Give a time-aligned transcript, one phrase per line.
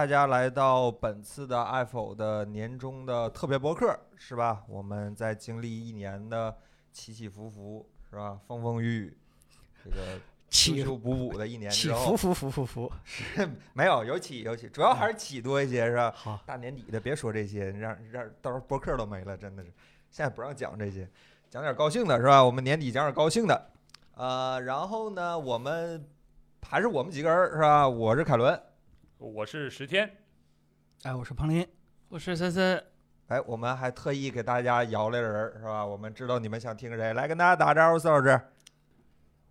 [0.00, 4.62] 大家来到本次的爱否的年终的特别博客，是吧？
[4.66, 6.56] 我们在经历一年的
[6.90, 8.40] 起起伏伏，是吧？
[8.46, 9.18] 风风雨雨，
[9.84, 9.96] 这个
[10.48, 12.92] 修起伏补补的一年起之后，伏伏伏伏伏，
[13.74, 16.10] 没有有起有起，主要还是起多一些，是吧？
[16.16, 19.70] 好，大年底的别说这些，让让到时候博客都没了，真的是。
[20.10, 21.06] 现在不让讲这些，
[21.50, 22.42] 讲点高兴的是吧？
[22.42, 23.70] 我们年底讲点高兴的，
[24.14, 26.02] 呃，然后呢，我们
[26.66, 27.86] 还是我们几个人是吧？
[27.86, 28.58] 我是凯伦，
[29.22, 30.10] 我是石天，
[31.02, 31.66] 哎，我是彭林，
[32.08, 32.82] 我是森森，
[33.26, 35.84] 哎，我们还特意给大家摇来人儿是吧？
[35.84, 38.40] 我们知道你们想听谁，来跟大家打个招呼，四老师。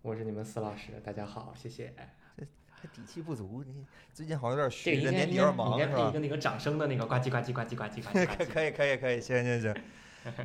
[0.01, 1.93] 我是你们司老师，大家好，谢谢。
[2.81, 6.19] 这底气不足，你最近好像有点虚，这年底有点应该应忙是吧该配一个？
[6.19, 8.47] 那个掌声的那个呱唧呱唧呱唧呱唧呱唧 可唧。
[8.51, 9.75] 可以可以可以，行行行。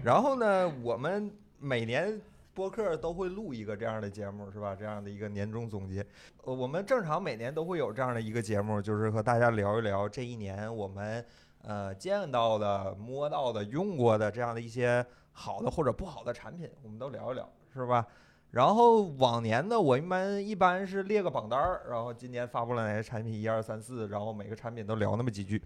[0.02, 2.20] 然后呢，我们每年
[2.54, 4.74] 播客都会录一个这样的节目，是吧？
[4.74, 6.06] 这样的一个年终总结。
[6.44, 11.24] 呃，我们正常每年都会有这样的一个节目，就是和大家聊一聊这一年我们
[11.62, 18.06] 呃见到的、摸到的、用过的这样的一些好的或者不好的产品，我们都聊一聊，是吧？
[18.52, 25.60] 然后往年呢，我一般一般是列个榜单儿，然后今年发布了哪些产品，一二三四，然后每个产品都聊那么几句。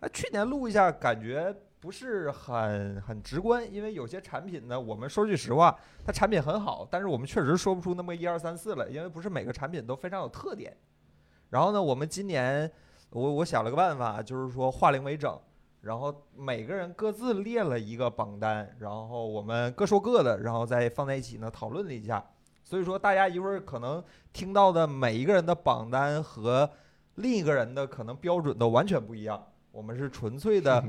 [0.00, 10.76] 那去年录一下，感觉不是很很直观，因为有些产品呢，我们说句实话，它产品很好，但是我们确实说不出那么一二三四来，因为不是每个产品都非常有特点。
[11.50, 12.70] 然后呢，我们今年
[13.10, 15.38] 我我想了个办法，就是说化零为整，
[15.82, 22.24] 然后每个人各自列了一个榜单，然后我们各说各的，然后再放在一起呢讨论了一下。
[22.64, 26.68] 所以说，大家一会儿可能听到的每一个人的榜单和
[27.14, 29.42] 另一个人的可能标准都完全不一样。
[29.70, 30.82] 我们是纯粹的，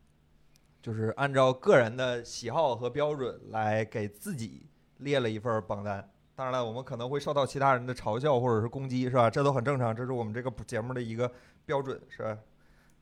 [0.82, 4.66] 就是按照个人的喜好和标准来给自己
[4.98, 6.08] 列了一份榜单。
[6.34, 9.28] 当然了，我们可能会受到其他人的嘲笑或者是攻击，是吧？
[9.28, 11.30] 这都很正常，这是我们这个节目的一个
[11.66, 12.38] 标准，是吧？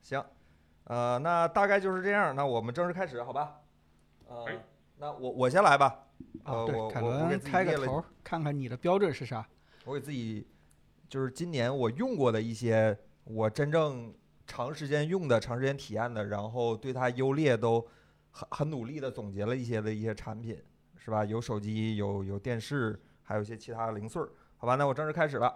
[0.03, 0.25] 行，
[0.85, 2.35] 呃，那大概就是这样。
[2.35, 3.61] 那我们正式开始，好吧？
[4.27, 4.59] 呃哎，
[4.97, 6.05] 那我我先来吧。
[6.43, 9.47] 呃，啊，我，凯我我给自己列了开个头，看看你的标准是啥？
[9.85, 10.45] 我给自己
[11.09, 14.13] 就是今年我用过的一些我真正
[14.49, 17.87] 长时间用的、长时间体验的，然后对它优劣都
[18.31, 20.59] 很很努力的总结了一些的一些产品，
[20.97, 21.25] 是吧？
[21.25, 24.75] 有手机，有有电视，还有一些其他零碎儿，好吧？
[24.75, 25.55] 那我正式开始了。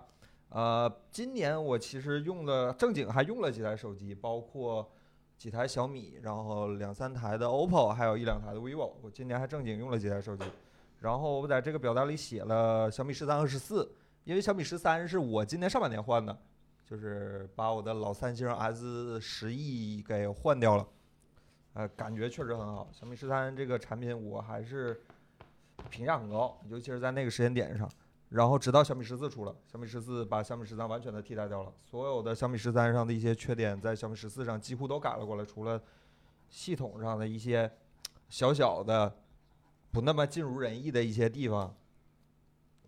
[0.50, 4.92] 呃，今年我其实用的正经还用了几台手机，包括
[5.38, 8.92] 几台小米，然后两三台的 OPPO，还有一两台的 vivo。
[9.00, 10.44] 我今年还正经用了几台手机。
[11.00, 13.90] 然后我在这个表单里写了小米十三和十四，
[14.24, 16.38] 因为小米十三是我今年上半年换的，
[16.92, 20.86] 就是把我的老三星 S 十 E 给换掉了，
[21.72, 22.86] 呃，感觉确实很好。
[22.92, 25.00] 小米十三这个产品我还是
[25.88, 27.90] 评价很高，尤其是在那个时间点上。
[28.28, 35.80] 然后直到小米十四出了，小米十四把小米十三完全的替代掉了，所有的小米十三上的一些缺点，在小米十四上几乎都改了过来，除了
[36.50, 37.72] 系统上的一些
[38.28, 39.16] 小小的
[39.90, 41.74] 不那么尽如人意的一些地方。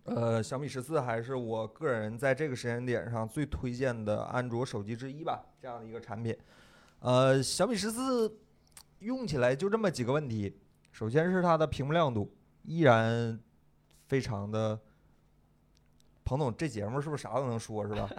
[0.05, 6.35] 呃，小米十四还是我个人在这个时间点上最推荐的安卓手机之一吧，这样的一个产品。
[6.99, 8.39] 呃，小米十四
[8.99, 10.59] 用起来就这么几个问题，
[10.91, 12.31] 首先是它的屏幕亮度
[12.63, 13.39] 依然
[14.07, 14.79] 非常的。
[16.23, 18.09] 彭总，这节目是不是啥都能说，是吧？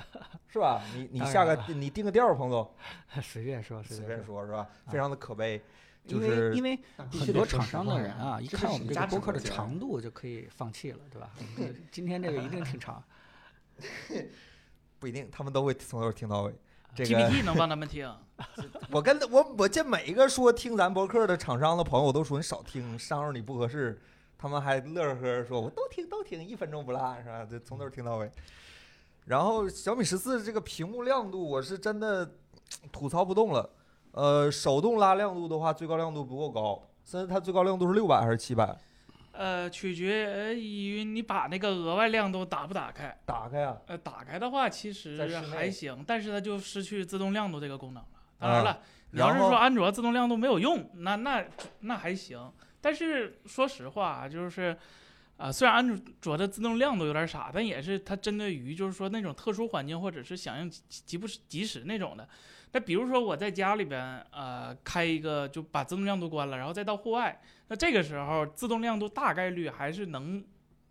[0.47, 0.81] 是吧？
[0.95, 2.73] 你你下个你定个调儿，彭总，
[3.21, 4.65] 随便说，随便说是吧？
[4.87, 5.61] 非常的可悲，
[6.07, 6.79] 就因是为因为
[7.11, 11.31] 很多厂商的人啊，一看我们这个是谁家播客的长度就可以放弃了，对吧？
[11.91, 13.03] 今天这个一定挺长。
[14.99, 16.55] 不一定，他们都会从头听到尾。
[16.95, 18.11] 这个 GPT 能帮他们听，
[18.91, 24.01] 我跟我我见每一个说听咱博客的厂商的朋友，我都说你少听，伤着你不合适。
[24.39, 27.45] 他们还乐呵呵说，我都听都听，一分钟不落，是吧？
[27.45, 28.31] 就从头听到尾。
[29.27, 32.35] 然后小米十四这个屏幕亮度，我是真的
[32.91, 33.69] 吐槽不动了。
[34.17, 38.75] 呃，手动拉亮度的话，最高亮度不够高，现在它最高亮度是六百还是七百？
[39.33, 43.15] 呃，取决于你把那个额外亮度打不打开。
[43.27, 48.09] 打开啊，呃，打开的话其实还行，但是它就失去自动亮度这个功能了。
[48.39, 48.81] 当啊然了，
[49.11, 51.45] 你要是说安卓自动亮度没有用，那那
[51.81, 52.51] 那还行。
[52.81, 54.75] 但是说实话啊，就是，
[55.37, 62.27] 啊、虽然安卓的自动亮度有点傻，但也是它针对于就是说那种特殊环境或者是响应极极不及时那种的。
[62.73, 70.45] 那比如说我在家里边，呃，开一个就把自动亮度关了，然后再到户外，那这个时候自动亮度大概率还是能，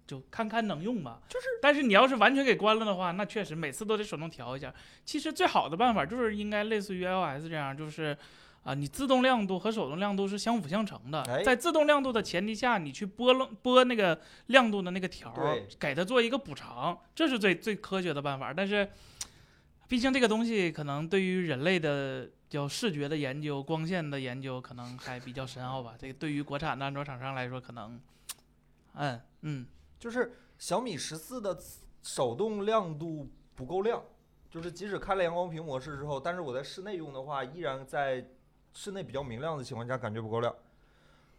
[0.07, 1.21] 就堪堪能用吧。
[1.27, 4.73] 就是，但是你要是完全给关了的话，那确实每次都得手动调一下。
[5.03, 8.17] 其实最好的办法就是应该类似于 iOS 这样，就是。
[8.65, 18.51] 啊，你自动亮度和手动亮度是相辅相成的哎，在自动亮度的前提下，你去拨了拨那个亮度的那个条儿，给它做一个补偿，这是最最科学的办法。
[18.51, 18.89] 但是，
[19.87, 25.95] 毕竟这个东西可能对于人类的叫视觉的研究、光线的研究，可能还比较深奥吧。
[25.97, 27.99] 这个对于国产的安卓厂商来说，可能，
[28.93, 29.65] 嗯嗯，
[29.99, 31.57] 就是小米十四的
[32.01, 34.01] 手动亮度不够亮，
[34.49, 38.27] 就是即使开了阳光屏模式之后，但是我在室内用的话，依然在
[38.73, 40.53] 室内比较明亮的情况下感觉不够亮。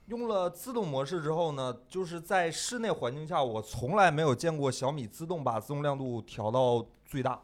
[0.07, 7.43] 用了自动模式之后呢，就是在室内环境下，我从来没有见过小米自动把自动亮度调到最大，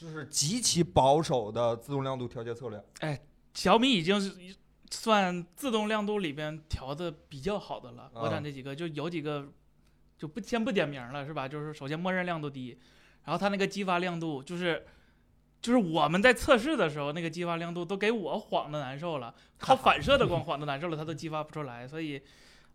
[0.00, 2.82] 就是极其保守的自动亮度调节策略。
[3.00, 3.20] 哎
[3.52, 4.34] 小米已经是
[4.90, 8.04] 算自动亮度里边调的比较好的了。
[8.14, 9.46] 啊国产这几个就有几个
[10.16, 11.46] 就不先不点名了，是吧？
[11.46, 12.78] 就是首先默认亮度低，
[13.24, 14.86] 然后它那个激发亮度就是。
[15.62, 21.86] 就是我们在测试的时候，那个激发亮度都给我晃的难受了，靠反射的光晃的难受了，它都激发不出来。
[21.86, 22.18] 所以，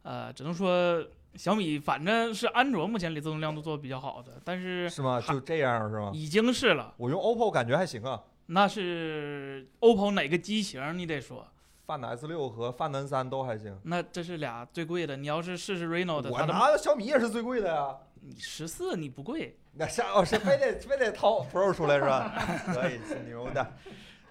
[0.03, 1.03] 呃，只能说
[1.35, 5.21] 小米反正是安卓目前里自动亮度做的比较好的，但是是吗？
[5.21, 6.11] 就这样是吗？
[6.13, 6.93] 已经是了。
[6.97, 10.97] 我用 OPPO 感觉还行啊那是 OPPO 哪个机型？
[10.97, 11.47] 你得说
[11.87, 13.77] ，，Find S 六和 Find N 三都还行。
[13.83, 15.17] 那这是俩最贵的。
[15.17, 17.95] 你要是试试 Reno 的，我拿的小米也是最贵的呀。
[18.21, 22.31] 你十四你不贵，那下哦，是非得非得掏 Pro 出来是吧？
[22.73, 23.73] 可以，挺牛的。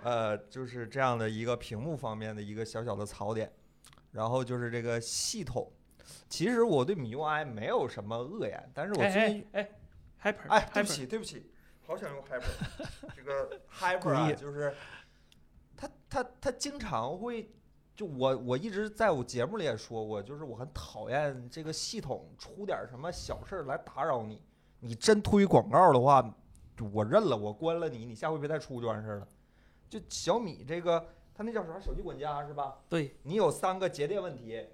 [0.02, 3.52] 呃，就是这样的一个屏幕方面的一个小小的槽点，
[4.12, 5.70] 然后就是这个系统。
[6.28, 9.70] 其实我对米 UI 没有什么恶言，但是我哎最近哎
[10.20, 11.50] 哎，Hyper，哎，对不起，对不起，
[11.86, 13.08] 好想用 Hyper。
[13.16, 14.74] 这个 Hyper 啊， 就是
[15.76, 17.50] 他他他经常会，
[17.94, 24.42] 就我我一直在我节目里也说过，就是我很讨厌这个系统出点什么小事儿来打扰你。
[24.80, 26.22] 你真推广告的话，
[26.92, 29.28] 我认了，我关了你，你下回别再出就完事儿了。
[29.88, 31.02] 就小米这个，
[31.34, 31.80] 它那叫啥？
[31.80, 32.76] 手机管家是吧？
[32.88, 34.66] 对，你有三个节电问题，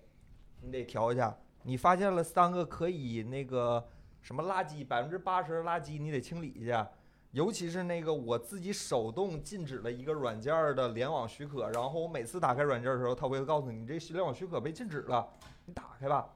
[0.63, 1.37] 你得调一下。
[1.63, 3.87] 你发现了三个可以那个
[4.23, 6.91] 什么垃圾，百分之八十的垃圾你得清理一下。
[7.33, 15.29] 尤其是那个我自己手动禁止了一个软件的联网许可，然后我每次打开软件的时候，它会告诉你，你这联网许可被禁止了，
[15.67, 16.29] 你打开吧。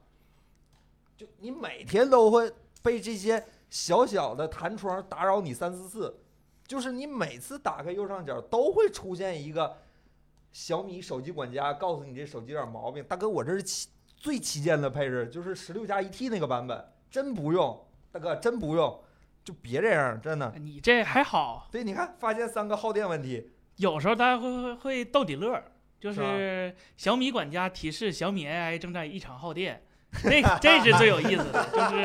[1.17, 2.49] 就你每天都会
[2.81, 6.17] 被这些小小的弹窗打扰你三四次，
[6.65, 9.75] 就是你每次打开右上角都会出现一个
[10.53, 13.03] 小米手机管家，告诉你这手机有点毛病。
[13.03, 19.03] 大哥，我这是七最旗舰的配置，就是十六加一 T 那个版本，真不用，大哥真不用，
[19.43, 20.53] 就别这样，真的。
[20.59, 25.65] 你这还好，对，你看，发现三个耗电问题，有时候大家会会会逗底乐儿，
[25.99, 29.83] 就是小米管家提示小米 AI 正在异常耗电。
[30.23, 32.03] 这这是最有意思的，就是，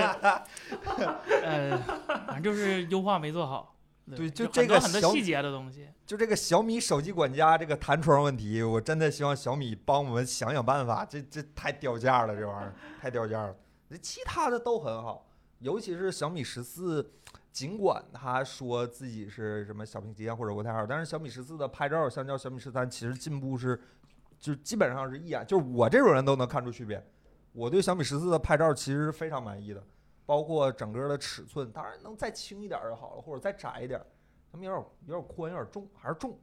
[1.44, 1.78] 呃，
[2.26, 3.76] 反正就是优化没做好。
[4.16, 5.88] 对就就这个小很多细节的东西。
[6.06, 13.54] 就这个小米手机管家这个弹窗问题，我真的希望小米帮我们想想办法，这这太掉价了，这玩意儿太掉价了。
[14.00, 15.26] 其他的都很好，
[15.58, 17.12] 尤其是小米十四，
[17.52, 23.80] 尽管他说自己是什么小屏旗舰或者国太好，但是小米十四的拍照相较小米十三其实进步是，
[24.38, 27.04] 就基本上是一眼，就是我这种人都能看出区别。
[27.52, 29.82] 我对小米十四的拍照其实是非常满意的，
[30.30, 34.06] 包括整个的尺寸，当然能再轻一点就好了，或者再窄一点儿。
[34.48, 36.38] 他们有点有点宽，有点重，还是重。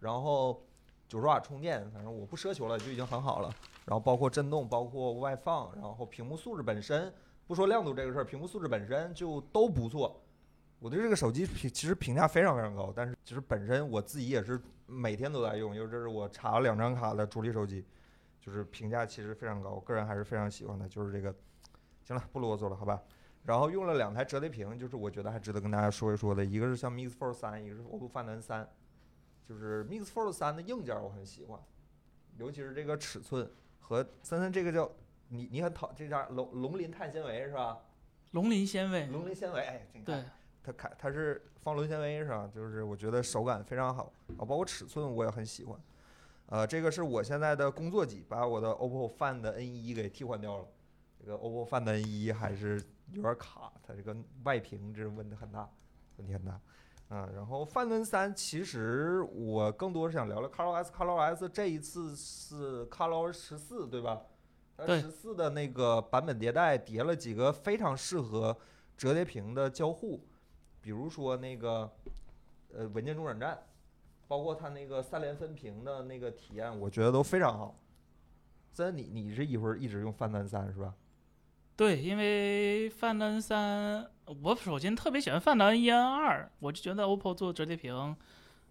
[0.00, 0.66] 然后
[1.06, 3.54] 九十瓦充电，反正我不奢求了，就已经很好了。
[3.84, 7.14] 然后包括震动，包括外放，然后屏幕素质本身，
[7.46, 10.20] 不说亮度这个事儿，屏幕素质本身就都不错。
[10.80, 17.86] 我对这个手机评其实评价非常非常高，但是其实本身我自己也是每天都在用，因为这是我插了两张卡的主力手机，
[18.40, 20.88] 就是评价其实非常高，我个人还是非常喜欢的。
[20.88, 21.32] 就是这个，
[22.08, 23.02] 行了，不啰嗦了，好吧？
[23.44, 28.66] 然后用了两台折叠屏，就是我觉得还值得跟大家说一说的，一个是像 Mix Fold 三，一个是 OPPO Find N 三。
[29.46, 31.60] 就是 Mix Fold 三的硬件我很喜欢，
[32.38, 33.50] 尤其是这个尺寸
[33.80, 34.90] 和森森这个叫
[35.28, 37.78] 你你很讨这家龙龙鳞碳纤维是吧？
[38.30, 40.24] 龙鳞纤维，龙鳞纤维，哎，这个对，
[40.62, 42.50] 它开它是方纶纤维是吧？
[42.54, 45.78] 就是我觉得手感非常好啊，包括尺寸我也很喜欢。
[46.46, 50.66] 呃，这个是我现在的工作机，把我的 OPPO Find N 一给替换掉了。
[51.18, 52.82] 这个 OPPO Find N 一还是
[53.12, 55.68] 有点卡，它这个外屏这问题很大，
[56.16, 56.60] 问题很大。
[57.08, 64.22] 啊，然后 Find N 三其实我更多是想聊聊 ColorOS，ColorOS 这一次是 Color 十四对吧？
[64.76, 68.56] 它对十四的那个版本迭代叠了几个非常适合
[68.96, 70.22] 折叠屏的交互，
[70.80, 71.90] 比如说那个
[72.74, 73.58] 呃文件中转站，
[74.28, 77.74] 包括它那个三连分屏的那个体验，我觉得都非常好。
[78.70, 80.94] 森，你你是一会儿一直用 Find N 三是吧？
[81.78, 84.04] 对，因为 Find N 三，
[84.42, 87.94] 我首先特别喜欢 Find N 一、N 二，我就觉得 OPPO 做折叠屏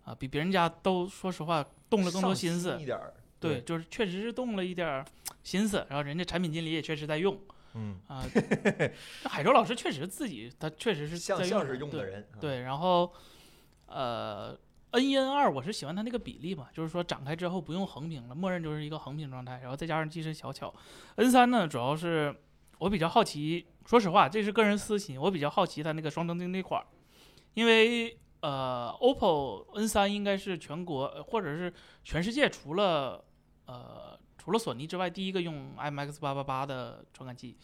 [0.04, 2.84] 啊，比别人家都说实话动了更多心思一。
[2.84, 3.14] 点儿。
[3.40, 5.06] 对，，就是确实是动了一点儿
[5.42, 7.40] 心思，然后人家产品经理也确实在用
[7.76, 8.26] 嗯，啊。
[9.24, 12.28] 那海洲老师确实自己他确实是像在用像是用的人。
[12.34, 13.14] 啊，对，然后
[13.86, 14.54] 呃
[14.92, 20.74] ，N 一 N 二我是喜欢它那个比例嘛，就是说展开之后不用横屏了，默认就是一个横屏状态，然后再加上机身小巧。
[21.16, 22.36] N 三呢，主要是
[22.80, 26.86] 我比较好奇，说实话，这是个人私心，我比较好奇它那个双灯镜那块儿，
[27.54, 33.24] 因为呃，OPPO N 三应该是全国呃或者是全世界除了
[33.66, 37.58] 呃除了索尼之外第一个用 IMX 八八八的传感器，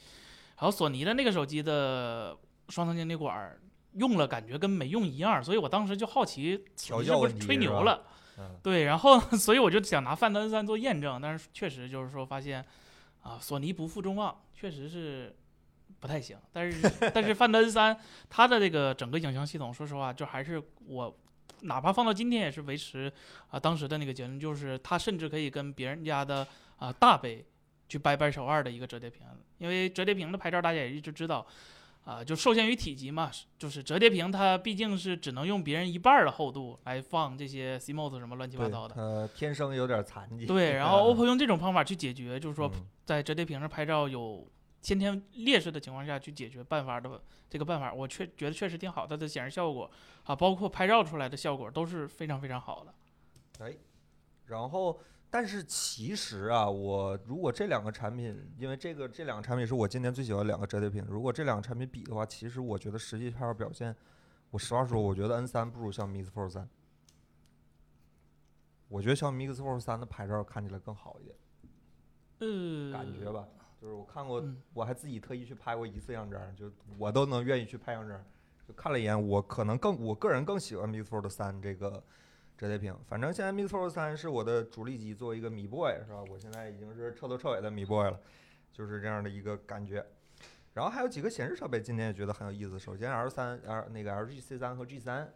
[0.57, 2.35] 然后索尼的那个手机的
[2.69, 3.61] 双灯镜那管儿
[3.93, 8.03] 用了感觉跟没用一样，所以我当时就好奇是不是吹牛了。
[8.39, 12.65] 嗯，对，然后 所以我就想拿 Find N3 做验证，但是确实就是说发现，
[13.23, 15.35] 啊，索尼不负众望，确实是
[15.99, 16.37] 不太行。
[16.51, 17.97] 但是但是 范德恩三
[18.29, 21.17] 它的这个整个影像系统，说实话，就还是我
[21.61, 23.11] 哪怕放到今天也是维持
[23.49, 27.45] 啊当时的那个结论，就是它甚至可以跟别人家的啊大杯
[27.89, 29.25] 去掰掰手腕的一个折叠屏，
[29.57, 31.47] 因为折叠屏的拍照大家也一直知道。
[32.05, 38.95] 啊，就受限于体积嘛，就是折叠屏它毕竟是只能用别人一半儿的厚度来放这些 CMOS 什么乱七八，糟的。
[38.95, 40.45] 呃天生有点残疾。
[40.45, 44.45] 对，然后 OPPO 用这种方法去解决，就是说嗯在折叠屏上拍照有
[44.81, 49.89] 先天劣势的情况下去解决办法的这个办法，我确觉得确实挺好，它的显示效果
[50.23, 52.93] 啊，包括拍照出来的效果都是非常非常好的。
[53.65, 53.73] 哎，
[54.47, 54.99] 然后，
[55.33, 63.95] 但是其实啊，我如果这两个产品，因为这个这两个产品是我今年最喜欢的两个折叠屏，如果这两个产品比的话，其实我觉得实际拍照表现，
[64.51, 66.69] 我实话说，我觉得 N 三不如小米 Mix Fold 三。
[68.87, 71.35] 我觉得小米 Mix Fold 三的拍照看起来更好一点，
[72.41, 73.47] 嗯，感觉吧，
[73.81, 78.23] 就是我看过，嗯我还自己特意去拍过一次样张，就我都能愿意去拍样张，
[78.67, 82.03] 就看了一眼，我可能更我个人更喜欢 Mix Fold 三这个
[82.57, 82.95] 折叠屏。
[83.07, 86.23] 反正现在 Mix Fold 3是我的主力机，作为一个米 boy 是吧？
[86.29, 88.19] 我现在已经是彻头彻尾的米 boy 了，
[88.71, 90.05] 就是这样的一个感觉。
[90.73, 92.79] 然后还有几个显示设备，今天也觉得很有意思。
[92.79, 95.31] 首先 L 三 L 那个 LG C 三和 G 三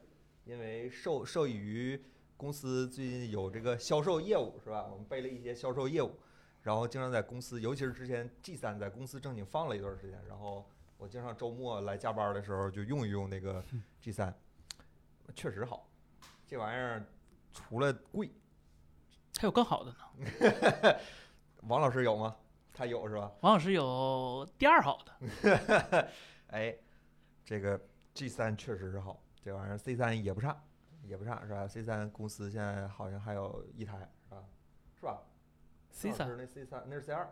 [0.46, 2.04] 因为受受益于
[2.36, 4.88] 公司最近有这个销售业务是吧？
[4.90, 6.18] 我们背了一些销售业务，
[6.64, 10.66] 然后经常在公司，尤其是之前 G 三在公司正经放了一段时间，然后
[10.98, 13.64] 我经常周末来加班的时候就用一用那个
[14.02, 14.34] G 三
[15.36, 15.87] 确实好。
[16.48, 17.06] 这玩意儿
[17.54, 18.32] 除了贵，
[19.38, 21.00] 还有更好的呢。
[21.68, 22.36] 王老师有吗？
[22.74, 23.30] 他有是吧？
[23.42, 26.10] 王老师有第二好的，
[26.48, 26.74] 哎，
[27.44, 27.80] 这个
[28.14, 30.58] G 三确实是好，这玩意儿 C 三也不差，
[31.04, 34.44] 也不差是吧？C 三公司现在好像还有一台是吧？
[34.96, 35.22] 是吧
[35.92, 37.30] C 3王老师那 C 三那是 C 二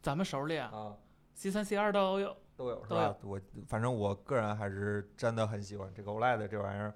[0.00, 0.96] 咱们手里啊啊
[1.34, 2.34] ，，C 三 C 二都有。
[2.56, 3.16] 都有是吧？
[3.22, 6.92] 我反正我个人还是真的很喜欢这个 OLED 这玩意儿，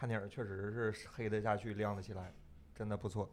[0.00, 2.32] 看电影确实是黑得下去，亮得起来，
[2.74, 3.30] 真的不错。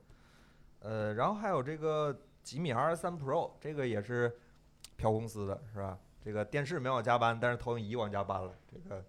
[0.81, 4.37] 呃，然后还有这个吉米 R 三 Pro，这个也是
[4.97, 5.97] 飘公司的是吧？
[6.21, 8.53] 这个电视没往加搬，但是投影仪往加搬了。
[8.69, 9.01] 这个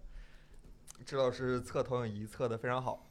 [1.03, 3.05] 知道是测投影仪测的非常好。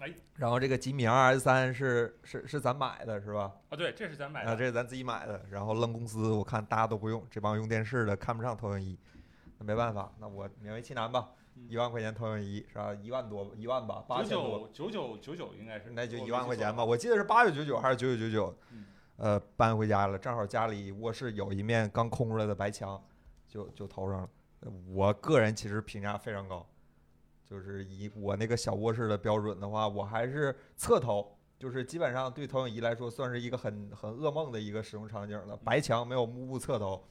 [0.00, 3.54] 哎，然后这个吉米 R 三是是是咱买的是吧？
[3.68, 4.56] 啊，对，这是咱买啊，的。
[4.56, 8.98] 这是咱自己买的，然后扔公司，我看大家都不用，这帮用电视的看不上投影仪，
[9.58, 12.94] 那没办法，那我勉为其难吧，嗯一万块钱投影仪是吧？
[12.94, 18.84] 一万多，一万吧，八九千多，九九九九九应该是，那就一万块钱吧，我记得是八九九九还是九九九九嗯，
[19.16, 23.02] 呃，搬回家了，正好家里卧室有一面刚空出来的白墙，
[23.48, 24.28] 就就投上了。
[24.60, 26.66] 呃我个人其实评价非常高，
[27.44, 35.56] 就是以我那个小卧室的标准的话，我还是侧投，就是基本上对投影仪来说算是一个很很噩梦的一个使用场景了。
[35.58, 37.06] 白墙没有幕布侧投，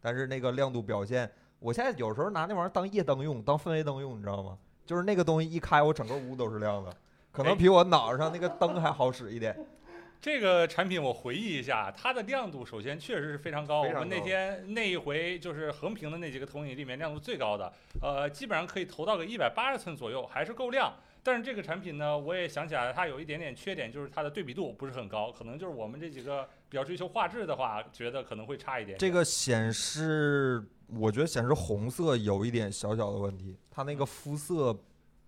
[0.00, 1.30] 但是那个亮度表现，
[1.60, 4.58] 我现在有时候拿那玩意儿当夜灯用，当氛围灯用，你知道吗？
[4.86, 6.90] 就是那个东西一开，我整个屋都是亮的，
[7.30, 9.54] 可能哎比我脑袋上那个灯还好使一点。
[10.20, 13.82] 这个产品我回忆一下，它的亮度首先确实是非常高。
[13.82, 20.92] 我们那天那一回就是横屏的那几个投影里面亮度最高的，呃，基本上可以投到个一百八十寸左右，还是够亮。
[21.22, 28.96] 但是这个产品呢，我也想起来，它有一点点缺点，就是它的对比度不是很高，可能就是我们这几个比较追求画质的话，觉得可能会差一点。
[28.96, 34.74] 这个显示，我觉得显示红色有一点小小的问题，它那个肤色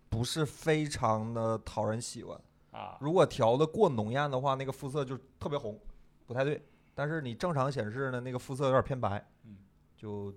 [0.08, 2.40] 不是非常的讨人喜欢。
[2.70, 5.78] 啊，如果调的过浓艳的话，那个肤色就特别红，
[6.26, 6.64] 不太对。
[6.94, 9.58] 但是你正常显示呢，那个肤色有点偏白，嗯，
[9.96, 10.32] 就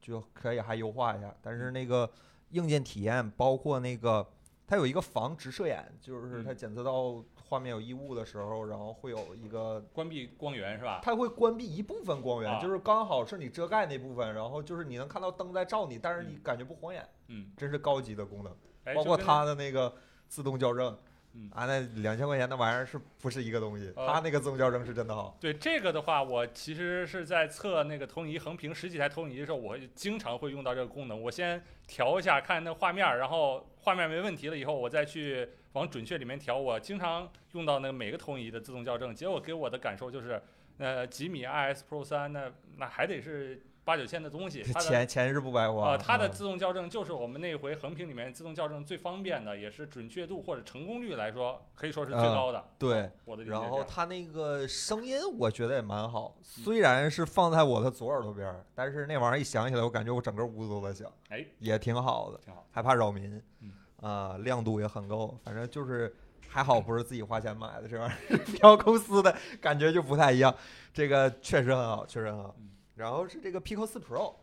[0.00, 1.32] 就可以还优化一下。
[1.40, 2.10] 但是那个
[2.50, 4.26] 硬件体验，包括那个
[4.66, 11.00] 它有一个防直射眼，就是它嗯检测到画面有异物的时候，然后会有一个关闭光源是吧？
[11.02, 18.54] 它会关闭一部分光源，啊就是刚好是你遮盖那部分，然后就是你能看到灯在照你，但是你嗯感觉不晃眼，嗯，真是高级的功能。
[18.84, 19.94] 哎，包括就跟它的那个
[20.28, 20.98] 自动校正，
[21.34, 23.92] 嗯啊，那两千块钱那玩意儿是不是一个东西？
[23.96, 25.36] 呃它那个自动校正是真的好。
[25.40, 31.20] 对这个的话，我其实是在测那个投影仪横屏十几台投影仪的时候，我经常会用到这个功能。
[31.20, 36.56] 我先调一下看那画面儿，然后画面没问题了以后，我再去往准确里面调。
[36.56, 40.40] 我经常用到那个每个投影仪的自动校正，结果给我的感受就是，
[40.78, 45.92] 呃，几米 IS Pro 三那那还得是八九千的东西， 它的钱钱是不白花。
[45.92, 52.62] 啊，它的嗯自动校正就是我们那回横屏里面自动校正最方便的，也是准确度或者成功率来说可以说是最啊高的。
[52.78, 62.66] 对，我的理解是然后它那个声音我觉得也蛮好，虽然是放在我的左耳朵边儿，但是那玩意儿一响起来，我感觉我整个屋子都在响，哎，也挺好的，挺好。
[62.70, 66.14] 还怕扰民嗯，啊，亮度也很够，反正就是
[66.48, 70.54] 还好 不是自己花钱买的，这玩意儿挑公司的感觉就不太一样，
[70.92, 72.70] 这个确实很好，确实很好嗯。
[72.94, 74.34] 然后是这个 Pico 四 Pro，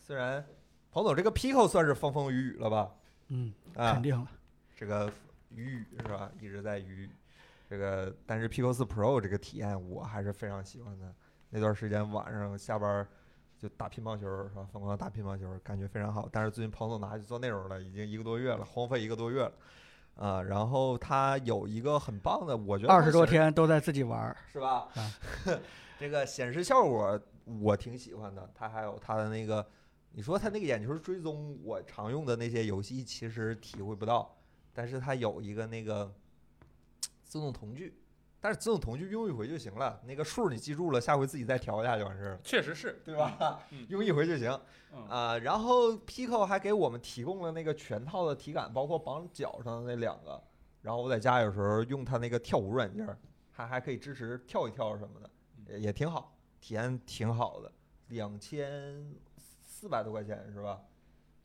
[0.00, 0.44] 虽然
[0.90, 2.90] 彭总这个 Pico 算是风风雨雨了吧？
[3.28, 4.26] 嗯，啊肯，定了。
[4.74, 5.12] 这个
[5.54, 6.30] 雨雨是吧？
[6.40, 7.10] 一直在雨雨。
[7.68, 11.14] 这个，但是 Pico 四 Pro 这个体验我还是非常喜欢的。
[11.50, 13.08] 那段时间晚上下班儿
[13.60, 14.66] 就打乒乓球是吧？
[14.72, 16.26] 疯狂地打乒乓球，感觉非常好。
[16.32, 19.52] 但是最近彭总拿去做内容了，已经一个多月了，荒废一个多月了。
[20.16, 24.88] 啊，然后他有一个很棒的，我觉得二十多天都在自己玩儿，是吧？
[24.94, 25.12] 啊
[25.98, 29.66] 这个显示效果我挺喜欢的，他还有他的那个，
[30.12, 34.34] 你说他那个眼球追踪，我常用的那些游戏其实体会不到，
[34.72, 36.10] 但是他有一个那个
[37.24, 37.99] 自动瞳距，
[38.40, 42.40] 但是自动同距用一回就行了，那个数你记住了，下回自己再调一下就完事儿了。
[42.42, 43.60] 确实是，对吧？
[43.70, 44.58] 嗯用一回就行
[44.92, 50.42] 嗯啊、然后 Pico 还给我们提供了那个全套的体感，包括绑脚上的那两个。
[50.82, 53.06] 然后我在家有时候用它那个跳舞软件，
[53.50, 55.30] 还还可以支持跳一跳什么的，
[55.66, 57.70] 也也挺好，体验挺好的。
[58.08, 60.80] 两千四百多块钱是吧？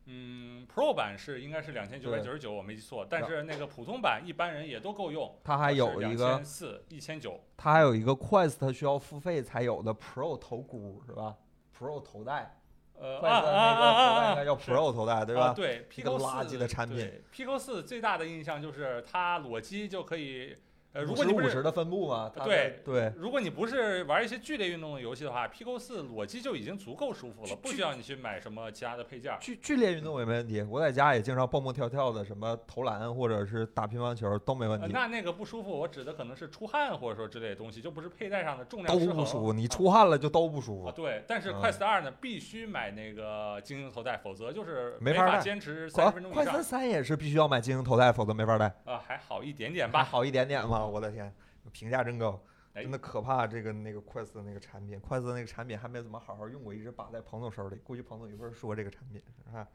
[0.06, 5.36] 嗯，Pro 版是应该是两千九百九十九，我没记错，但是那个普通版一般人也都够用。
[5.44, 11.36] 它还有一个，四一千九，它还有一个 Quest 需要付费才有的 Pro 头箍是吧
[11.78, 12.60] ？Pro 头戴
[12.98, 15.48] 呃那个头戴应该叫 Pro 头戴对吧？
[15.48, 20.56] 啊对一个，Pico 垃圾四的产品对，Pico 四最大的印象就是它裸机就可以，
[20.96, 23.14] 呃，如果你不是五十的分布嘛，它对对。
[23.18, 29.38] 如果你不是玩一些剧烈运动的游戏的话，Pico 四裸机就已经足够舒服了，不需要你去买什么其他的配件儿。
[29.40, 39.06] 剧剧烈运动也没问题，我在家也经常蹦蹦跳跳的，什么投篮或者是打乒乓球都没问题，呃那那个不舒服，我指的可能是出汗或者说之类的东西，就不是佩戴上的重量都。
[39.16, 39.54] 不舒服。
[39.54, 40.96] 你出汗了就都不舒啊，服。
[41.02, 46.64] 对，但是嗯 Quest 二呢，必须买那个精英头戴，否则就是没法坚持三快十分钟以上快三。
[46.64, 48.66] 三也是必须要买精英头戴，否则没法戴。
[48.84, 50.04] 啊，还好一点点还吧。
[50.04, 51.34] 好一点点嘛，我的天，
[51.72, 52.42] 评价真高，
[52.74, 53.46] 哎真的可怕。
[53.48, 57.78] 这个那个快思的那个产品，快思的那个产品还没怎么好好用过，一直把在彭总手里。
[57.84, 59.68] 估计彭总一会儿说这个产品是吧？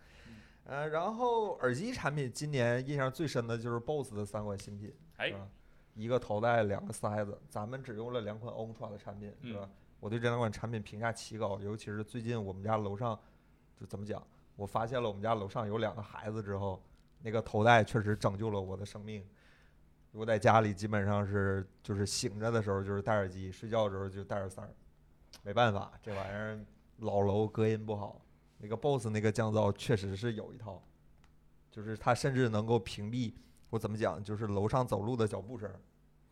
[0.64, 5.48] 呃，然后耳机产品今年印象最深的就是 BOSS 的三款新品，哎是吧
[5.94, 9.60] 一个头戴，两个塞子，咱们只用了两款 Ultra 的产品，是吧？
[9.64, 9.70] 嗯
[10.00, 13.20] 我对这两款产品评价奇高，尤其是最近我们家楼上，
[13.78, 16.82] 就怎么讲，我发现了我们家楼上有两个孩子之后，
[17.20, 19.22] 那个头戴确实拯救了我的生命。
[20.12, 24.62] 我在家里基本上是就是醒着的时候就是戴耳机，睡觉的时候就戴耳塞，
[25.42, 26.58] 没办法，这玩意儿
[26.98, 28.20] 老楼隔音不好。
[28.58, 30.82] 那个 BOSS 那个降噪确实是有一套，
[31.70, 33.32] 就是它甚至能够屏蔽
[33.70, 35.70] 我怎么讲，就是楼上走路的脚步声，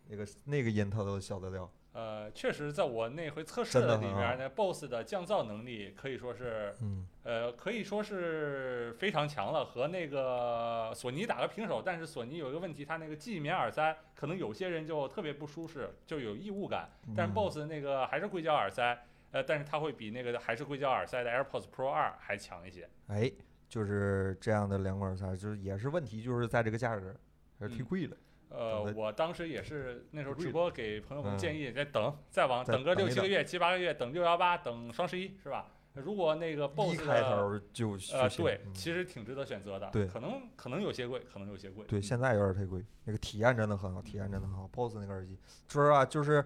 [0.09, 1.71] 那个那个音它都消得掉。
[1.99, 11.83] 呃，确实，在我那回测试的里面呢，BOSS 的降噪能力可以说是，嗯，呃，可以说是非常强了，和那个索尼打个平手。
[11.85, 16.89] 但是索尼有一个问题，它那个记忆棉耳塞可能有些人就特别不舒适，就有异物感。
[17.17, 18.97] 但是嗯 BOSS 那个还是硅胶耳塞，
[19.33, 22.89] 呃，但是它会比那个还是硅胶耳塞的 AirPods Pro 二还强一些。
[23.09, 23.29] 哎，
[23.69, 27.13] 就是这样的两款耳塞，就是也是问题，就是在这个价格，
[27.59, 28.17] 还是忒嗯贵了。
[28.51, 35.67] 呃，我当时也是那时候直播给朋友们嗯建议，再等再往等个六七个月、七八个月，等六幺八、等双十一是吧？
[35.95, 39.91] 如果那个 BOSS 开头就呃，对，嗯其实挺值得选择的。
[39.91, 41.85] 对可能可能有些贵，可能有些贵。
[41.87, 44.69] 对，嗯现在有点太贵，那个体验真的很好，体验真的很好。
[44.69, 46.45] BOSS 那个耳机，说实话，就是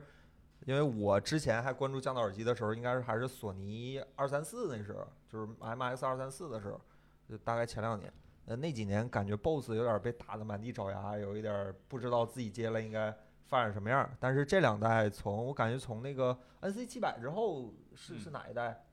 [0.64, 6.80] 因为我之前还关注降噪耳机的时候，应该是还是索尼二三四那时候，就是 MX 二三四的时候，
[7.28, 8.10] 就大概前两年。
[8.46, 14.08] 呃，那几年感觉 BOSS 有点被打得满地找牙，有一点儿不知道自己接了应该发展什么样。
[14.18, 18.84] 但是这两代从我感觉从那个 NC 七百之后是是嗯哪一代？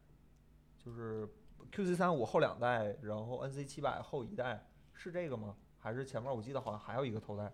[0.77, 1.27] 就是
[1.71, 5.55] QC 三五后两代，然后 NC 七百后一代，是这个吗？
[5.79, 7.51] 还是前面我记得好像还有一个头戴？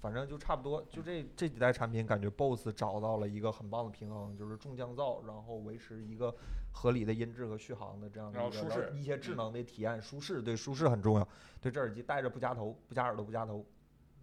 [0.00, 6.34] 反反正就差不多，就这这几代产品，感觉 BOSS 找到了一个很棒的平衡，就是重降噪，然后维持一个
[6.70, 11.28] 合理的音质和续航的这样的一个，一些智嗯能的体验，舒适对舒适很重要。
[11.60, 13.64] 对，这耳机戴着不夹头，不夹耳朵不夹头，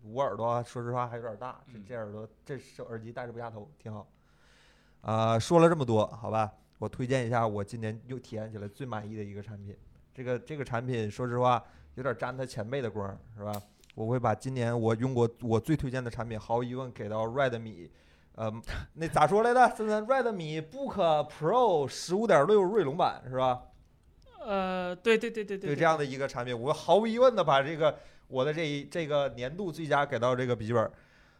[0.03, 4.07] 捂耳朵啊说实话还有点大，这嗯这耳朵这是耳机戴着不夹头挺好。
[5.01, 9.77] 啊、说了这么多，好吧，我推荐一下我今年又体验起来最满意的一个产品。
[10.13, 11.63] 这个这个产品，说实话
[11.95, 13.61] 有点沾它前辈的光，是吧？
[13.95, 17.89] 我会把今年我用过我最推荐的产品，毫无疑问给到 Redmi，
[18.35, 18.51] 呃，
[18.95, 19.75] 那咋说来着？
[19.75, 23.61] 森森，Redmi Book Pro 十五点六锐龙版是吧？
[24.45, 30.91] 呃，对对对对对，对这样的一个产品，我毫无疑问的把这个我的这一这个年度最佳给到这个笔记本，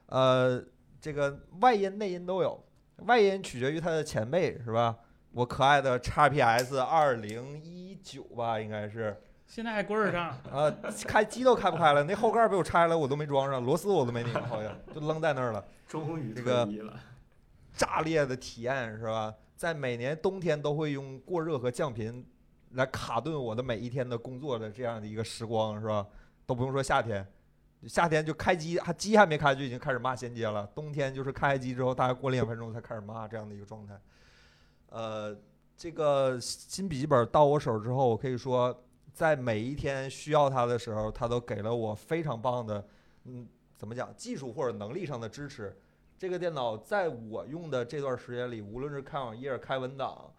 [0.08, 0.64] 呃，
[1.00, 2.66] 这个外音内音都有，
[3.06, 4.98] 外音取决于它的前辈是吧？
[5.34, 10.70] 我可爱的 XPS 二零一九吧，应该是，现在还棍儿上，啊，
[11.08, 15.64] 开机都开不开了，那后盖儿被我拆了，我都没装上，螺丝我都没拧，好像就扔在那儿了。
[15.88, 17.00] 终于这个退役了。
[17.74, 19.34] 炸裂的体验是吧？
[19.56, 22.26] 在每年冬天都会用过热和降频
[22.72, 26.06] 来卡顿我的每一天的工作的这样的一个时光是吧？
[26.46, 27.26] 都不用说夏天，
[27.88, 30.68] 夏天就开机，还机还没开就已经开始骂衔接了。
[30.76, 34.00] 冬天就是开机之后大概过两分钟才开始骂这样的一个状态。
[34.90, 35.38] 呃，
[35.78, 38.85] 这个新笔记本到我手之后，我可以说
[39.16, 42.86] 在每一天需要它的时候，它都给了我非常棒的，
[43.24, 43.48] 嗯，
[43.78, 45.74] 怎么讲，技术或者能力上的支持。
[46.18, 50.34] 这个电脑在我用的这段时间里，无论是看网页、开文档，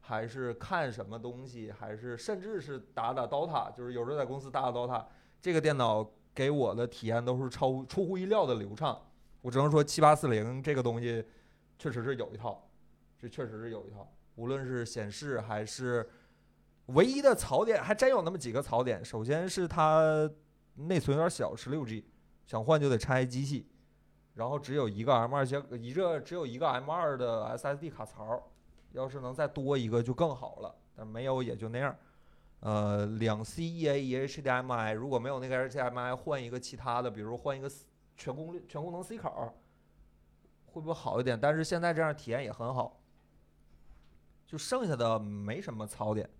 [0.00, 5.04] 还是看什么东西，还是甚至是打打 DOTA，就是有时候在公司打打 DOTA，
[5.38, 8.98] 这个电脑给我的体验都是超乎出乎意料的流畅。
[9.42, 11.22] 我只能说七八四零这个东西
[11.78, 12.66] 确实是有一套，
[13.18, 16.08] 这确实是有一套，无论是显示还是
[16.86, 19.04] 唯一的槽点，还真有那么几个槽点。
[19.04, 20.30] 首先是它
[20.74, 22.04] 内存有点小，十六 G，
[22.46, 23.68] 想换就得拆机器。
[24.34, 28.50] 然后只有一个 M 2接一个只有一个 M 2的 SSD 卡槽，
[28.92, 31.94] 要是能再多一个就更好了，但没有也就那样。
[32.60, 37.70] 呃，两 CEA 一 HDMI，如果没有那个 HDMI，换一个其他的，比如换一个
[38.16, 39.52] 全功率全功能 C 口，
[40.66, 41.38] 会不会好一点？
[41.38, 43.02] 但是现在这样体验也很好，
[44.46, 46.30] 就剩下的没什么槽点，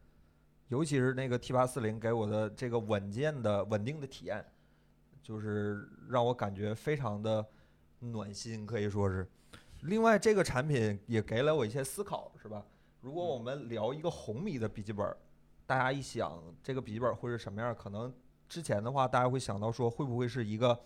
[0.69, 4.45] 尤其是那个 T 八四零给我的这个稳健的稳定的体验，
[5.23, 7.47] 就是让我感觉非常的。
[8.05, 9.25] 暖心可以说是，
[9.83, 12.67] 另外这个产品也给了我一些思考，是吧？
[13.01, 15.17] 如果我们聊一个红米的笔记本，
[15.67, 17.73] 大家一想这个笔记本会是什么样？
[17.73, 18.13] 可能
[18.49, 20.77] 之前的话大家会想到说会不会是一个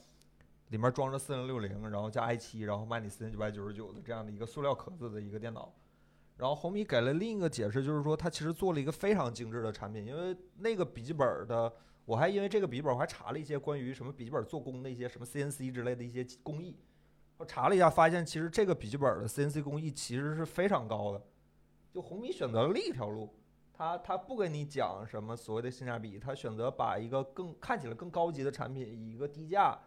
[0.68, 5.72] 里面装着四零六零，然后加 i 七，然后卖你四千九百九十九的这样的一个塑料壳子的一个电脑。
[6.36, 11.72] 然后红米给了另一个解释，就是说它其实做了一个非常精致的产品，因为那个笔记本的，
[12.04, 16.76] 我还因为这个笔记本我还查了一些关于什么笔记本做工的一些什么 CNC 之类的一些工艺。
[17.38, 21.22] 我查了一下，发现其实这个笔记本的 CNC 工艺其实是非常高的。
[21.90, 23.34] 就红米选择了另一条路，
[23.72, 29.78] 它它不跟你讲什么所谓的性价比，它选择把一个更看起来更高级的产品以一个低价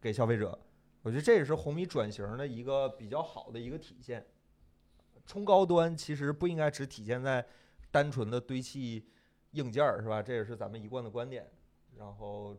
[0.00, 0.58] 给消费者。
[1.02, 4.26] 我觉得这也是红米转型的一个比较好的一个体现。
[5.24, 7.44] 冲高端其实不应该只体现在
[7.90, 9.06] 单纯的堆砌
[9.52, 10.22] 硬件儿，是吧？
[10.22, 11.48] 这也是咱们一贯的观点。
[11.96, 12.56] 然后，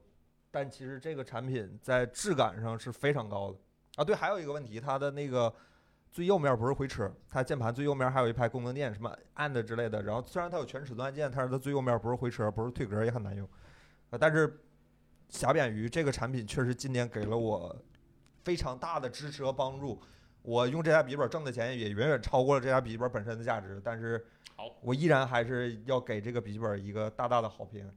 [0.52, 3.58] 但其实这个产品在质感上是非常高的。
[3.96, 5.54] 啊，对，还有一个问题，它的那个
[6.12, 10.04] 最右面不是回车，它键盘最右面还有一排功能键，什么 AND 之类的。
[10.04, 13.48] 然后虽然它有全尺寸按键，但是它最右面不是回车，不是退格，也很难用。
[14.12, 14.62] 啊，但是
[15.30, 17.76] 瑕扁于这个产品确实今年给了我
[18.44, 20.00] 非常大的支持和帮助。
[20.44, 24.24] 我用这台笔记本挣的钱也远远超过了这台笔记本本身的价值，但是
[24.56, 27.90] 好我依然还是要给这个笔记本一个大大的好评。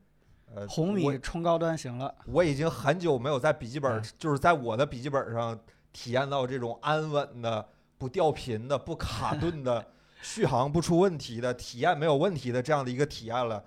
[0.55, 5.59] 呃，红我米冲高端行了，我已经很久没有在笔记本嗯，就是在我的笔记本上
[5.93, 9.85] 体验到这种安稳的、不掉频的、不卡 顿的、
[10.23, 13.65] 续航不出问题的、体验没有问题的这样的一个体验了。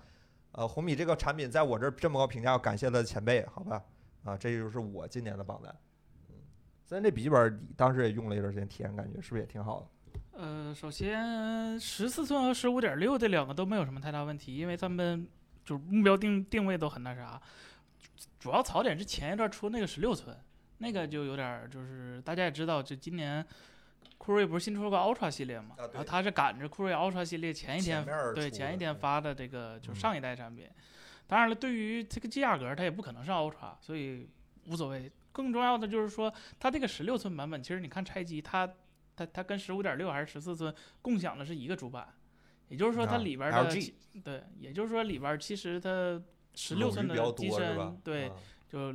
[0.53, 3.83] 呃，红米这个产品在我这儿这么高评价，要感谢它的前辈，好吧？
[4.23, 5.75] 啊，这就是我今年的榜单。
[6.89, 9.87] 嗯，虽然这笔记本当时也用了一段时间，体验感觉是不是也挺好的？
[10.41, 15.27] 呃，首先十四寸和十五点六这两个都没有什么太大问题，因为咱们
[15.63, 17.39] 就是目标定定位都很那啥。
[18.39, 20.35] 主要槽点是前一段出那个十六寸，
[20.79, 23.45] 那个就有点儿就是大家也知道，就今年
[24.17, 30.67] 酷睿不是新出了个 Ultra 系列嘛，啊然后它是赶着酷睿 Ultra 系列前一天前对前一天发的这个就嗯上一代产品。
[31.27, 34.29] 当然了，对于这个价格，它也不可能是 Ultra，所以
[34.65, 35.11] 无所谓。
[35.31, 38.67] 更重要的就是说，它这个十六寸版本，其实你看拆机，它
[39.15, 42.07] 它它跟十五点六还是十四寸共享的是一个主板，
[42.67, 43.51] 也就是说它啊里边儿
[44.23, 46.21] 对，也就是说里边儿其实它
[46.55, 47.97] 十六寸的机身？
[48.03, 48.35] 对啊
[48.67, 48.93] 就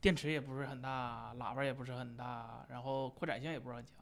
[0.00, 3.96] 电池也不是很大，喇叭也不是很大，然后扩展性也不是很强。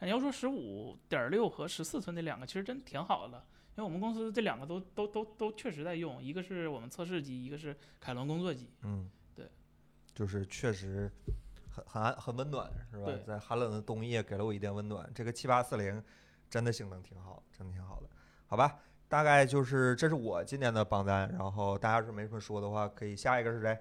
[0.00, 3.38] 那你要说十五点六和十四寸这两个，其实真挺好的，
[3.76, 8.68] 因为我们公司这两个都都都都确实在用，一个是我们测试机，一个是凯伦工作机。
[10.14, 11.10] 就是确实
[11.70, 13.12] 很很安很温暖，是吧？
[13.26, 15.10] 在寒冷的冬夜给了我一点温暖。
[15.14, 16.02] 这个七八四零
[16.50, 18.08] 真的性能挺好，真的挺好的，
[18.46, 18.78] 好吧？
[19.08, 23.78] 大概就是这是我今年的榜单，然后大家要是没什么说的话，可以下一个是谁？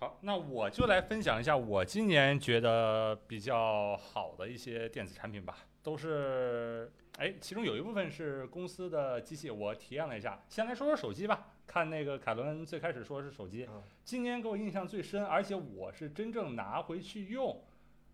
[0.00, 10.42] 好，那我就来分享一下我今年觉得比较好的一些电子产品吧，都是哎，其中有一部分是公司的机器，我体验了一下。
[10.48, 17.62] 先来说说手机吧，看那个凯伦最开始说是手机嗯，今年给我印象最深，而且我是真正拿回去用，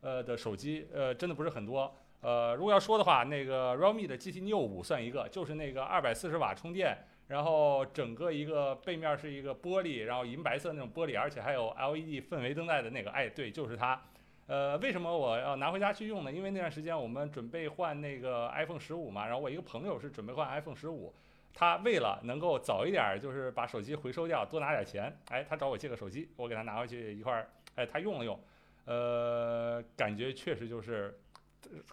[0.02, 1.90] 呃的手机，呃，真的不是很多。
[2.20, 13.98] 呃，如果要说的话，那个 realme 的 GT Neo 五算一个，就是那个二百四十瓦充电，然后整个一个背面是一个玻璃，然后银白色那种玻璃，而且还有 LED 氛围灯带的那个，哎，对，就是它。
[14.48, 16.30] 呃，为什么我要拿回家去用呢？
[16.30, 21.14] 因为那段时间我们准备换那个 iPhone 十五嘛，然后我一个朋友是准备换 iPhone 十五，
[21.58, 28.38] 他为了能够早一点就是把手机回收掉，多拿点钱，哎，他找我借个手机，我给他拿回去一块儿，哎，他用了用，
[28.84, 31.18] 呃，感觉确实就是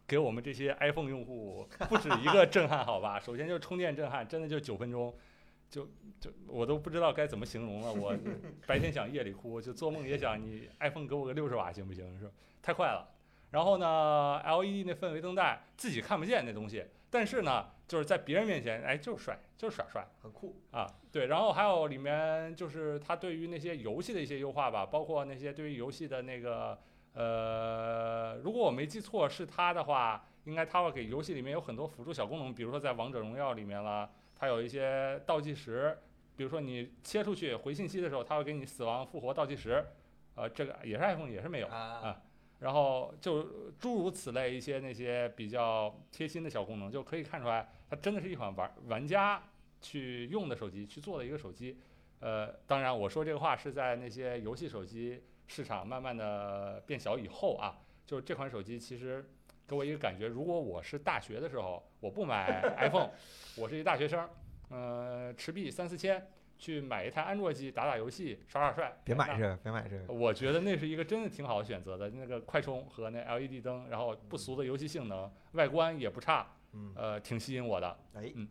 [0.05, 3.17] 给我们这些 iPhone 用户不止一个震撼，好吧？
[3.17, 5.15] 首先就是充电震撼，真的就九分钟，
[5.69, 5.87] 就
[6.19, 7.93] 就我都不知道该怎么形容了。
[7.93, 8.13] 我
[8.67, 12.19] 白天想夜里哭，就做梦也想你 iPhone 给我个六十瓦行不行？
[12.19, 12.29] 是？
[12.61, 13.09] 太快了。
[13.51, 20.03] 然后呢，LED 那氛围灯带自己看不见那东西，但是呢，就是在别人面前，哎，就是帅，就是耍帅。
[20.19, 26.75] 很酷，啊，对，然后还有里面就是他对于那些游戏的一些优化吧，包括那些对于游戏的那个
[27.13, 35.95] 呃，如果我没记错是他的话，应该他会给游戏里面有很多辅助小功能，比如说在王者荣耀里面了，他有一些倒计时，
[36.35, 39.85] 比如说你切出去回信息的时候，他会给你死亡复活倒计时，
[40.33, 41.67] 呃，这个也是 iPhone 也是没有。
[41.67, 42.19] 啊
[42.63, 43.43] 然后就
[43.77, 49.43] 诸如此类一些那些比较贴心的小功能，就可以看出来，它真的是一款玩玩家
[49.81, 51.77] 去用的手机，去做的一个手机。
[52.21, 59.29] 呃，当然我说这个话是在那些游戏手机市场慢慢的变小以后啊，就是这款手机其实
[59.67, 63.09] 给我一个感觉，如果我是大学的时候，我不买 iPhone，
[63.57, 64.25] 我是一大学生，
[64.69, 66.25] 呃，持币三四千
[66.57, 70.13] 去买一台安卓机打打游戏耍耍帅，别买这个，别买这个。
[70.13, 77.97] 我觉得那是一个真的挺好的选择的，那个快充和那 LED 灯，然后不俗的游戏性能，外观也不差，嗯，呃，挺吸引我的。
[78.13, 78.47] 哎，嗯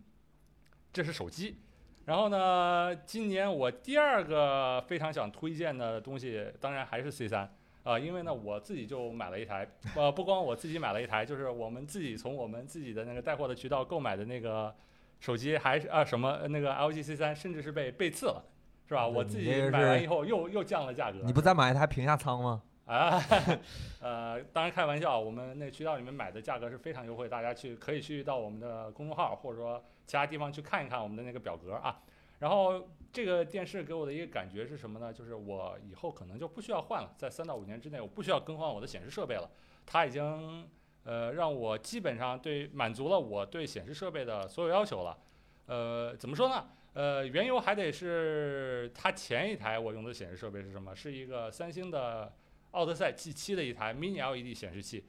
[0.92, 1.58] 这是手机。
[2.04, 7.48] 然后呢，今年我第二个非常想推荐的东西，当然还是 C 三
[7.84, 14.74] 啊，因为呢我自己就买了一台，呃，不光我自己买了一台，就是我们自己从我们自己的那个带货的渠道购买的那个
[15.22, 18.44] 手机，还是啊什么呃那个 LG C 三甚至是被被刺了，
[18.88, 19.06] 是吧？
[19.06, 21.20] 我自己买完以后又又降了价格。
[21.22, 22.60] 你不再买一台平下仓吗？
[22.86, 23.22] 啊，
[24.02, 32.00] 呃，当然开玩笑，我们那渠道里面买的价格是非常优惠，大家去可以去到我们的公众号或者说其他地方去看一看我们的那个表格啊。
[32.40, 35.12] 然后这个电视给我的一个感觉是什么呢？
[35.12, 39.48] 就是我以后可能就不需要换了，在三到五年之内，我不需要更换我的显示设备了。
[39.86, 40.68] 它已经
[41.04, 45.18] 呃让我基本上对满足了我对显示设备的所有要求了。
[45.66, 46.66] 呃，怎么说呢？
[46.94, 50.94] 呃，缘由还得是它前一台我用的显示设备是什么？
[50.94, 52.32] 是一个三星的
[52.72, 55.04] 奥德赛 G7 的一台 Mini LED 显示器。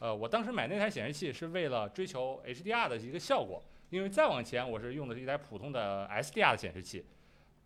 [0.00, 7.04] 呃，我当时买那台显示器是为了追求 HDR 的一个效果，因为再往前我是用的是一台普通的 SDR 的显示器。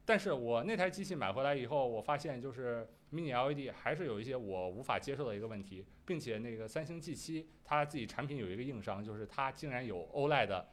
[0.05, 10.69] 但是我那台机器买回来以后，我发现就是 Mini LED 还是有一些我无法接受的一个问题，并且那个三星 G7 它自己产品有一个硬伤，就是它竟然有 OLED 的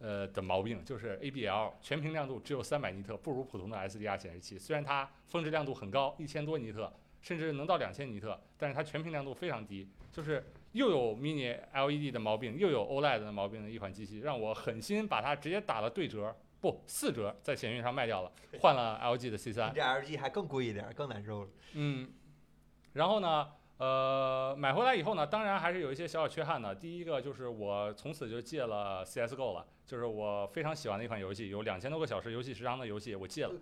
[0.00, 4.58] 呃的毛病，就是 ABL 全屏亮度只有三百尼特，不如普通的 SDR 显示器。
[4.58, 21.48] 虽然它峰值亮度很高，一千多尼特，甚至能到两千尼特，但是它全屏亮度非常低，就是又有 Mini LED 的毛病，又有 OLED 的毛病的一款机器，让我狠心把它直接打了对折，不四折，在闲鱼上卖掉了，换了 LG 的 C 3这 LG 还更贵一点，更难受了。
[21.72, 22.10] 嗯，
[22.92, 26.74] 然后呢，呃，买回来以后呢，当然还是有一些小小缺憾的。
[26.74, 33.54] 第一个就是我从此就戒了 CS:GO 了，就是我非常喜欢的一款游戏，有两千多个小时游戏时长的游戏，我戒了。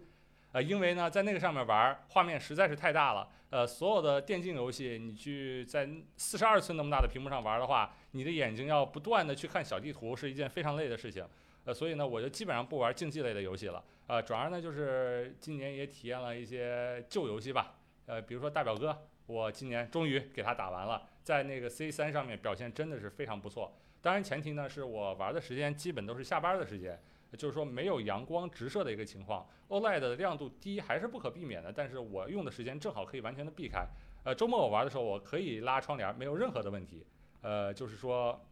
[0.53, 3.29] 呃，因为呢，在那个上面玩儿，画面实在是太大了。
[3.51, 11.25] 呃，所有的电竞游戏，你去在四十二寸那么大的屏幕上玩儿的话，你的眼睛要不断的去看小地图，是一件非常累的事情。
[11.69, 13.85] 呃，所以呢，我就基本上不玩竞技类的游戏了。
[14.07, 17.75] 呃，转而呢，就是今年也体验了一些旧游戏吧。
[18.07, 23.77] 呃，比如说大表哥，我今年终于给他打完了，在那个 C 3上面表现真的是非常不错。
[24.01, 26.99] 当然前提呢是我玩的时间基本都是下班的时间。
[27.37, 33.87] 就是说没有阳光直射的一个情况，OLED 的亮度低还是不可避免的，但是我用的时间正好可以完全的避开。
[34.25, 37.05] 呃，周末我玩的时候，我可以拉窗帘，没有任何的问题。
[37.43, 38.43] 呃，就是说，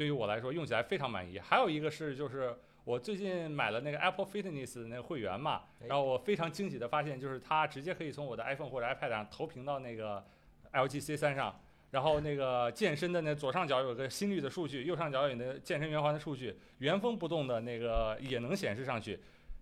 [0.00, 1.38] 对于我来说用起来非常满意。
[1.38, 10.24] 还有一个是，就是我最近买了那个 Apple Fitness 的那个会员嘛，哎然后我非常惊喜的发现，就是它直接可以从我的 iPhone 或者 iPad 上投屏到那个
[10.72, 11.60] LG C3 上。
[11.90, 19.20] 然后那个健身的那左上角有个心率的数据，右上角有那个健身圆环的数据，原封不动的那个也能显示上去。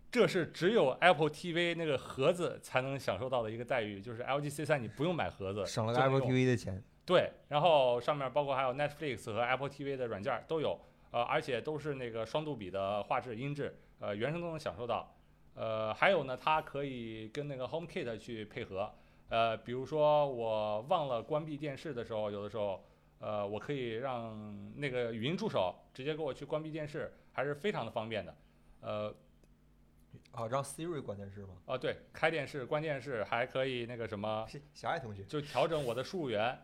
[0.08, 6.80] 这是只有 Apple TV 那个盒子才能享受到的一个待遇，就是 LG C3 你不用买盒子，省了个 Apple TV 的钱。
[7.08, 10.78] 对，然后上面包括还有 Netflix 和 Apple TV 的软件儿都有，
[11.10, 15.16] 呃，而且都是那个双杜比的画质音质，呃，原声都能享受到。
[15.54, 18.92] 呃，还有呢，它可以跟那个 HomeKit 去配合，
[19.30, 22.84] 呃，比如说我忘了关闭电视的时候，有的时候，
[23.20, 28.36] 呃，我可以让那个语音助手直接给我去关闭电视，还是非常的方便的。
[28.82, 29.14] 呃，
[30.32, 31.54] 啊，让 Siri 关电视吗？
[31.64, 35.24] 啊，对，开电视、关电视，还可以那个什么，小爱同学。
[35.24, 36.54] 就调整我的输入源。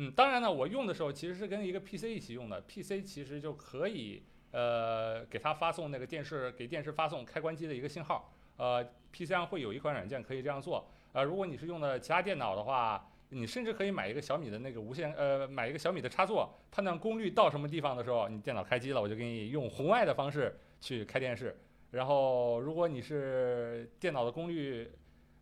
[0.00, 8.32] 嗯，当然呢，我用的时候其实是跟一个 PC 一起用的，PC 其实就可以呃给它发送那个电视给电视发送开关机的一个信号。
[8.58, 10.88] 呃，PC 上会有一款软件可以这样做。
[11.12, 21.58] 呃，如果你是用的其他电脑的话，你甚至可以买一个小米的那个无线呃买一个小米的插座，判断功率到什么地方的时候，你电脑开机了，我就给你用红外的方式去开电视。
[21.90, 24.88] 然后如果你是电脑的功率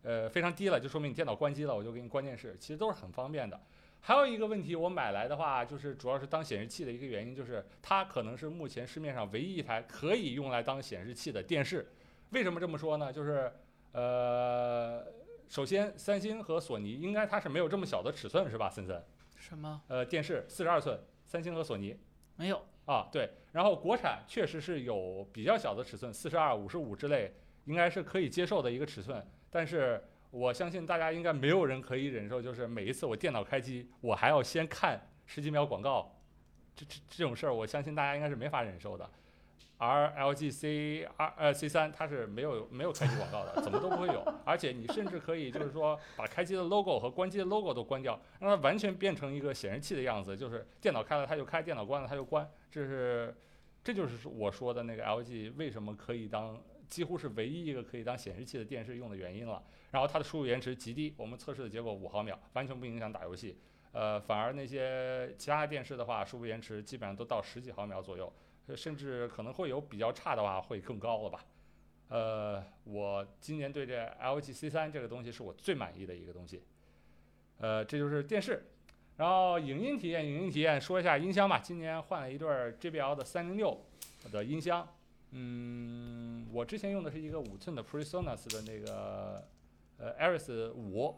[0.01, 3.59] 呃非常低了，就说明你电脑关机了，我就给你关电视，其实都是很方便的。
[4.07, 11.85] 还有一个问题，我买来的话，就是主要是当显示器的一个原因，就是它可能是目前市面上唯一一台可以用来当显示器的电视。
[12.29, 13.11] 为什么这么说呢？
[13.11, 13.51] 就是
[13.91, 15.05] 呃，
[15.49, 19.03] 首先三星和索尼应该它是没有这么小的尺寸，是吧，森森？
[19.35, 21.99] 什么呃，电视四十二寸，三星和索尼
[22.37, 22.63] 没有？
[22.85, 23.29] 啊，对。
[23.51, 27.33] 然后国产确实是有比较小的尺寸，四十二、五十五之类，
[27.65, 29.21] 应该是可以接受的一个尺寸。
[29.49, 30.01] 但是
[30.37, 36.15] 我相信大家应该没有人可以忍受，就是每一次我电脑开机，我还要先看十几秒广告，
[36.75, 39.09] 这这这种事儿，我相信大家应该是没法忍受的。
[39.79, 44.23] 而 LG C 二呃 C 三它是没有没有开机广告的，怎么都不会有。
[44.45, 52.47] 而且你甚至可以就是说把开机的 logo 和关机的 logo 都关掉，让它完全变成一个显示器的样子，就是电脑开了它就开，电脑关了它就关。
[52.71, 53.35] 这是
[53.83, 59.63] 这就是我说的那个 LG 为什么可以当几乎是唯一一个可以当显示器的电视用的原因了。
[59.91, 63.57] 然后它的输入延迟极低，我们测试的结果五毫秒，完全不影响打游戏。
[63.91, 68.31] 呃，反而那些其他电视的话，输入延迟基本上都到十几毫秒左右。
[68.75, 71.45] 甚至可能会有比较差的话会更高了吧。
[72.09, 76.61] 呃，我今年对这 LG C3 这个东西是我最满意的一个东西。
[77.59, 78.65] 呃，这就是电视，
[79.15, 81.59] 然后影音体验，影音体验说一下音箱吧。
[81.59, 83.81] 今年换了一对 JBL 的三零六
[84.33, 84.85] 的音箱。
[85.31, 89.43] 嗯，我之前用的是一个五寸的 PreSonus 的那个
[89.97, 91.15] 呃 Aris 五。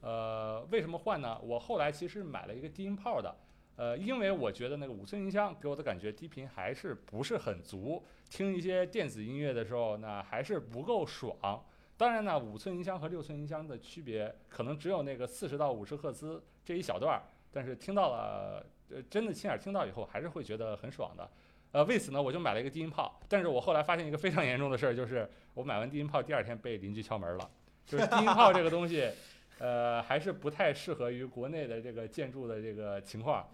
[0.00, 1.38] 呃，为什么换呢？
[1.42, 3.36] 我后来其实买了一个低音炮的。
[3.76, 11.64] 呃，因为我觉得那个五寸音箱给我的感觉低频还是不是很足，听一些电子音乐的时候呢，还是不够爽。
[11.96, 17.22] 当然呢，五寸音箱和六寸音箱的区别可能只有那个四十到五十赫兹这一小段儿，
[17.52, 21.30] 但是听到了，呃，真的亲耳听到以后，还是会觉得很爽的。
[21.72, 23.20] 呃，为此呢，我就买了一个低音炮。
[23.28, 27.50] 但是我后来发现一个非常严重的事儿，就是我买完低音炮第二天被邻居敲门了，
[27.84, 29.10] 就是低音炮这个东西。
[29.58, 33.48] 呃，还是不太适合于国内的这个建筑的这个情况，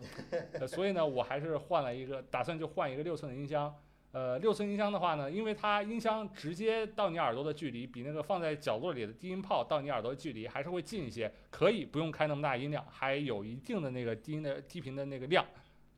[0.55, 3.75] 呃，所以呢，我还是换了一个，打算就换一个六寸的音箱。
[4.13, 15.45] 呃，六寸音箱的话呢，因为它音箱直接到你耳朵的距离，比那个放在角落里的低音炮到你耳朵的距离还是会近一些，可以不用开那么大音量，还有一定的那个低音的低频的那个量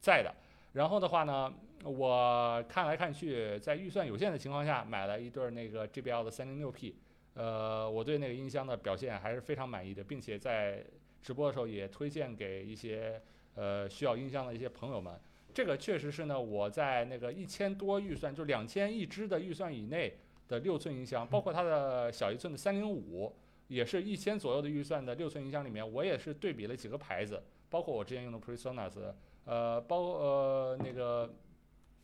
[0.00, 0.34] 在的。
[0.72, 1.52] 然后的话呢，
[1.84, 6.96] 我看来看去，在预算有限的情况下，买了一对儿那个 JBL 的三零六 P。
[7.34, 10.84] 呃，我对那个音箱的表现还是非常满意的，并且在
[11.22, 13.22] 直播的时候也推荐给一些
[13.54, 15.18] 呃需要音箱的一些朋友们。
[15.54, 23.34] 这个确实是呢，我在那个一千多预算，就两千一支的预算以内的六寸音箱，包括它的小一寸的三零五，
[23.68, 29.12] 也是一千左右的预算的六寸音箱里面，我也是对比了几个牌子，包括我之前用的 PreSonus，
[29.44, 31.32] 呃，包呃那个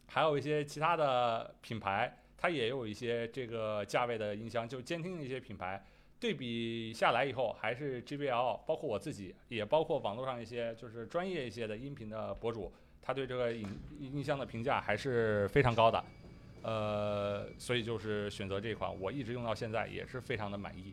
[0.07, 2.17] 还有一些其他的品牌。
[2.39, 5.83] 它也有一些这个价位的音箱，就监听的一些品牌，
[6.21, 12.71] 对比下来以后，还是 JBL，包括我自己，也包括网络上一些就是专业一些的音频的博主，
[13.01, 13.67] 他对这个音
[13.99, 16.05] 音箱的评价还是非常高的，
[16.63, 20.93] 呃，所以就是选择这款，我一直用到现在也是非常的满意。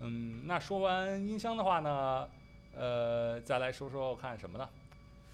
[0.00, 2.28] 嗯，那说完音箱的话呢，
[2.76, 4.68] 呃，再来说说看什么呢？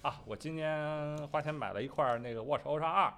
[0.03, 3.13] 啊，我今年花钱买了一块那个 Watch Ultra 二，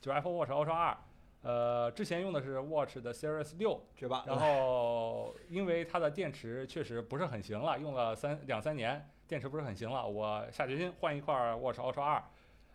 [0.00, 0.96] 就是 Apple Watch Ultra 二。
[1.42, 12.24] 呃，之前用的是 Watch 的 Series 六，对吧然后因为它的电池确实不是很行了，用了三两三年，电池不是很行了，我下决心换一块 Watch Ultra 二。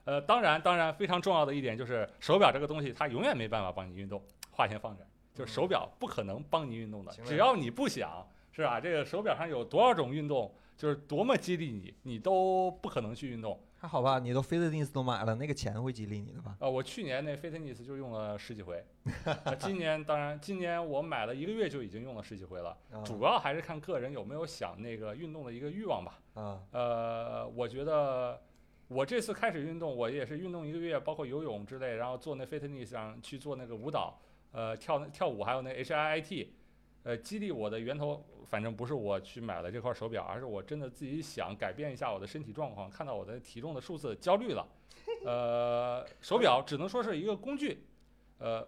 [0.05, 4.24] 呃，当然，当然非常重要的一点就是手表这个东西，它永远没办法帮你运动。
[4.51, 8.80] 话先放这儿，就是手表不可能帮你运动的，只要你不想，是吧？
[8.80, 13.60] 这个手表上有多少种运动，就是多么激励你，你都不可能去运动。
[13.78, 14.18] 还好吧？
[14.18, 16.56] 你都 Fitness 都买了，那个钱会激励你的吧？
[16.62, 18.82] 呃，我去年那 Fitness 就用了十几回，
[19.44, 22.78] 呃今年当然，今年我买了一个月就已经用了十几回了。
[22.94, 26.18] 啊主要还是看个人有没有想那个运动的一个欲望吧。
[26.36, 28.42] 啊，呃，我觉得
[28.88, 34.18] 我这次开始运动，我也是运动一个月，包括游泳之类，然后做那 fitness 上去做那个舞蹈，
[34.54, 36.48] 呃，跳跳舞，还有那 HIIT，
[37.04, 44.68] 呃，激励我的源头，反正不是我去买了这块手表，而是我真的自己想改变一下我的身体状况，看到我的体重的数字焦虑了。
[45.26, 47.86] 呃，手表只能说是一个工具，
[48.39, 48.68] 呃。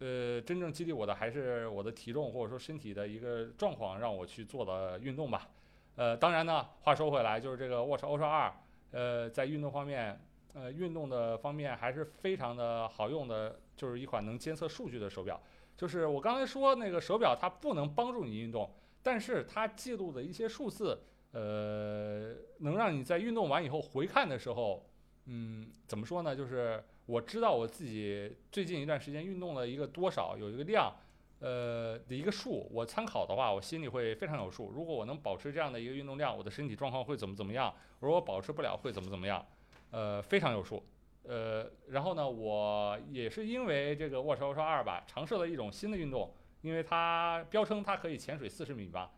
[0.00, 5.48] 呃，真正激励我的还是我的体重或者说身体的一个状况，让我去做的运动吧。
[5.96, 8.52] 呃，当然呢，话说回来，就是这个 Watch Ultra 二，
[8.92, 10.16] 呃，在运动方面，
[10.54, 15.42] 呃，运动的方面还是非常的好用的，就是一款能监测数据的手表。
[15.78, 18.68] 就是我刚才说那个手表，它不能帮助你运动，
[19.00, 21.00] 但是它记录的一些数字，
[21.30, 24.84] 呃，能让你在运动完以后回看的时候，
[25.26, 26.34] 嗯，怎么说呢？
[26.34, 30.92] 就是我知道我自己最近一段时间运动了一个多少，有一个量，
[31.38, 34.72] 呃的一个数，我参考的话，我心里会非常有数。
[34.72, 37.72] 如果我能保持这样的一个运动量，我的身体状况会怎么怎么样？
[38.00, 39.46] 如果保持不了，会怎么怎么样？
[39.92, 40.82] 呃，非常有数。
[41.28, 49.12] 呃，然后呢，我也是因为这个 Watch Ultra 二吧，尝试了一种新的运动，因为它标称它可以潜水四十米吧，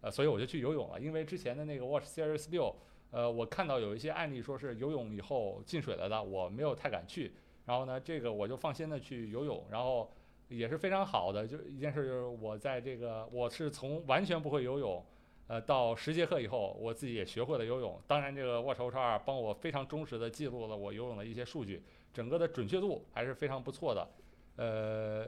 [0.00, 0.98] 呃，所以我就去游泳了。
[0.98, 2.74] 因为之前的那个 Watch Series 六，
[3.10, 7.34] 呃，我看到有一些案例说是游泳以后进水了的，我没有太敢去。
[7.66, 10.10] 然后呢，这个我就放心的去游泳，然后
[10.48, 15.04] 也是非常好的，就一件事就是我在这个我是从完全不会游泳，
[15.50, 18.00] 呃，到十节课以后，我自己也学会了游泳。
[18.06, 21.82] 当然，这个 Watch Ultra 二帮我非常忠实的记录了我游泳的一些数据，
[22.14, 24.08] 整个的准确度还是非常不错的。
[24.54, 25.26] 呃，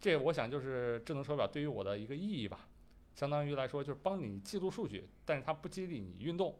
[0.00, 2.66] 这我想就是智能手表对于我的一个意义吧，
[3.14, 6.58] 相当于来说就是帮你记录数据，但是它不激励你运动。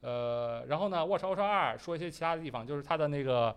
[0.00, 3.56] 呃，然后呢，Watch Ultra 二说一些其他的地方，就是它的那个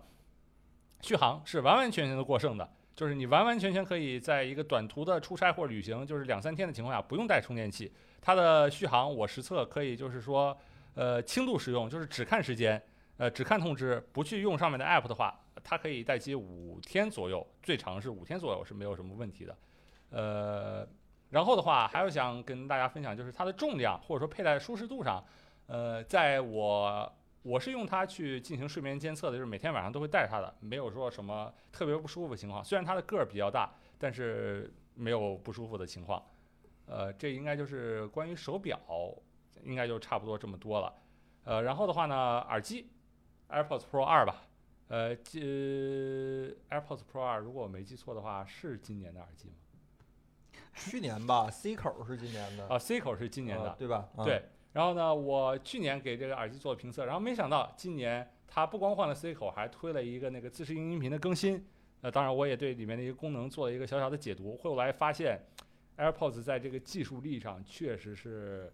[1.00, 7.92] 续航是完完全全的过剩的，就是你完完全全可以在一个短途的出差或旅行，就是两三天的情况下不用带充电器。
[8.26, 10.56] 它的续航我实测可以就是说，
[10.94, 12.82] 呃，轻度使用，就是只看时间，
[13.18, 19.54] 呃，只看通知，不去用上面的 app 的话，它可以待机五天左右，最长是五天左右是没有什么问题的。
[20.08, 20.88] 呃，
[21.28, 25.22] 然后的话还有想跟大家分享就是它的重量或者说佩戴舒适度上，
[25.66, 27.12] 呃，在我
[27.42, 32.64] 我是用它去进行睡眠监测的，就是每天晚上都会带着它的，没有说什么特别不舒服的情况。
[32.64, 36.24] 虽然它的个儿比较大，但是没有不舒服的情况。
[36.86, 38.78] 呃，这应该就是关于手表，
[39.62, 40.94] 应该就差不多这么多了。
[41.44, 42.90] 呃，然后的话呢，耳机
[43.48, 44.42] ，AirPods Pro 二吧，
[44.88, 45.40] 呃，这
[46.70, 49.54] AirPods Pro 二，如果我没记错的话，是今年的耳机吗？
[50.74, 54.08] 去年吧，C 口是今年的，啊，C 口是今年的啊，对吧？
[54.16, 61.64] 啊对，然后呢，我去年给这个耳机做了评测，然后没想到今年它不光换了 C 口，还推了一个那个自适应音频的更新。
[62.00, 64.56] 呃，当然我也对里面的一个功能做了一个小小的解读。
[64.58, 65.40] 后来发现
[65.96, 68.72] ，AirPods 在这个技术力上确实是，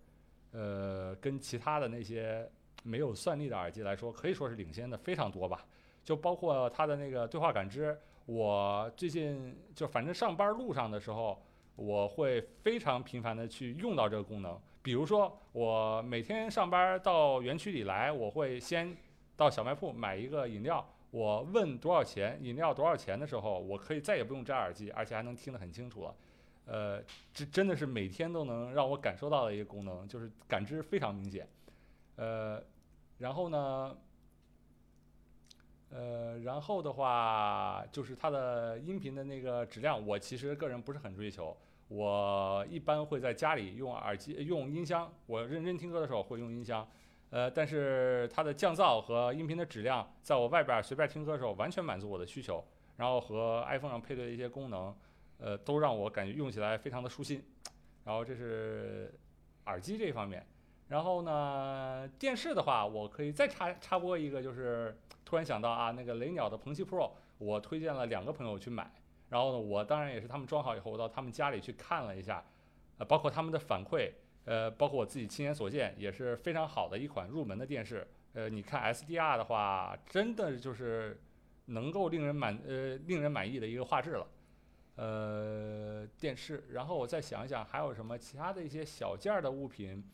[0.53, 2.49] 呃，跟其他的那些
[2.83, 5.67] 没有算力的耳机来说，可以说是领先的非常多吧。
[6.03, 7.97] 就包括它的那个对话感知，
[8.27, 11.41] 我最近就反正上班路上的时候，
[11.77, 14.59] 我会非常频繁的去用到这个功能。
[14.83, 18.97] 比如说，我每天上班到园区里来，我会先
[19.37, 20.85] 到小卖铺买一个饮料。
[21.11, 26.15] 我问多少钱，饮料多少钱的时候，我可以再也不用摘耳机，而且还能听得很清楚了。
[26.73, 27.03] 呃，
[27.35, 31.45] 这真的是每天都能让我感受到的一个功能，就是感知非常明显。
[32.15, 32.63] 呃，
[33.19, 33.97] 然后呢，
[35.91, 41.57] 呃，然后的话就是它的音频的那个质量，我其实个人不是很追求。
[41.89, 46.87] 我一般会在家里用耳机、用音箱，我认真听歌的时候会用音箱。
[47.31, 52.65] 呃，但是它的降噪和音频的质量，在我外边随便听歌的时候，完全满足我的需求。
[52.97, 54.95] 然后和 iPhone 上配对的一些功能，
[55.41, 57.43] 呃，都让我感觉用起来非常的舒心。
[58.05, 59.13] 然后这是
[59.67, 60.47] 耳机这一方面。
[60.89, 68.91] 然后呢，电视的话，我可以再插插播一个，就是突然想到啊，那个雷鸟的鹏七 Pro，我推荐了两个朋友去买。
[69.29, 72.45] 然后呢，我当然也是他们装好以后，我到他们家里去看了一下，
[72.99, 74.11] 呃，包括他们的反馈。
[74.47, 78.09] 呃，包括我自己亲眼所见，也是非常好的一款入门的电视。
[78.33, 81.21] 呃，你看 SDR 的话，真的就是
[81.67, 84.27] 能够令人满呃令人满意的一个画质了。
[85.03, 90.05] 呃，电视，然后我再想一想还有什么其他的一些小件儿的物品，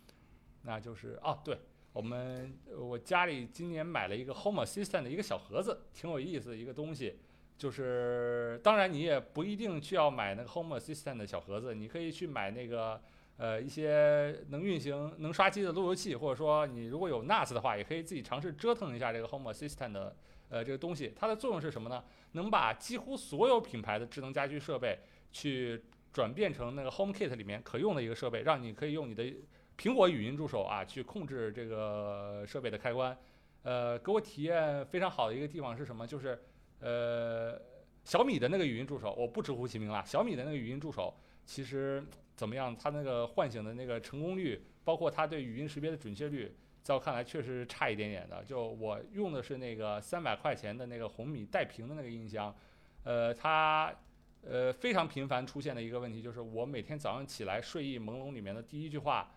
[0.62, 1.58] 那就是哦，对
[1.92, 7.18] 我们我家里今年买了一个 Home Assistant 的一个小盒子，挺有意思的一个东西。
[7.58, 13.02] 就是当然你也不一定去要买那个 Home Assistant 的小盒子，你可以去买那个
[13.38, 20.14] 呃一些能运行、能刷机的路由器，或者说你如果有 NAS 的话，也可以自己尝试折腾一下这个 Home Assistant 的
[20.48, 21.12] 呃这个东西。
[21.16, 22.02] 它的作用是什么呢？
[22.32, 24.98] 能把几乎所有品牌的智能家居设备
[25.32, 25.82] 去
[26.12, 29.24] 转变成那个 HomeKit 里面可用的一个设备，让你可以用你的
[29.78, 33.16] 苹果语音助手啊去控制这个设备的开关。
[33.62, 36.06] 呃，给我体验非常好的一个地方是什么？
[36.06, 36.38] 就是
[36.80, 37.60] 呃
[38.04, 40.04] 小米的那个语音助手，我不直呼其名了。
[40.06, 41.12] 小米的那个语音助手
[41.44, 42.04] 其实
[42.36, 42.76] 怎么样？
[42.76, 46.54] 它那个唤醒的那个成功率，包括它对语音识别的准确率，
[46.86, 48.44] 在我看来确实差一点点的。
[48.44, 52.54] 就我用的是那个三百块钱的那个红米带屏的那个音箱，
[53.02, 53.92] 呃，它
[54.48, 59.28] 呃非常频繁出现的一个问题就是，我每天早上起来睡意朦胧里面的第一句话，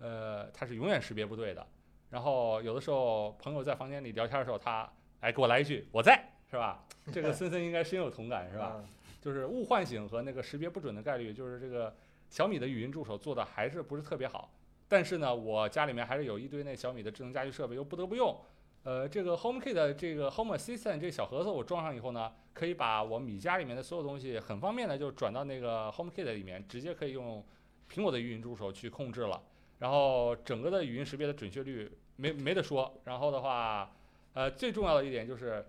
[0.00, 1.64] 呃，它是永远识别不对的。
[2.10, 6.84] 然后有的时候朋友在房间里聊天的时候，他哎给我来一句我在，是吧？
[7.12, 8.72] 这个 森森应该深有同感，是吧？
[8.78, 8.88] 嗯？
[9.20, 11.94] 就是误唤醒和那个识别不准的概率，就是这个
[12.30, 14.50] 小米的语音助手做的还是不是特别好。
[14.88, 18.36] 但是呢，我家里面还是有一堆那小米的智能家居设备，又不得不用。
[18.84, 27.44] 呃，这个 HomeKit 的这个 Home Assistant 这个小盒子我装上以后呢，可以把我米家里面的所有东西很方便的就转到那个 HomeKit 里面，直接可以用
[27.90, 29.42] 苹果的语音助手去控制了。
[29.80, 32.94] 然后整个的语音识别的准确率没没得说。
[33.02, 33.90] 然后的话，
[34.34, 35.66] 呃，最重要的一点就是，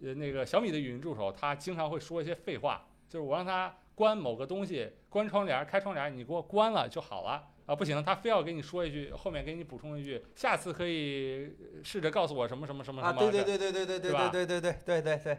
[0.00, 7.46] 呃，那个小米的语音助手它经常会说一些废话，就是我让它关某个东西，关窗帘、开窗帘，你给我关了就好了。
[7.66, 13.18] 啊，不行，他非要给你说一句，后面给你补充一句，下次可以试着告诉我什么什么什么什啊，么。
[13.20, 15.38] 对对对对对对对是吧对对对对对对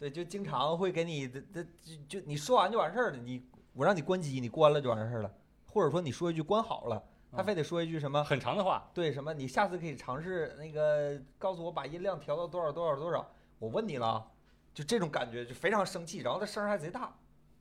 [0.00, 1.64] 对，就经常会给你的的
[2.08, 5.32] 就就你说完就完事儿了，你我让你关机，你关了就完事儿了，
[5.66, 7.00] 或者说你说一句关好了，
[7.30, 8.22] 他嗯非得说一句什么？
[8.24, 9.32] 很长的话，对什么？
[9.32, 13.30] 你下次可以尝试那个告诉我把音量调到多少多少多少，
[13.60, 14.26] 我问你了啊，
[14.74, 17.16] 就这种感觉就非常生气，然后他声儿还贼大，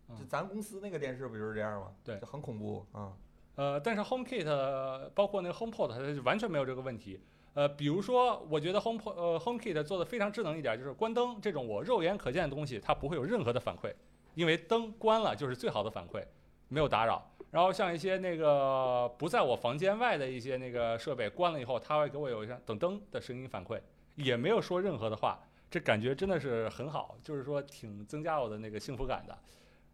[0.09, 1.93] 就嗯咱公司那个电视不就是这样吗？
[2.03, 3.13] 对就很恐怖啊。
[3.55, 7.19] 呃，但是 HomeKit 包括那个 HomePod 它就完全没有这个问题。
[7.53, 13.93] 呃，比如说，我觉得 HomePod 呃 HomeKit 做的非常智能一点，就是关灯这种我肉眼可见的东西，它不会有任何的反馈，
[14.33, 16.23] 因为灯关了就是最好的反馈，
[16.67, 17.29] 没有打扰。
[17.51, 23.79] 然后像一些那个不在我房间外的一些那个设备关了以后，它会给我有一声噔噔的声音反馈，
[24.15, 25.39] 也没有说任何的话，
[25.69, 29.37] 这感觉真的是很好，就是说挺增加我的那个幸福感的。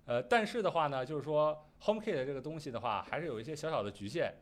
[0.10, 4.34] 呃，但是的话呢，就是说 HomeKit 这个东西的话，还是有一些小小的局限。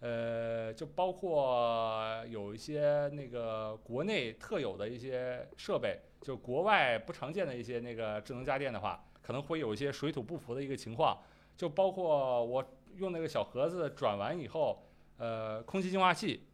[0.00, 11.16] 呃，就包括有一些那个国内特有的一些设备，就国外不常见的一些那个智能家电的话，可能会有一些水土不服的一个情况。
[11.56, 12.64] 就包括我
[12.96, 14.84] 用那个小盒子转完以后，
[15.18, 16.48] 呃，空气净化器，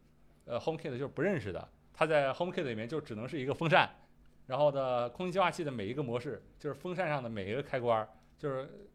[0.44, 3.88] 呃，HomeKit 就是不认识的，它在 HomeKit 里面就只能是一个风扇，
[4.44, 8.06] 然后的空气净化器的每一个模式，就是风扇上的每一个开关，
[8.38, 8.88] 就是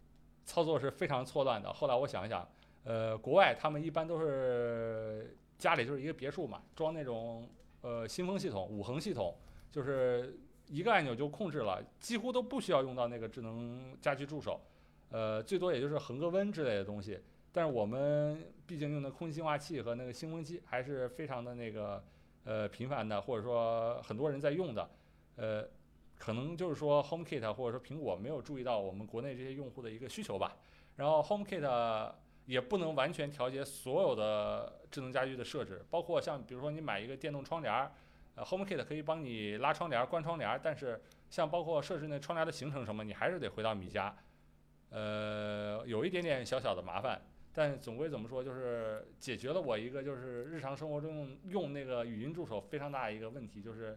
[0.46, 1.72] 操作是非常错乱的。
[1.72, 2.48] 后来我想一想，
[2.84, 7.48] 呃，国外他们一般都是家里就是一个别墅嘛，装那种
[7.82, 9.36] 呃新风系统、五恒系统，
[9.70, 14.60] 就是一个按钮就控制了，几乎都不需要用到那个智能家居助手，
[15.10, 17.20] 呃，最多也就是恒个温之类的东西。
[17.52, 22.04] 但是我们毕竟用的空气净化器和那个新风机还是非常的那个
[22.46, 24.90] 呃频繁的，或者说很多人在用的，
[25.36, 25.64] 呃，
[26.18, 30.56] 可能就是说 HomeKit 或者说苹果没有注意到我们国内这些用户的一个需求吧。
[30.96, 32.14] 然后 HomeKit
[32.46, 37.92] 也不能完全调节所有的智能家居的设置，包括像比如说你买一个电动窗帘儿，
[38.36, 44.16] 呃，HomeKit 可以帮你拉窗帘、关窗帘，但是像包括设置那窗帘的行程什么，你还是得回到米家，
[44.90, 47.22] 呃，有一点点小小的麻烦。
[47.56, 53.96] 但总归怎么说，就是解决了我一个就是日常生活中用那个语音助手非常大的一个问题，就是，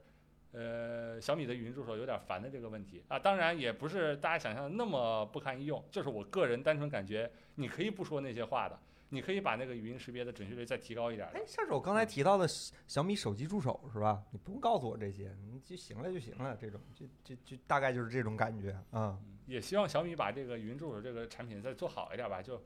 [0.56, 3.18] 呃，小米的语音助手有点烦的这个问题啊。
[3.18, 8.78] 当然也不是大家想象的那么不堪一用，就是我个人单纯感觉，你可以不说那些话的，
[9.10, 11.42] 你可以把那个语音识别的准确率再提高一点的哎，。
[11.46, 14.22] 像是我刚才提到的小小米手机助手是吧？
[14.30, 19.18] 你不用告诉我这些，你就行了就行了，这种就就就大概就是这种感觉啊。
[19.20, 22.60] 嗯也希望小米把这个语音助手这个产品再做好一点吧，就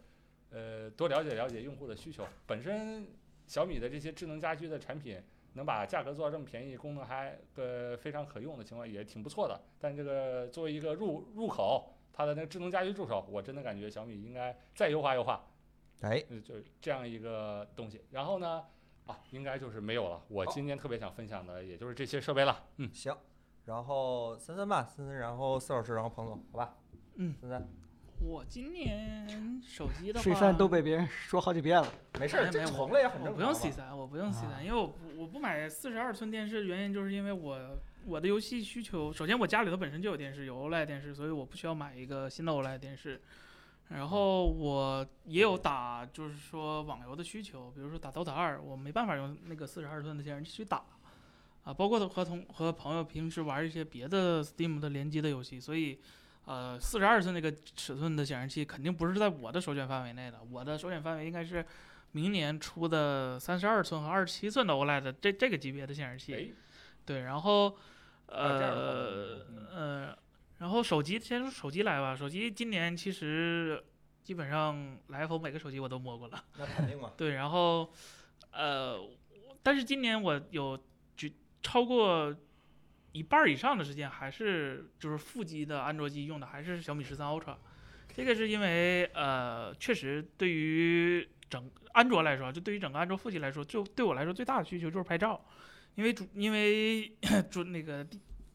[0.48, 2.26] 呃多了解了解用户的需求。
[2.46, 3.06] 本身
[3.46, 5.22] 小米的这些智能家居的产品
[5.54, 9.60] 能把价格做到这么便宜，功能还呃非常可用的情况也挺不错的。
[9.78, 15.44] 但这个作为一个入入口，它的那个智能家居助手，我真的感觉小米应该再优化优化，
[16.02, 18.02] 哎，呃就是这样一个东西。
[18.10, 18.64] 然后呢，
[19.06, 20.22] 啊，应该就是没有了。
[20.28, 22.64] 我今天特别想分享的也就是这些设备了。
[22.76, 23.16] 嗯，行。
[23.66, 26.74] 然后森森吧，森森，然后四老师，然后彭总，好吧？
[27.16, 27.68] 嗯，森森，
[28.20, 31.88] 我今年手机的话都被别人说好几遍了。
[32.18, 33.32] 没事儿，这重了也很正常。
[33.32, 43.20] 我不用 C 三，我不用 C 啊三，因为我不我不买四十二寸电视，原因就是因为我我的游戏需求，首先我家里头本身就有电视，有 OLED 电视，所以我不需要买一个新的 OLED 电视。
[43.88, 50.84] 然后我也有打，就是说网游的需求，比如说打 DOTA 二，我没办法用那个四十二寸的显示器去打，
[51.64, 55.98] 啊，包括和同和朋友平时玩一些别的 Steam 的联机的游戏，所以，
[56.50, 61.64] 呃，四十二寸那个尺寸的显示器肯定不是在我的首选范围内的，我的首选范围应该是
[62.10, 66.34] 明年出的三十二寸和二十七寸的 OLED 这这个级别的显示器。
[66.34, 66.48] 哎，
[67.06, 67.76] 对，然后
[68.26, 70.18] 呃嗯呃，
[70.58, 73.80] 然后手机先说手机来吧，手机今年其实
[74.24, 76.44] 基本上来 iPhone 每个手机我都摸过了。
[76.58, 77.12] 那肯定嘛。
[77.16, 77.92] 对，然后
[78.50, 78.98] 呃，
[79.62, 80.76] 但是今年我有
[81.16, 81.28] 就
[81.62, 82.34] 超过
[83.12, 87.56] 一半儿以上的时间还是就是副机的安卓机用的还是小米十三 Ultra，
[88.14, 95.40] 这个是因为呃，确实对于整安卓来说，就对于整个安卓副机来说，就对我来说最大的需求就是拍照，
[95.94, 97.12] 因为主因为
[97.50, 98.06] 主那个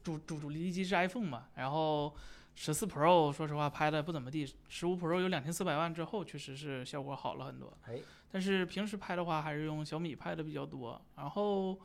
[0.02, 2.16] 主主主力机是 iPhone 嘛，然后。
[2.58, 7.70] 十四 Pro 说实话拍的不怎么地，十五 Pro 有两千四百万之后，确实是效果好了很多。
[7.86, 7.98] 哎，
[8.32, 10.98] 但是平时拍的话，还是用小米拍的比较多。
[11.16, 11.78] 然后，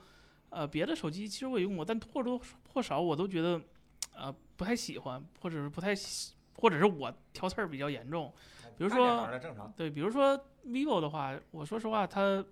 [0.52, 2.40] 呃，别的手机其实我也用过，但或多
[2.74, 3.60] 或少我都觉得，
[4.14, 8.32] 呃，不太喜欢，或者是不太喜，或者是我挑刺儿比较严重。
[8.78, 9.28] 比如说。
[9.76, 10.38] 对，比如说
[10.68, 12.44] vivo 的话，我说实话，它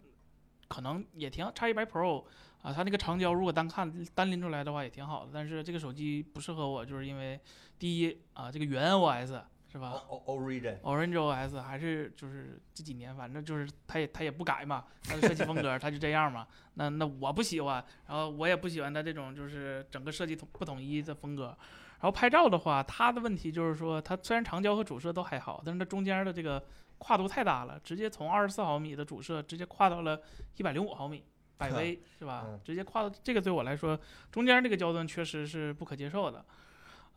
[0.68, 2.24] 可能也挺叉一百 Pro
[2.62, 7.40] 啊，它那个长焦如果单看单拎出来的话也挺好的，但是这个手机不适合我，就是因为
[7.78, 9.42] 第一啊，这个原 OS
[9.72, 16.48] 是吧？O O Origin，Orange OS 还是就是这几年，反正就是它也它也不改嘛，它的设计风格 它就这样嘛。
[16.74, 21.56] 那那我不喜欢，然后我也不喜欢它这种就是整个设计统不统一的风格。
[22.02, 26.64] 然后拍照的话，它的问题就是说，它虽然长焦和主摄都还好，但是它中间的这个
[26.98, 30.22] 跨度太大了，直接从二十四毫米的主摄直接跨到了
[30.58, 31.24] 一百零五毫米。
[31.58, 32.60] 百 微是吧嗯？
[32.64, 34.00] 直接跨到这个对我来说，
[34.32, 36.44] 中间这个焦段确实是不可接受的。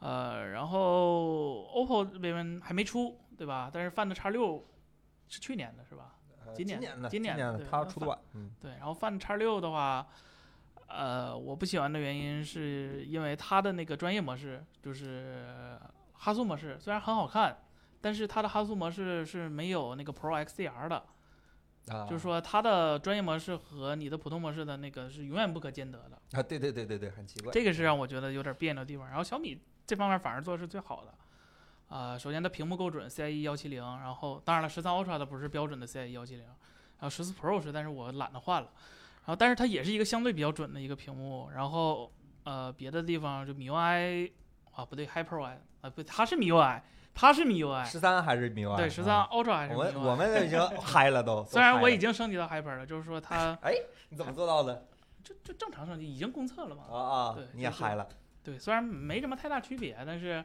[0.02, 3.70] 呃，然后 OPPO 这边还没出，对吧？
[3.72, 4.66] 但是 Find X 六
[5.28, 6.16] 是去年的是吧？
[6.44, 10.04] 呃今年年的，今年年的，对那发它出短，嗯，对，然后 Find X 六的话，
[10.88, 15.78] 呃，我不喜欢的原因是因为它的那个专业模式，就是
[16.14, 17.56] 哈苏模式，虽然很好看，
[18.00, 20.96] 但是它的哈苏模式是没有那个 Pro XDR 的，
[21.94, 26.20] 啊，就是说它的专业模式和你的普通模式的那个是永远不可兼得的。
[26.36, 27.52] 啊，对对对对对，很奇怪。
[27.52, 29.06] 这个是让我觉得有点别扭的地方。
[29.06, 29.62] 然后小米
[29.92, 31.12] 这方面反而做的是最好的。
[31.94, 38.70] 啊、首先它屏幕够准，CIE 幺七零，然后当然了，十三 Ultra 它不是标准的 CIE 幺七零，然后十四 Pro 是，但是我懒得换了。
[39.26, 41.50] 然后但是它也是一个相对比较准的一个屏幕。
[41.54, 42.10] 然后
[42.44, 44.32] 呃别的地方就 MIUI
[44.72, 46.80] 啊不对，HyperOI 啊不，它是 MIUI，
[47.14, 48.76] 它是 MIUI，十三还是 MIUI？
[48.76, 50.00] 对，十三啊 Ultra 还是我们 MIUI。
[50.00, 51.44] 我们已经嗨了都。
[51.52, 53.74] 虽然我已经，升级到 Hyper 了，就是说它哎
[54.08, 54.86] 你怎么做到的？
[55.22, 56.84] 就就正常升级，已经公测了嘛。
[56.90, 58.08] 啊啊对，你也就是嗨了。
[58.42, 60.44] 对，虽然没什么太大区别，但是，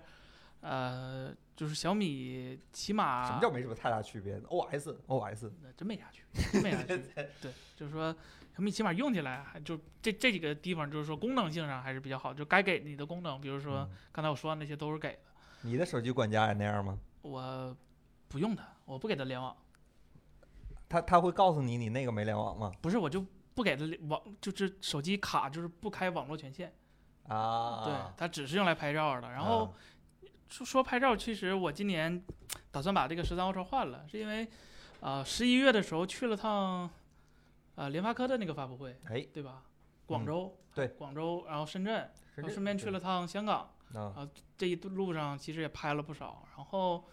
[0.61, 7.29] 呃，就是小米起码什么叫没什么太大区别？OS OS 那真没啥区别，真没啥区别。
[7.41, 8.15] 对，就是说
[8.55, 15.19] 小米起码用起来还就这这几个地方，就是说功能性上还是比较好，就该给你的功能，比如说嗯刚才我说的那些都是给的。
[15.61, 16.99] 你的手机管家也那样吗？
[17.23, 17.75] 我
[18.27, 19.55] 不用它，我不给它联网，
[20.87, 22.71] 他他会告诉你你那个没联网吗？
[22.81, 26.73] 不是我就不给它联网，就是手机卡就是不开网络权限，
[27.27, 29.29] 啊，对，它只是用来拍照的。
[29.31, 29.71] 然后啊
[30.49, 32.23] 说说拍照，其实我今年
[32.71, 34.47] 打算把这个十三 Ultra 换了，是因为，
[35.01, 36.89] 啊，十一月的时候去了趟，
[37.75, 39.63] 呃，联发科的那个发布会，哎，对吧？
[40.05, 40.87] 广州，对。
[40.89, 44.25] 广州，然后深圳，然后顺便去了趟香港，啊，
[44.57, 47.03] 这一路上其实也拍了不少，然后，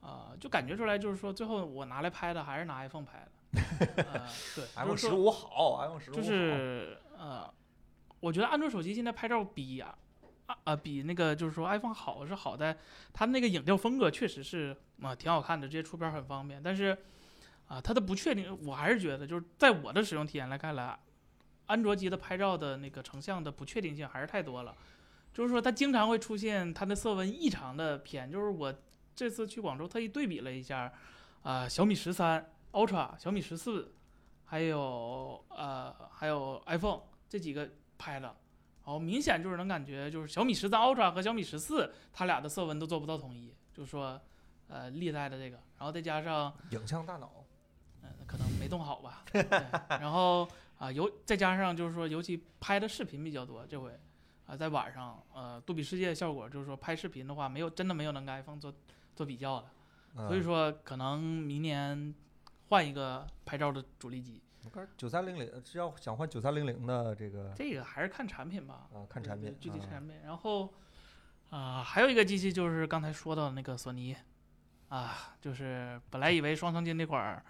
[0.00, 3.60] 呃，就感觉出来，就是说最后我拿来拍的还是拿 iPhone 拍的，
[4.10, 7.52] 呃，对，iPhone 十五好，iPhone 十五就是呃，
[8.20, 9.96] 我觉得安卓手机现在拍照比啊
[10.64, 12.76] 啊比那个就是说 iPhone 好是好在
[13.12, 16.62] 它那个影调风格确实是啊、挺好看的，直接出片很方便。
[16.62, 16.96] 但是
[17.66, 20.98] 啊、它的不确定，我还是觉得就是在我的使用体验来看来，
[21.66, 24.74] 安卓机的拍照的那个成像的不确定性还是太多了。
[25.32, 28.74] 就是说它经常会出现它的色温异常的偏，就是我
[29.14, 30.92] 这次去广州特意对比了一下，
[31.42, 33.92] 啊、小米十三 Ultra、小米十四。
[34.52, 44.18] 还有呃，还有 iPhone 这几个拍的，然后明显就是能感觉就是小米十三 Ultra 和小米十四，它俩的色温都做不到统一，就是说
[44.68, 47.44] 呃历代的这个，然后再加上影像大脑，
[48.02, 49.46] 嗯、可能没动好吧，对
[50.00, 50.48] 然后
[50.78, 53.94] 啊、尤再加上就是说尤其拍的视频比较多，这回
[54.46, 58.72] 啊、在晚上呃杜比世界效果，就是说拍视频的话，没有真的没有能跟 iPhone 做
[59.14, 59.68] 做比较的。
[60.26, 62.14] 所以嗯说可能明年
[62.68, 64.42] 换一个拍照的主力机，
[64.96, 68.86] 九三零零是要想换九三零零的这个这个还是看产品吧。
[68.92, 70.16] 啊，看产品具体啊产品。
[70.24, 70.72] 然后
[71.50, 74.14] 啊、还有一个机器就是刚才说到的那个索尼
[74.88, 77.42] 啊，就是本来以为双层晶体管儿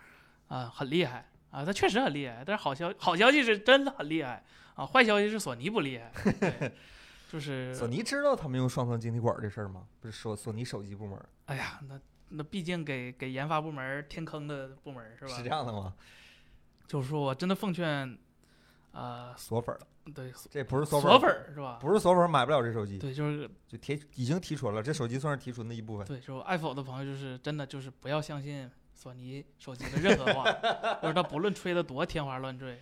[0.49, 4.43] 啊很厉害啊，它确实很厉害，但是好消好消息是真的很厉害
[4.75, 6.73] 啊，坏消息是索尼不厉害，对
[7.31, 9.87] 就是索尼知道他们用双层晶体管这事儿吗？
[10.01, 12.01] 不是说索尼手机部门哎呀，那
[12.31, 15.35] 那毕竟给给研发部门儿填坑的部门是吧？
[15.35, 15.95] 是这样的吗？
[16.91, 18.19] 就是说我真的奉劝，
[18.91, 21.79] 呃，锁粉儿了，对这不是锁锁粉儿，是吧？
[21.81, 26.05] 不是锁粉儿买不了这手机，对，就是就提已经提纯了，这手机算是提纯的一部分。
[26.05, 30.51] 对，就爱否的朋友，就是真的就是不要相信索尼手机的任何话，
[31.01, 32.81] 就是他不论吹的多天花乱坠，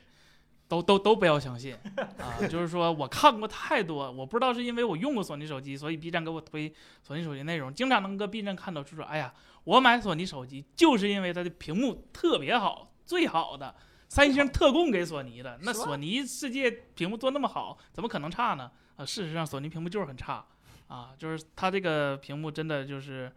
[0.68, 1.76] 都都都不要相信
[2.16, 2.40] 啊！
[2.48, 9.34] 就是说我看过太多，我不知道是因为我用过索尼手机，所以 B 站给我推索尼手机内容，经常能搁 B 站看到，就说哎呀，
[9.64, 13.74] 我买索尼手机就是因为它的屏幕特别好，最好的。
[14.09, 18.70] 三星特供给索尼的，那索尼世界屏幕做那么好，怎么可能差呢？
[18.96, 20.44] 啊，事实上索尼屏幕就是很差，
[20.88, 23.30] 啊，就是它这个屏幕真的就是，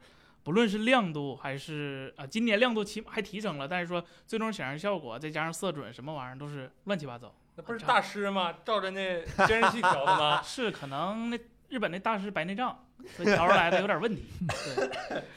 [0.44, 7.34] 不论是亮度还是啊，今年亮度起还提升了，但是说最终显示效果再加上色准什么玩意儿都是乱七八糟。
[7.56, 8.54] 那不是大师吗？
[8.64, 10.42] 照着那监视器调的吗？
[10.44, 14.24] 是可能那日本那大师白内障，所以调出来的有点问题。
[14.48, 14.86] 对，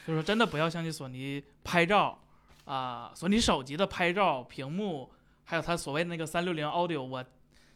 [0.05, 2.17] 所以说真的不要相信索尼拍照
[2.63, 5.11] 啊、索尼手机的拍照屏幕，
[5.45, 7.23] 还有他所谓的那个三六零 Audio，我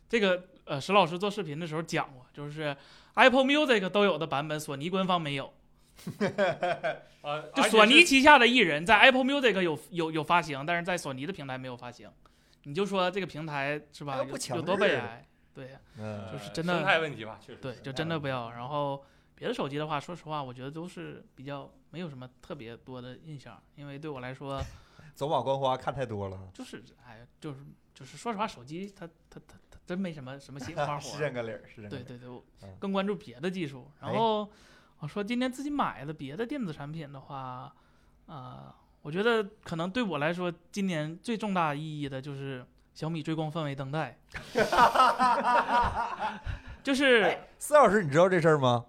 [0.08, 2.76] 这个呃石老师做视频的时候讲过，就是
[3.14, 5.54] Apple Music 都有的版本，索尼官方没有。
[7.22, 12.10] 啊，就索尼旗下的艺人在 Apple Music 有有有发行，但是在索尼的平台没有发行。
[12.64, 14.18] 你就说这个平台是吧？
[14.24, 15.26] 有有多悲哀？
[15.54, 15.78] 对，
[16.32, 18.52] 就是真的生态问题吧，确实对，就真的不要。
[18.52, 19.04] 然后
[19.36, 24.62] 别的手机的话，说实话，我觉得都是比较没有什么特别多的印象，因为对我来说，
[25.20, 27.58] 走马观花看太多了，就是哎，就是
[27.94, 31.18] 就是说实话，手机它它它它真没什么什么新花 活是。
[31.18, 32.06] 这个理儿，是这个理儿。
[32.08, 32.30] 对对
[32.62, 33.92] 对，更关注别的技术。
[34.00, 34.50] 然哎后
[35.00, 37.70] 我说今年自己买的别的电子产品的话，
[38.28, 44.18] 啊，我觉得可能对我来说，今年最重大意义的就是小米追光氛围灯带，
[46.82, 48.86] 就是 哎司老师，你知道这事儿吗？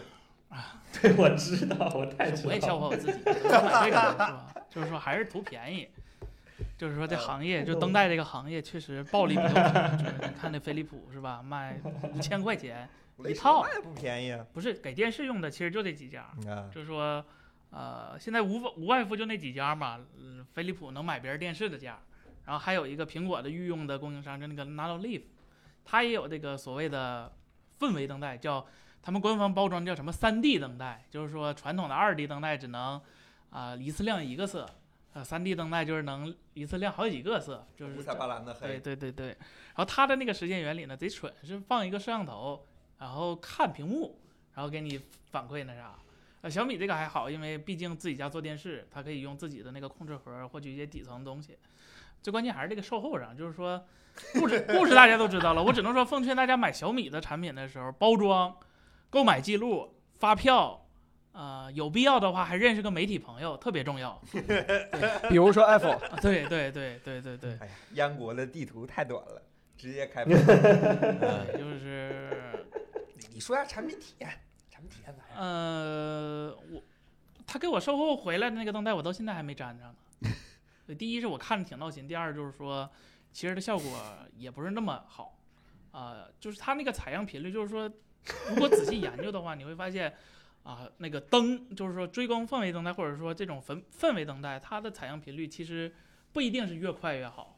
[1.02, 2.48] 对，我知道，我太知道。
[2.48, 4.54] 我也笑话我自己，买这个呢是吧？
[4.76, 5.88] 就是说还是图便宜。
[6.78, 9.96] 就是说，这行业就灯带这个行业确实暴利比较多。
[9.96, 11.78] 就是你看那飞利浦是吧，卖
[12.14, 12.88] 五千块钱，
[13.28, 14.44] 一套不便宜啊。
[14.52, 16.22] 不是给电视用的，其实就这几家。
[16.46, 17.24] 啊，就是说，
[17.70, 21.98] 呃，现在无无外乎就那几家嘛，嗯，飞利浦能买别人电视的价，
[22.46, 25.22] 然后还有一个苹果的御用的供应商，就那个 Nanolive，
[25.84, 27.32] 它也有这个所谓的
[27.78, 28.66] 氛围灯带，叫
[29.02, 33.00] 他们官方包装叫什么三 D 灯带，就是说传统的二 D 灯带只能
[33.50, 34.68] 啊、一次亮一个色，
[35.14, 38.80] 呃，三 D 灯带就是能一次亮好几个色，就是五彩斑斓的对黑。
[38.80, 42.66] 对对对，然后它的那个实现原理呢贼蠢，是放一个摄像头，
[42.98, 44.20] 然后看屏幕，
[44.54, 45.94] 然后给你反馈那啥。
[46.42, 51.56] 呃，小米这个还好，因为毕竟自己家做电视，它可以用自己的那个控制盒获取一些底层东西。
[52.22, 53.82] 最关键还是这个售后上，就是说
[54.34, 58.54] 故事故事大家都知道了，我只能说奉劝大家买小米的产品的时候，包装、
[59.08, 60.85] 购买记录、发票。
[61.36, 64.18] 呃，有必要的话还认识个媒体朋友，特别重要。
[65.28, 69.42] 比如说 iPhone，啊对对对对对对， 哎呀，燕国的地图太短了，
[69.76, 70.34] 直接开 喷。
[70.34, 72.66] 嗯对，就是
[73.16, 74.30] 你你说下产品体验，
[74.70, 75.44] 产品体验咋样？
[75.44, 76.82] 呃，我
[77.46, 80.94] 他给我售后回来的那个灯带，我到现在还没粘上呢。
[80.98, 82.88] 第一是我看着挺闹心，第二就是说，
[83.30, 84.00] 其实的效果
[84.38, 85.36] 也不是那么好，
[85.90, 87.92] 啊、就是它那个采样频率，就是说，
[88.48, 90.14] 如果仔细研究的话，你会发现，
[90.66, 95.94] 啊、那个灯，就是说追光氛围灯带，或者说这种氛氛围灯带，它的采样频率其实
[96.32, 97.56] 不一定是越快越好。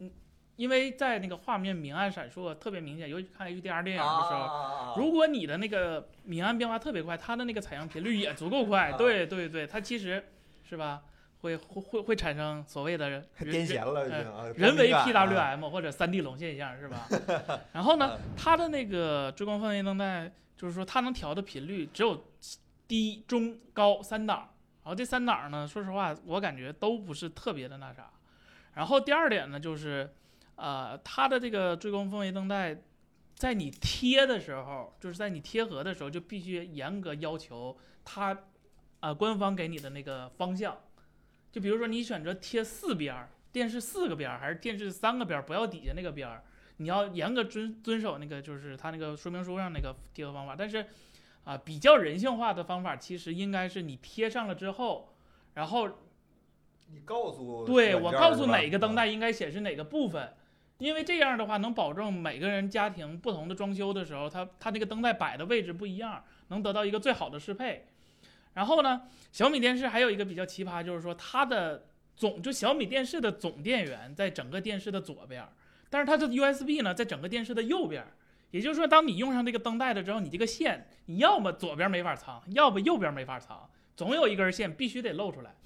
[0.00, 0.10] 嗯，
[0.56, 8.90] 因为在那个画面明暗闪烁特别明显，尤其看 HDR 电影的时候，啊如果你的那个明暗变化特别快，它的那个采样频率也足够快。
[8.90, 10.22] 啊对对对，它其实
[10.68, 11.02] 是吧，
[11.44, 17.06] 会会会会产生所谓的人 癫痫了已经人为 PWM 或者三 D 龙现象是吧？
[17.72, 22.24] 然后呢，它的那个追光氛围灯带，就是说它能调的频率只有
[22.88, 24.48] 低、中、高三档。
[24.82, 28.10] 然后这三档呢，说实话，我感觉都不是特别的那啥。
[28.74, 30.10] 然后第二点呢，就是，
[30.56, 32.76] 呃，它的这个追光氛围灯带，
[33.34, 38.36] 在你贴的时候，就是在你贴合的时候，就必须严格要求它，
[39.00, 40.76] 呃，官方给你的那个方向。
[41.54, 46.42] 就比如说你选择贴四边儿，电视四个边儿，还是电视三个边儿，不要底下那个边儿，
[46.78, 50.56] 你要严格遵遵守那个就是它那个说明书上那个贴合方法。
[50.58, 50.84] 但是
[51.44, 55.14] 啊，比较人性化的方法其实应该是你贴上了之后，
[55.54, 55.88] 然后
[56.88, 60.34] 你告诉对我告诉哪个灯啊带应该显示哪个部分，
[60.78, 67.86] 因为这样的话能保证每个人家庭不同的装修的时候，它它那个灯带摆的位置不一样，能得到一个最好的适配。
[68.54, 71.86] 然后呢，小米电视还有一个比较奇葩，就是说它的
[72.16, 75.46] 总就小米电视的总电源在整个电视的左边，
[75.90, 78.04] 但是它的 USB 呢在整个电视的右边。
[78.50, 85.56] 也就是说，当你用上这个灯带了之后，你这个线你要么左边没法藏，要么右边没法藏，总有一根线必须得露出来。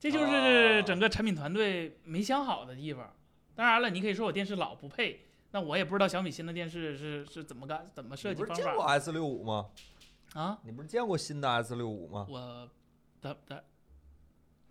[0.00, 3.14] 这就是哦整个产品团队没想好的地方。
[3.54, 9.66] 当然了，你可以说我电视老不配，那我也不知道小米新的电视是是怎么干、怎么设计方法不是见过 S 六五吗？
[10.34, 10.58] 啊。
[10.62, 12.26] 你不是见过新的 S 六五吗？
[12.28, 12.70] 我
[13.20, 13.64] 咱咱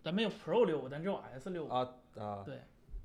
[0.03, 1.69] 咱没有 Pro 六五，咱只有 S 六五。
[1.69, 1.79] 啊
[2.17, 2.61] 啊，对，对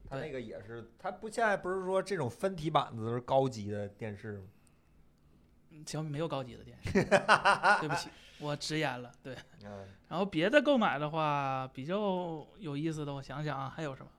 [0.09, 4.45] 它那个也是，它不现在不是说这种分体板子都是高级的电视吗？
[5.85, 6.93] 小米没有高级的电视，
[7.81, 9.13] 对不起，我直言了。
[9.23, 14.11] 对，嗯，然后别的购买的话，比较有意思的，我想想啊，还有什么？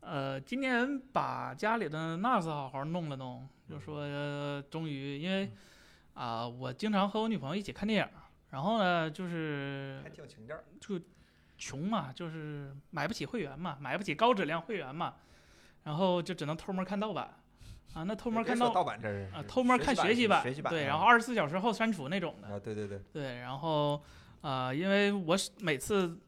[0.00, 5.50] 呃，今年把家里的 NAS 好好弄了弄，就说、呃终于，因为
[6.14, 8.12] 啊、我经常和我女朋友一起看电影，
[8.50, 11.00] 然后呢，就是还挺情调就。
[11.56, 15.14] 穷嘛，就是买不起会员嘛，买不起高质量会员嘛，
[15.84, 17.32] 然后就只能偷摸看盗版
[17.94, 18.02] 啊。
[18.02, 24.02] 那偷摸看盗盗版这是啊，偷摸看学习版，对，学习版对然后二十四小时后删除那种的，啊，对对对，对，然后
[24.40, 26.18] 啊、因为我每次，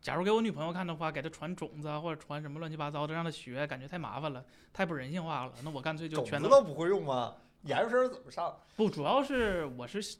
[0.00, 5.52] 假如给我女朋友看的话，给她传种子啊，或者传什么乱七八糟的，让她学，感觉太麻烦了，太不人性化了。
[5.64, 7.34] 那我干脆就全都都不会用吗？
[7.64, 8.56] 研究生怎么上？
[8.76, 10.16] 不，主要是我是。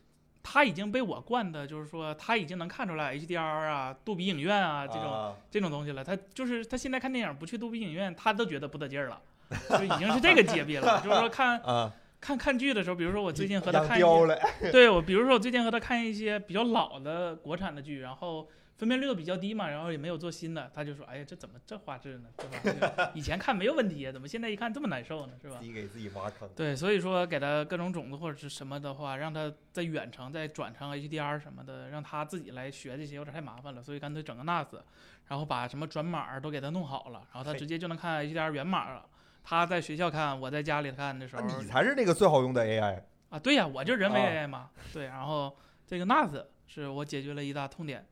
[0.47, 6.05] 他已经被我惯的，就是说他已经能看出来 HDR 啊、杜比影院啊这种、啊这种东西了。
[6.05, 9.19] 他就是他现在看电影不去杜比影院，他都觉得不得劲儿了，
[9.71, 11.01] 就已经是这个级别了。
[11.03, 11.91] 就是说看 啊，
[12.21, 13.99] 看看剧的时候，比如说我最近和他看
[14.71, 18.47] 对我比如说我最近和他看一些比较老的国产的剧，然后
[18.77, 22.29] 分辨率又比较低嘛，然后也没有做新的，他就说：“哎呀，这怎么这画质呢？
[22.37, 22.59] 对吧？
[22.65, 25.33] 这个 以前看没有问题，怎么现在一看这么难受呢？
[25.41, 26.49] 是吧自？”己给自己挖坑。
[26.57, 34.67] 对，所以说给他各种种子或者是什么的话，让他在远程再转成 HDR 什么的，让他自己来学这些有点太麻烦了，所以干脆整个 NAS，
[35.29, 39.07] 然后把什么转码都给他弄好了，然后他直接就能看 HDR 原码了。
[39.45, 43.03] 他在学校看，我在家里看的时候那你才是那个最好用的 AI。
[43.29, 45.55] 啊，对呀，我就人为啊 AI 嘛，对，然后
[45.87, 48.07] 这个 NAS 是我解决了一大痛点，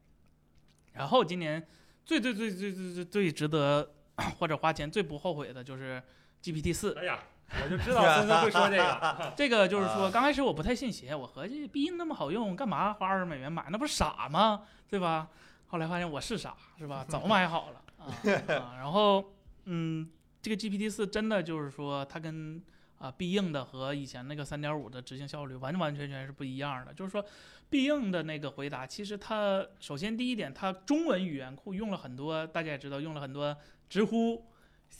[0.92, 1.66] 然后今年
[2.04, 3.92] 最最最最最最最值得
[4.38, 6.02] 或者花钱最不后悔的就是
[6.42, 6.92] GPT 四。
[6.94, 7.18] 哎呀，
[7.62, 9.32] 我就知道森森会说这个。
[9.36, 13.66] 这个就是说，啊刚开始我不太信邪，我合计必应那么好用，干嘛花二十美元买？
[13.70, 14.62] 那不是傻吗？
[14.88, 15.28] 对吧？
[15.68, 17.04] 后来发现我是傻，是吧？
[17.08, 18.06] 早 买好了 啊
[18.54, 18.74] 啊！
[18.76, 19.32] 然后，
[19.64, 20.10] 嗯，
[20.42, 22.62] 这个 GPT 四真的就是说，它跟
[22.98, 26.92] 啊必应的和以前那个三点五的执行效率完完全全是不一样的。
[26.92, 27.24] 就是说，
[27.72, 33.56] 必应的那个回答，其实它首先第一点，它中文语言库用了很多，大家也知道用了很多
[33.88, 34.44] 知乎、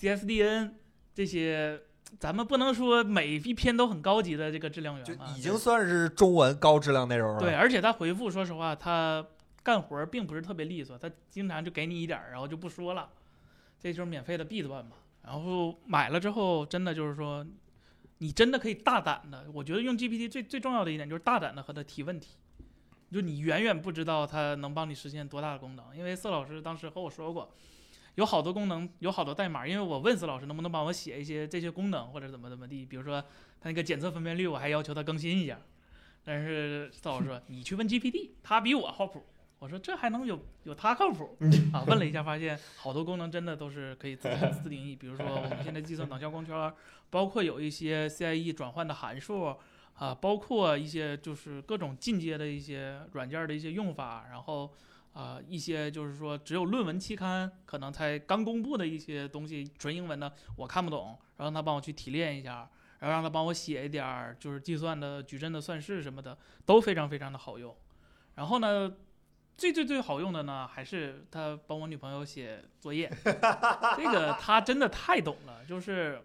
[0.01, 0.73] CSDN
[1.15, 1.83] 这些。
[2.19, 7.41] 咱们不能说每一篇都很高级的这个质量源就，已经算是中文高质量内容了。
[7.41, 9.25] 对，而且他回复，说实话，他
[9.63, 13.09] 干活儿并不是特别利索，他经常就给你一点儿，然后就不说了，
[13.81, 14.97] 这就是免费的弊端嘛。
[15.23, 17.47] 然后买了之后，真的就是说，
[18.19, 22.37] 你真的可以大胆的，我觉得用 GPT 最最重要的一点就是大胆的和他提问题，
[23.13, 27.53] 就你远远不知道它能帮你实现多大的功能，因为色老师当时和我说过。
[28.17, 33.23] 有好多功能，有好多代码，因为我问司老师能不能帮我写一些这些功能或者怎么怎么地，比如说
[33.59, 35.59] 他那个检测分辨率，我还要求他更新一下。
[36.23, 39.25] 但是司老师说你去问 GPT，他比我靠谱。
[39.59, 41.39] 我说这还能有有他靠谱
[41.73, 41.85] 啊？
[41.87, 46.71] 问了一下，发现好多功能真的都是可以自定自定义，比如说我们现在计算等效光圈，
[47.09, 49.57] 包括有一些 CIE 转换的函数
[50.03, 54.73] 啊，包括一些就是各种进阶的一些软件的一些用法，然后。
[55.15, 62.67] 啊、一些就是说只有论文期刊可能才刚公布的一些东西，纯英文的我看不懂，然后让他帮我去提炼一下，
[62.99, 67.77] 然后让他帮我写一点儿就是计算的矩阵的算式什么的，都非常非常的好用。
[68.37, 68.91] 然后呢，
[69.59, 73.13] 最最最好用的呢，还是他帮我女朋友写作业，
[73.95, 75.63] 这个他真的太懂了。
[75.67, 76.23] 就是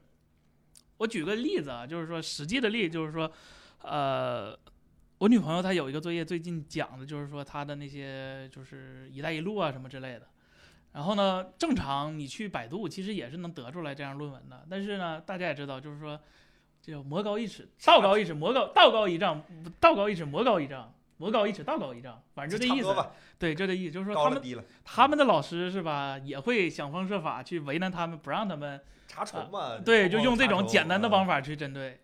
[0.95, 3.29] 我举个例子啊，就是说实际的例，就是说，
[3.81, 4.57] 呃。
[5.19, 10.27] 我女朋友她有一个作业，最近讲的就是说她的那些就是“一带一路”啊什么之类的。
[10.91, 16.19] 然后呢，正常你去百度其实也是能得出来这样论文的，但是呢，大家也知道，就是说，
[16.83, 19.43] 这叫魔高一尺，道高一尺，魔高道高一丈，
[19.79, 20.93] 道高一尺，魔高一丈。
[21.17, 22.95] 魔高一尺，道高一丈，反正就这意思。
[23.39, 31.33] 对，就这意思，就是说他们他们的老师是吧，也会想方设法去为难他们，不让他们查重嘛，对，就用这种简单的方法。
[31.37, 31.99] 法去针对。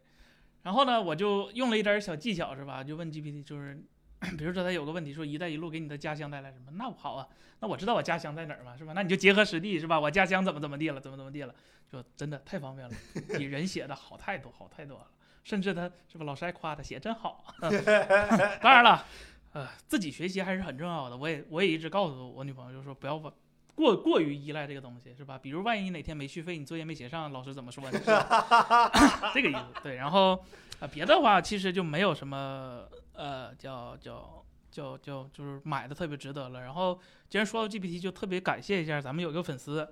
[0.63, 2.83] 然后呢，我就用了一点小技巧，是吧？
[2.83, 3.79] 就问 GPT，就是
[4.37, 6.71] 比如说他有个问题，说“一带一路”给你的家乡带来什么？
[6.71, 7.27] 那好啊，
[7.59, 8.93] 那我知道我家乡在哪儿嘛，是吧？
[8.95, 9.99] 那你就结合实地，是吧？
[9.99, 11.53] 我家乡怎么怎么地了，怎么怎么地了，
[11.91, 12.95] 就真的太方便了，
[13.37, 15.07] 比人写的好太多，好太多了。
[15.43, 17.43] 甚至他是吧，老师还夸他写真好。
[18.61, 19.05] 当然了，
[19.51, 21.17] 呃，自己学习还是很重要的。
[21.17, 23.33] 我也我也一直告诉我女朋友，就说不要问
[23.75, 25.37] 过过于依赖这个东西，是吧？
[25.37, 27.83] 比如万一你哪天没续费，你作业没写上，老师怎么说
[29.33, 29.65] 这个意思。
[29.81, 30.39] 对，然后啊、
[30.81, 36.61] 呃别的话其实就没有什么呃叫叫叫叫就是买的特别值得了。
[36.61, 36.99] 然后
[37.29, 39.87] 既然说到 GPT，就特别感谢一下咱们有一个粉丝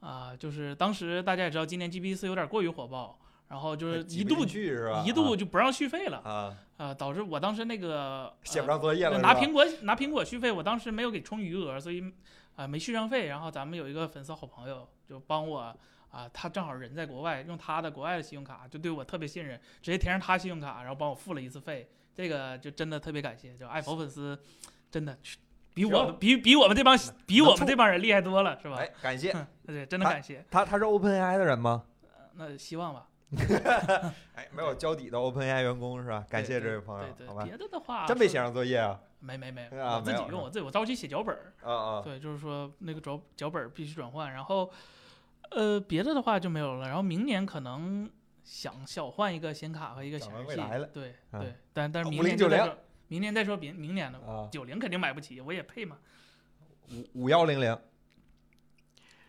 [0.00, 3.16] 啊、就是当时大家也知道，今年 GPT 四有点过于火爆，
[3.46, 5.04] 然后就是一度去是吧？
[5.06, 12.12] 一度就不让续费了啊，啊、导致我当时那个写不呃上作业了，拿苹果拿苹果续费，我当时没有给充余额，所以
[12.62, 13.26] 啊、没续上费。
[13.26, 15.76] 然后咱们有一个粉丝好朋友就帮我
[16.10, 21.88] 啊、他正好人在国外，用他的国外的信用卡，就对我特别信任，直接填上他信用卡，然后帮我付了一次费。
[22.14, 24.38] 这个就真的特别感谢，就爱佛粉丝，
[24.90, 25.16] 真的
[25.72, 26.94] 比我比比我们这帮
[27.24, 28.76] 比我们这帮人厉害多了，是吧？
[28.76, 29.34] 哎，感谢
[29.66, 30.44] 对，真的感谢。
[30.50, 31.84] 他，他是 OpenAI 的人吗？
[32.34, 33.08] 那希望吧。
[34.36, 36.26] 哎，没有交底的 OpenAI 员工是吧？
[36.28, 37.44] 感谢这位朋友对，对好吧？
[37.44, 39.00] 别的的话真没写上作业啊？
[39.22, 41.54] 没没没，我自己用，我自己我着急写脚本儿。
[41.62, 44.68] 啊啊，对，就是说那个脚脚本必须转换，然后，
[45.50, 46.88] 呃，别的的话就没有了。
[46.88, 48.10] 然后明年可能
[48.42, 50.56] 想小换一个显卡和一个显示器
[50.92, 55.96] 对啊对，但但是明年就再说，明年再说明明年的啊，九零肯定买不起，我也配嘛。
[56.90, 57.78] 五五幺零零，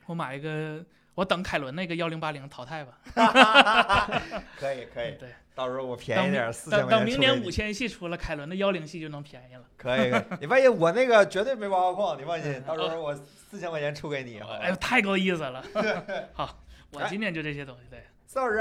[0.07, 0.83] 我买一个，
[1.15, 2.97] 我等凯伦那个幺零八零淘汰吧。
[4.57, 9.63] 可以可以，对，到时候我便宜点，四千等块钱等明年五千系出了，凯伦的幺零系就能便宜了。
[9.77, 15.63] 可以可以，你放心，我那个绝对没挖挖矿，你放心，嗯到时候我四千块钱出给你，哎呦，太够意思了。
[16.33, 17.83] 好，我哎今年就这些东西。
[17.89, 18.57] 对，四老师，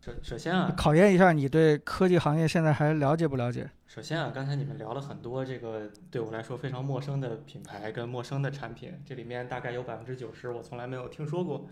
[0.00, 3.70] 首首先啊，考验一下你对科技行业现在还了解不了解？
[3.86, 11.68] 首先啊，刚才你们聊了很多这个对我来说非常陌生的品牌跟陌生的产品，这里面大概有百分之九十我从来没有听说过，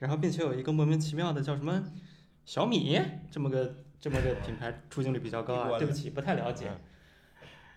[0.00, 1.84] 然后并且有一个莫名其妙的叫什么
[2.44, 2.98] 小米
[3.30, 6.72] 这么个这么个品牌出镜率比较高啊， 对不起，不太了解。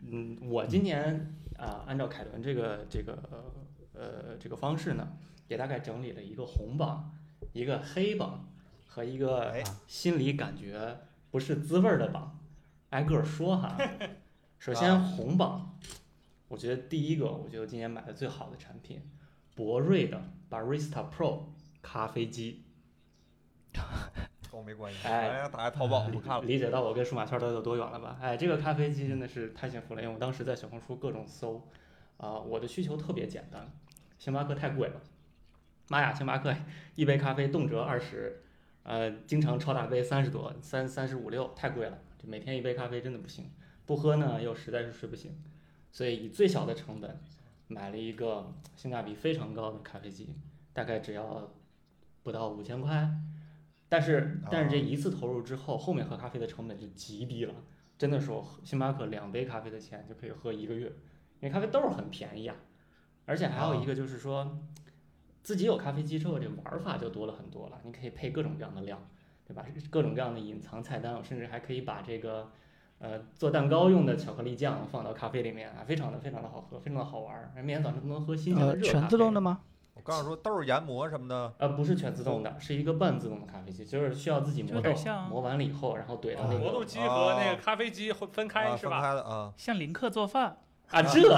[0.01, 3.51] 嗯，我今年啊，按照凯伦这个这个
[3.93, 5.17] 呃这个方式呢，
[5.49, 7.11] 也大概整理了一个红榜、
[7.51, 8.47] 一个黑榜
[8.87, 10.97] 和一个哎心里感觉
[11.29, 12.39] 不是滋味儿的榜，
[12.91, 13.77] 挨个儿说哈。
[14.59, 15.77] 首先啊红榜，
[16.47, 19.01] 我觉得第一个，我觉得今年买的最好的产品，
[19.55, 21.47] 博瑞的 Barista Pro
[21.83, 22.63] 咖啡机。
[24.49, 28.17] 跟我没关系，哎哎，打开淘宝不看了，理解到我跟数码圈都有多远了吧？
[28.21, 31.67] 哎，这个咖啡机真的是太幸福了，因为我当时在小红书各种搜，
[32.17, 33.67] 啊、我的需求特别简单，
[34.19, 35.01] 星巴克太贵了，
[35.89, 36.55] 妈呀，星巴克
[36.93, 38.43] 一杯咖啡动辄二十，
[38.83, 43.49] 呃，经常超大杯三十多，三三十五六，太贵了，这每天一杯咖啡真的不行，
[43.87, 45.35] 不喝呢又实在是睡不醒，
[45.91, 47.19] 所以以最小的成本
[47.67, 50.35] 买了一个性价比非常高的咖啡机，
[50.73, 51.51] 大概只要
[52.23, 53.07] 不到五千块。
[53.89, 57.53] 但是但是这一次投入之后，后面喝咖啡的成本就极低了，
[57.95, 62.55] 真的是我星巴克两杯咖啡的钱就可以喝一个月，因为咖啡豆儿很便宜啊，
[63.27, 64.57] 而且还有一个就是说，
[65.43, 68.99] 自己有咖啡机之后，这玩儿法就多了很多了，你可以配各种各样的料，
[69.45, 69.63] 对吧？
[69.91, 72.49] 各种各样的隐藏菜单，我甚至还可以把这个
[72.97, 78.99] 呃做蛋糕用的巧克力酱放到咖啡里面啊，非常的非常的好喝，非常的好玩儿，每天早上都能喝新鲜的呃，热咖啡。
[79.01, 79.61] 全自动的吗？
[79.95, 84.91] 我刚想说豆儿研磨什么的，呃，不是全自动的，是一个半自动的咖啡机，就是需要自己磨豆
[85.29, 89.01] 磨完了以后，然后怼到那个磨豆机和那个咖啡机会分开啊是吧？
[89.01, 90.57] 开的啊，像林克做饭，
[90.89, 91.21] 啊，这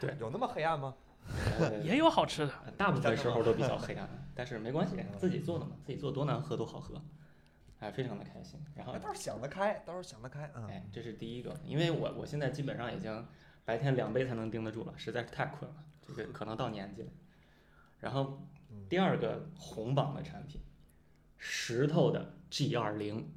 [0.00, 0.94] 对有那么黑暗吗？
[1.58, 2.52] 呃也有好吃的。
[2.76, 6.94] 大部分时候都比较黑暗， 但是没关系，自己做的嘛，自己做多难喝都好喝，
[7.80, 8.58] 哎，非常的开心。
[8.74, 13.26] 然后哎，倒是想得开，倒是想得开，嗯，哎，这是第一个，因为我我现在基本上已经
[13.64, 15.76] 白天两杯才能盯得住了，实在是太困了，
[16.06, 17.08] 这个可能到年纪了。
[18.00, 20.60] 然后嗯第二个红榜的产品，
[21.38, 23.32] 石头的 G 二零，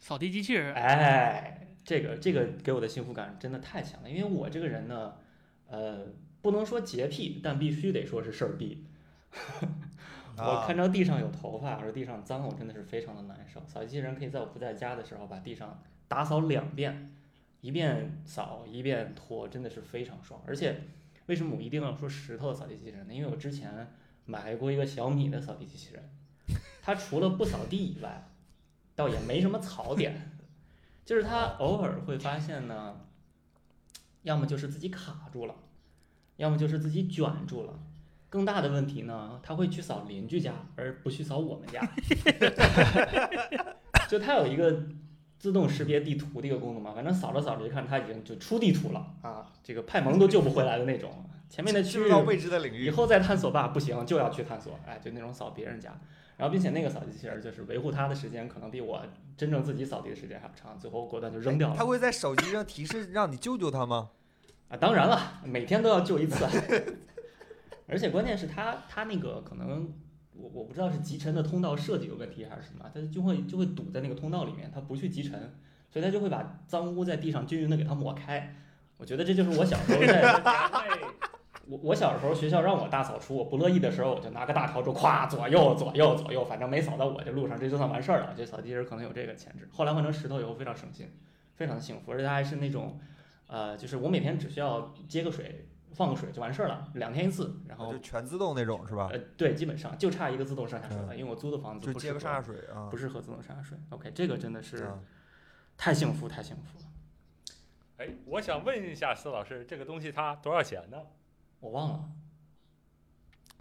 [0.00, 5.14] 扫地机器人，哎，这个这个给我的幸福感真的太强了，因为我这个人呢，
[5.66, 6.06] 呃，
[6.42, 8.86] 不能说洁癖，但必须得说是事儿逼。
[10.36, 13.60] 我啊看着地上有头发或者地上脏，我真的是非常的难受。
[13.66, 17.14] 扫地机器人可以在我不在家的时候把地上打扫两遍，
[17.60, 20.42] 一遍扫一遍拖，真的是非常爽。
[20.46, 20.80] 而且
[21.30, 23.14] 为什么我一定要说石头的扫地机器人呢？
[23.14, 26.10] 因为我之前买过一个小米的扫地机器人，
[26.82, 28.28] 它除了不扫地以外，
[28.96, 30.32] 倒也没什么槽点。
[31.04, 33.02] 就是它偶尔会发现呢，
[34.22, 35.54] 要么就是自己卡住了，
[36.34, 37.78] 要么就是自己卷住了。
[38.28, 41.80] 更大的问题呢，它会去扫邻居家，而不去扫我们家。
[44.10, 44.84] 就它有一个
[45.40, 51.10] 自动识别地图的一个功能嘛，反正扫着扫着一看它已经就出地图了啊，这个派蒙都救不回来的那种。
[51.48, 55.98] 前面的区域到未知的领域，以后再探索吧，不行就要去探索，哎，就那种扫别人家，
[56.36, 59.02] 然后并且那个扫地机器人就是维护它的时间可能比我
[59.34, 61.74] 真正自己扫地的时间还要长，最后果断就扔掉了。
[61.74, 64.10] 它会在手机上提示让你救救它吗？
[64.68, 66.44] 啊，当然了，每天都要救一次，
[67.88, 69.90] 而且关键是它它那个可能
[70.40, 75.52] 我我不知道是集尘的通道设计有问题还是什么，它就会就会堵在那个通道里面，它不去集尘，
[75.90, 78.54] 所以它就会把脏污在地上均匀的给它抹开。
[78.96, 80.22] 我觉得这就是我小时候在
[81.68, 88.34] 我我小时候学校让我大扫除，我不乐意的时候，我就拿个大笤帚，咵左右左右左右，反正没扫到我这路上，这就算完事儿了。
[88.36, 89.68] 这扫地人可能有这个潜质。
[89.70, 91.08] 后来换成石头以后非常省心，
[91.54, 92.98] 非常的幸福，而且它还是那种，
[93.46, 97.54] 呃，就是我每天只需要接个水，放个水就完事儿了，两天一次。
[97.68, 99.08] 然后就全自动那种是吧？
[99.12, 102.96] 呃，对，基本上就差一个自动上下水了，因为我租的房子就接个不适合上下水啊不。
[102.96, 103.78] 适合自动上下水。
[103.90, 104.98] OK，这个真的是啊
[105.76, 106.84] 太幸福太幸福了。
[107.98, 110.96] 哎，我想问一下司老师，这个东西它多少钱呢？
[111.60, 112.04] 我忘了，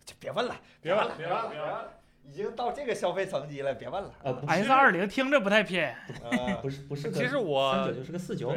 [0.05, 4.13] 就别问了，别问了，别问了别问了，已经到这个消费层级了，别问了。
[4.23, 8.55] 呃，S 二零听着不太偏，啊不是不是个其实我三我九就是个四九。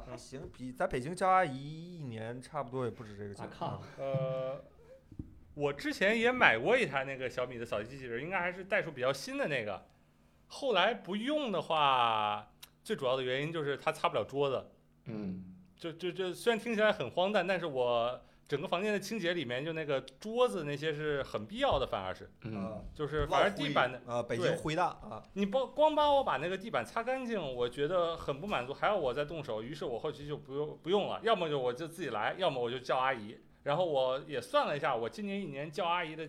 [0.00, 3.44] 还行，比在北京教阿姨一年差不多也不止这个钱。
[3.44, 4.64] 啊靠呃，
[5.54, 9.86] 我之前也买过一台那个小米的扫地机器人，应该还是代数比较新的那个。
[10.46, 14.70] 后来不用的话，最主要的原因就是它擦不了桌子。
[15.04, 18.20] 嗯，就就就虽然听起来很荒诞，但是我
[18.50, 33.38] 整个房间的清洁里面，就那个桌子那些是很必要的，反而是嗯，啊，就是反正地板的，啊，北对京灰大啊，你不光帮我把那个地板擦干净，我觉得很不满足，还要我再动手，于是我后期就不用不用了，要么就我就自己来，要么我就叫阿姨。
[33.62, 36.28] 然后我也算了一下，我今年一年叫阿姨的，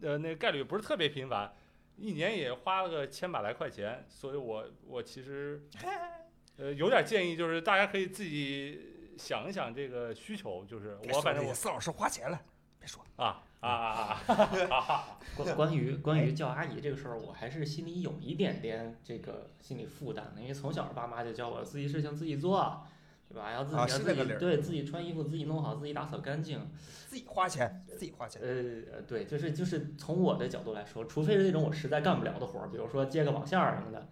[0.00, 1.54] 呃，那个概率不是特别频繁，
[1.96, 5.62] 一年也花了个千把来块钱，所以我我其实，
[6.58, 12.40] 呃，有点建议，就是大家可以自己想一想这个需求，就是我反正我四老师花钱了，
[12.78, 13.02] 别说。
[13.16, 15.18] 啊啊啊啊啊！
[15.36, 22.84] 关关于关于叫阿姨这个事儿，我还是心里有一点点这个心理负担的，因为从小爸妈就教我自己事情自己做，
[23.28, 23.50] 对吧？
[23.52, 26.70] 要自己啊要自己对自己穿衣服自己弄好，自己打扫干净。
[27.08, 28.42] 自己花钱，自己花钱。
[28.42, 34.08] 呃，对，就是就是从我的角度来说，除非是那种我实在干不了的活儿，比如说接个网线儿什么的，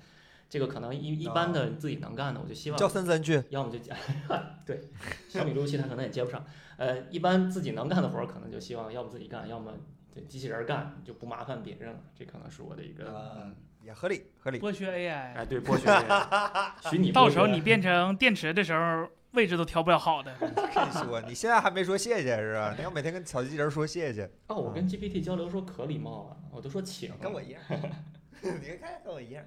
[0.52, 3.90] 这个可能一一般的自己能干的，我就希望叫森森去，要么就接，
[4.66, 4.82] 对，
[5.26, 6.44] 小米路由器它可能也接不上。
[6.76, 9.72] 呃，一般自己能干的活儿，可能就希望要么自己干，要么
[10.12, 12.00] 对机器人儿干，就不麻烦别人了。
[12.14, 13.50] 这可能是我的一个，
[13.82, 14.60] 也合理合理。
[14.60, 20.34] 剥削 AI，哎，对，剥削 AI，， 许你到时候你变成电池的时候，位置都调不了好的。
[20.38, 22.74] 跟你说，你现在还没说谢谢是吧？
[22.76, 27.62] 你要每天跟小机器人说谢谢，哦，我跟 GPT 交流说可礼貌了，我都说请，跟我一样。
[28.42, 29.42] 你看跟我一样。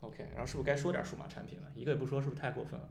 [0.00, 1.66] OK，然后是不是该说点数码产品了？
[1.74, 2.88] 一个也不说，是不是太过分了？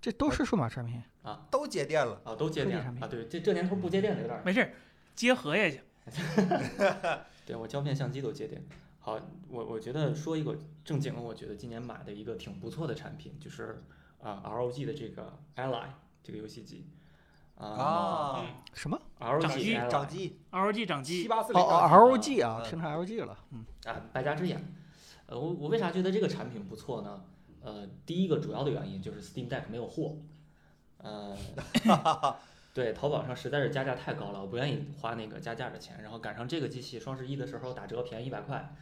[0.00, 1.02] 这都是数码产品。
[1.22, 4.70] 啊，都接电了，啊，都接电啊，对，这这年头不接电的有点儿，没事儿，
[5.14, 5.80] 结合也行。
[7.44, 8.62] 对我胶片相机都接电。
[9.00, 9.18] 好，
[9.48, 13.82] 我我觉得说一个正经的，我觉得今年买的一个挺不错的产品，就是
[14.20, 15.86] 啊、ROG 的这个 Ally
[16.22, 16.88] 这个游戏机。
[17.56, 18.44] 啊
[18.74, 20.40] 什么，ROG 掌机 Ally 掌机。
[20.50, 22.70] ROG 掌机，七八四哦哦零掌机 ROG 啊，嗯。
[22.70, 24.62] 听成 LG 了，嗯，啊，败家之眼。
[25.26, 27.24] 呃，我我为啥觉得这个产品不错呢？
[27.62, 30.16] 呃，第一个主要的原因就是 Steam Deck 没有货，
[30.98, 31.36] 呃，
[32.72, 36.00] 对，淘宝上实在是加价太高了，我不愿意花那个加价的钱。
[36.02, 38.72] 然后赶上这个机器双十一的时候打折便宜一百块，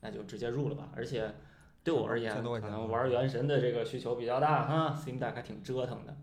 [0.00, 0.90] 那就直接入了吧。
[0.94, 1.34] 而且
[1.82, 6.14] 对我而言，1000多块可能玩原神的这个需求比较大哈，Steam Deck 还挺折腾的。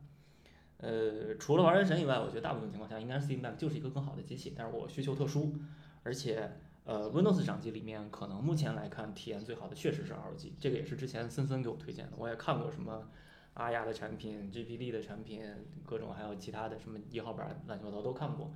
[0.77, 5.56] 呃，除了玩原神以外，我觉得大部分情况下应该是 Steam Deck 就是一个更好的机器，但是我需求特殊，
[6.03, 6.51] 而且
[6.91, 13.07] 呃，Windows 掌机里面可能目前来看体验最好的确实是 ROG，这个也是之前森森给我推荐的，我也看过什么
[13.53, 15.41] 阿亚的产品、GPD 的产品，
[15.85, 18.51] 各种还有其他的什么一号板乱七八糟都看过，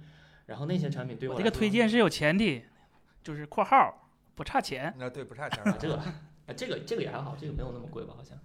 [0.48, 2.64] 然后那些产品对我这个推荐是有前提，
[3.24, 4.94] 就是括号不差钱。
[4.98, 8.14] 那对不差钱啊，这个啊这个这个也还好，这个没有那么贵吧？
[8.18, 8.38] 好像，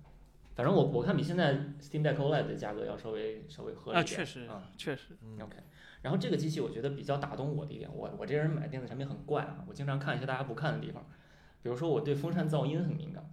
[0.54, 5.56] 反正我我看比现在 Steam Deck OLED 的价格要稍微稍微合理啊，一点，确实啊，确实，嗯 OK，
[6.02, 11.04] 然后这个机器我觉得比较打动我的一点，我我这人买电子产品很怪啊，我经常看一些大家不看的地方，
[11.62, 13.30] 比如说我对风扇噪音很敏感，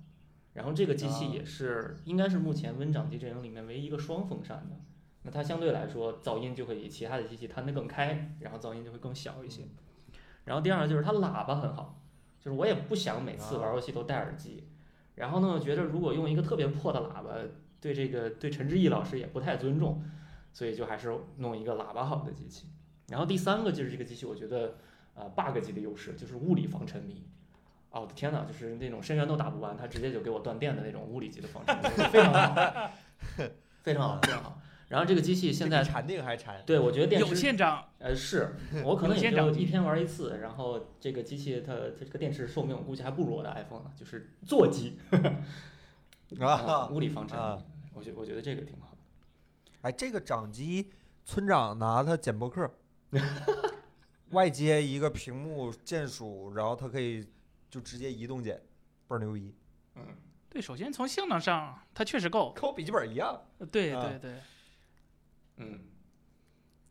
[0.54, 4.76] 然后这个机器啊也是应该是目前 Win 掌机阵营里面唯一一个双风扇的，
[5.24, 9.64] 那它相对来说噪音就会比其他的机器摊得更开，然后噪音就会更小一些。
[10.44, 12.02] 然后第二个就是它喇叭很好，
[12.40, 14.64] 就是我也不想每次玩游戏都戴耳机，
[15.16, 17.32] 然后呢，我觉得如果用一个特别破的喇叭，
[17.80, 20.04] 对这个对陈志毅老师也不太尊重，
[20.58, 22.66] 所以就还是弄一个喇叭好的机器。
[23.10, 24.78] 然后第三个就是这个机器，我觉得
[25.14, 27.24] 呃 bug 级的优势就是物理防沉迷。
[27.92, 32.92] 哦，我的天呐，就是那种深渊都打不完，它直接就给我断电的那种物理级的防沉迷，非常好，
[33.84, 34.60] 非常好，非常好。
[34.88, 36.64] 然后这个机器现在禅定还禅。
[36.66, 44.98] 对我觉得电有池限涨，呃，是 我可能也就一天玩一次，然后这个机器它它这个电池寿命我估计还不如我的 iPhone 呢，就是座机
[46.40, 47.62] 啊， 物理防沉迷啊，
[47.94, 48.87] 我觉我觉得这个挺好。
[49.82, 50.92] 哎，这个掌机，
[51.26, 52.70] 村长拿它剪播客，
[54.32, 57.26] 外接一个屏幕键鼠，然后它可以
[57.70, 58.58] 就直接移动剪，
[59.08, 59.56] 倍儿牛逼，
[60.50, 63.40] 对，首先从性能上它确实够，跟我笔记本一样。
[63.72, 64.42] 对啊对对，
[65.58, 65.80] 嗯，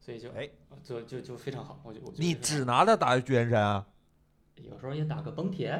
[0.00, 0.48] 所以就哎，
[0.82, 3.86] 就就就非常好，我就你只拿它打巨岩山啊？
[4.56, 5.76] 有时候也打个崩铁，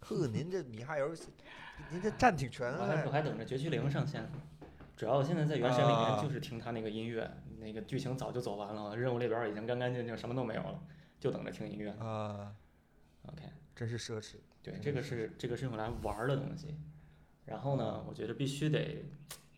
[0.00, 1.14] 呵，您这米哈游，
[1.90, 3.12] 您这占挺全 我还我啊。
[3.12, 4.28] 还等着绝区零上线。
[4.96, 10.80] 主要我现在在原神里面啊就是听他那个音乐，那个剧情早就走完了，任务列表已经干干净净，什么都没有了，
[11.18, 11.90] 就等着听音乐。
[11.92, 12.54] 啊
[13.26, 13.42] ，OK。
[13.74, 14.36] 真是奢侈。
[14.62, 16.76] 对，这个是这个是用来玩儿的东西。
[17.44, 19.04] 然后呢，我觉得必须得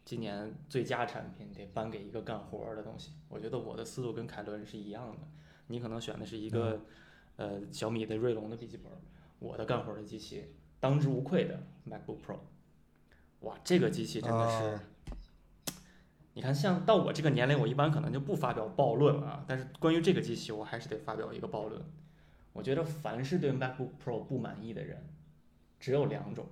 [0.06, 3.12] 今年最佳产品得颁给一个干活儿的东西。
[3.28, 5.28] 我觉得我的思路跟凯伦是一样的，
[5.66, 6.80] 你可能选的是一个、
[7.36, 8.90] 呃小米的锐龙的笔记本，
[9.38, 12.38] 我的干活儿的机器当之无愧的 MacBook Pro。
[13.40, 14.64] 哇，这个机器真的是。
[14.64, 14.80] 啊
[16.36, 19.42] 你看，像到我这个年龄，我一般可能就不发表暴论啊。
[19.48, 21.82] 但是关于这个机器，我还是得发表一个暴论。
[22.52, 25.02] 我觉得凡是对 MacBook Pro 不满意的人，
[25.80, 26.46] 只有两种，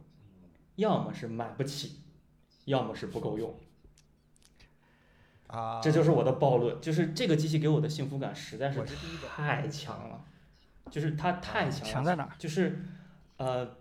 [0.76, 2.00] 要么是买不起，
[2.64, 3.54] 要么是不够用。
[5.48, 8.82] 啊，这就是我的暴论，就是这个机器给我的幸福感实在是
[9.28, 10.24] 太强了，
[10.90, 11.92] 就是它太强了。
[11.92, 12.34] 强在哪？
[12.38, 12.82] 就是，
[13.36, 13.76] 呃，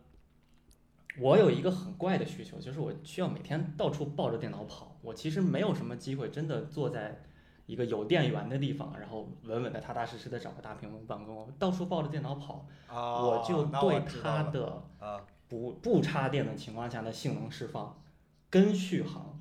[1.18, 4.93] 我有一个很怪的需求，就是我需要每天到处抱着电脑跑。
[5.04, 7.22] 我其实没有什么机会真的坐在
[7.68, 11.52] 一个有电源的地方，然后稳稳的、踏踏实实的找个大屏幕办公。
[11.60, 18.02] 到处抱着电脑跑，啊，我就对它的啊，不不插电的情况下的性能释放、
[18.50, 19.40] 跟续航、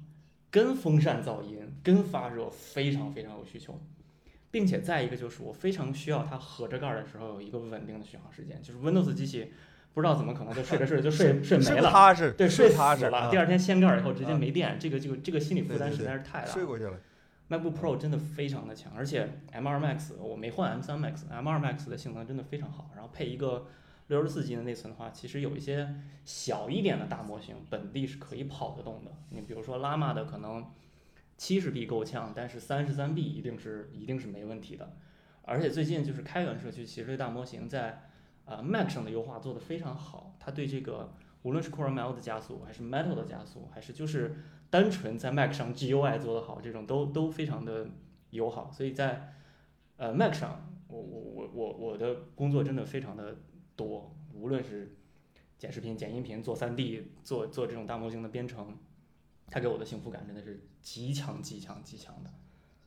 [0.50, 3.80] 跟风扇噪音、跟发热非常非常有需求，
[4.50, 9.52] 并且再一个就是我非常需要它合着盖儿的时候有一个稳定的续航时间，就是 Windows 机器
[9.94, 11.90] 不知道怎么可能就睡着睡着就睡睡没了。
[11.90, 13.18] 踏实，对，睡睡踏实死了。
[13.18, 16.52] 啊第二天掀盖儿以后直接啊没电，这个就这个心理负担实在是太大了。
[16.52, 16.98] 睡过去了。
[17.50, 23.66] MacBook Pro 真的非常的强，而且 M2 Max 我没换 M3 Max，M2 Max 的性能真的非常好，然后配一个
[24.06, 25.94] 六十四 G 的内存的话，其实有一些
[26.24, 29.10] 小一点的大模型本地是可以跑得动的。
[29.28, 30.64] 你比如说 Llama 的可能
[31.36, 34.94] 七十 B 够呛，但是三十三 B 一定是一定是没问题的。
[35.42, 38.04] 而且最近就是开源社区，其实这大模型在
[38.56, 44.36] 呃 Mac 上的优化做得非常好，它对这个无论是 Core ML 的加速，还是 Metal 的加速，还是就是
[44.68, 47.86] 单纯在 Mac 上 GUI 做得好，这种都都非常的
[48.30, 48.70] 友好。
[48.70, 49.32] 所以在
[49.96, 53.38] 呃 Mac 上，我我我我我的工作真的非常的
[53.74, 54.96] 多，无论是
[55.58, 58.76] 剪视频、剪音频、做 3D、做做这种大模型的编程，
[59.46, 62.30] 它给我的幸福感真的是极强、极强、极强的。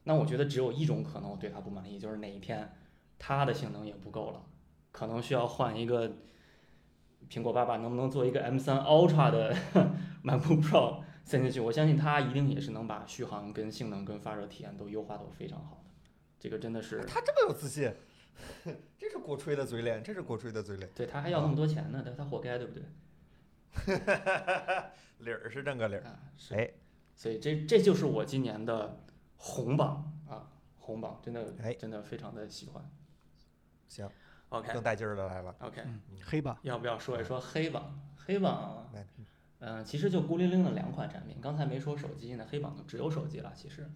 [0.04, 2.72] 那我觉得只有一种可能我对它不满意，就是哪一天
[3.18, 4.46] 它的性能也不够了，
[4.96, 6.10] 可能需要换一个
[7.30, 9.54] 苹果爸爸能不能做一个 M3 Ultra 的
[10.24, 11.60] MacBook Pro 塞进去？
[11.60, 15.92] 我相信它一定也是能把续航、跟性能、跟发热体验都优化到非常好的。
[16.40, 17.94] 这个真的是他这么有自信，
[18.98, 22.84] 这是国吹的嘴脸，这是国吹的嘴脸，对他还要那么多钱呢，他他活该，对不对？
[25.20, 26.04] 理儿是这个理儿。
[26.04, 26.56] 啊，是。
[26.56, 26.72] 哎，
[27.14, 29.02] 所以这这就是我今年的
[29.36, 30.48] 红榜啊，
[30.80, 32.90] 红榜真的哎真的非常的喜欢。
[33.88, 34.10] 行，
[34.50, 35.56] OK 更带劲儿的来了。
[35.60, 35.82] OK，
[36.24, 38.00] 黑吧，要不要说一说黑榜？
[38.16, 39.06] 黑榜，来
[39.60, 41.38] 嗯、其实就孤零零的两款产品。
[41.42, 43.52] 刚才没说手机呢，黑榜就只有手机了。
[43.56, 43.90] 其实，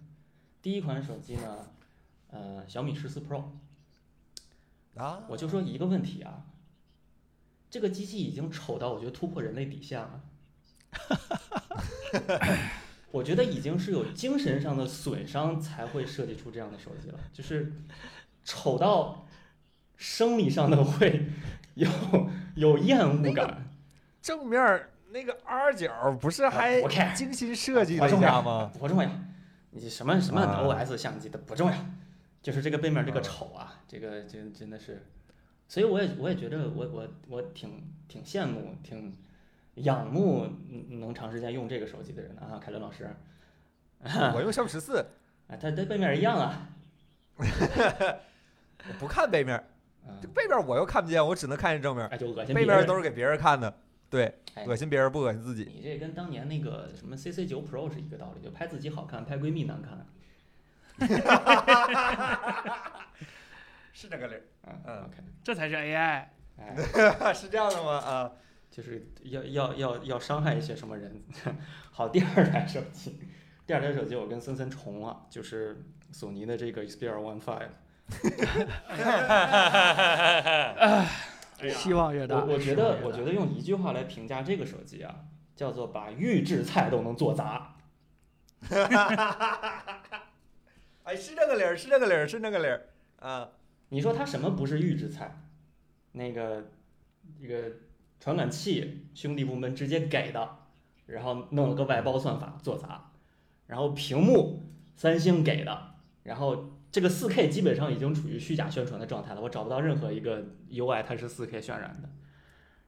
[0.60, 1.66] 第一款手机呢，
[2.30, 3.44] 呃，小米十四 Pro，
[4.96, 6.46] 啊，我就说一个问题啊，
[7.70, 10.20] 这个机器已经丑到我觉得突破人类底线了。
[13.12, 17.72] 我觉得已经是有精神上的损伤才会设计出这样的手机了，就是
[18.44, 19.26] 丑到
[20.00, 21.26] 生理上的会
[21.76, 21.86] 有
[22.54, 23.68] 有厌恶感。
[24.22, 26.80] 正面儿那个 R 角不是还
[27.14, 28.72] 精心设计了一不重要下吗？
[28.78, 29.10] 不重要，
[29.70, 30.62] 你什么什么啊。
[30.62, 31.76] OS 相机的不重要，
[32.42, 33.22] 就是这个背面这个啊。
[33.22, 35.04] 丑啊，这个真真的是，
[35.68, 39.14] 所以我也我也觉得我我我挺挺羡慕挺
[39.74, 43.08] 仰慕嗯能长时间用这个手机的人的啊，凯伦老师，
[44.34, 44.98] 我用小米十四，
[45.48, 46.68] 啊，它它背面一样啊，
[47.38, 49.62] 我不看背面
[50.20, 53.72] 这，背面我又看不见，我只能看见正面，哎就恶心背面都是给别人看的。
[54.08, 55.70] 对，哎恶心别人不恶心自己。
[55.72, 60.04] 你这跟当年那个什么 CC 九 Pro 是一个道理，就拍自己好看，拍闺蜜难看。
[63.92, 66.24] 是这个理儿，嗯嗯 OK，这才是 AI。
[66.58, 66.74] 哎，
[67.32, 67.92] 是这样的吗？
[67.98, 68.32] 啊，
[68.70, 71.22] 就是要要要要伤害一些什么人。
[71.90, 73.18] 好，第二台手机，
[73.66, 77.68] 第二台手机我跟森森重了，就是索尼的这个 Xperia One Five。
[81.76, 82.36] 希望越大。
[82.36, 85.14] 我我觉得，我觉得用一句话来评价这个手机啊，
[85.54, 87.76] 叫做把预制菜都能做砸。
[91.04, 92.88] 哎，是这个理儿，是这个理儿，是这个理儿。
[93.18, 93.48] 啊，
[93.90, 95.42] 你说它什么不是预制菜？
[96.12, 96.70] 那个
[97.40, 97.72] 这个
[98.18, 100.56] 传感器兄弟部门直接给的，
[101.06, 103.12] 然后弄了个外包算法做砸，
[103.66, 112.08] 然后屏幕三星给的，然后这个四 K 基本上已经处于虚假宣传的状态了，我找不到任何一个 UI 它是四 K 渲染的。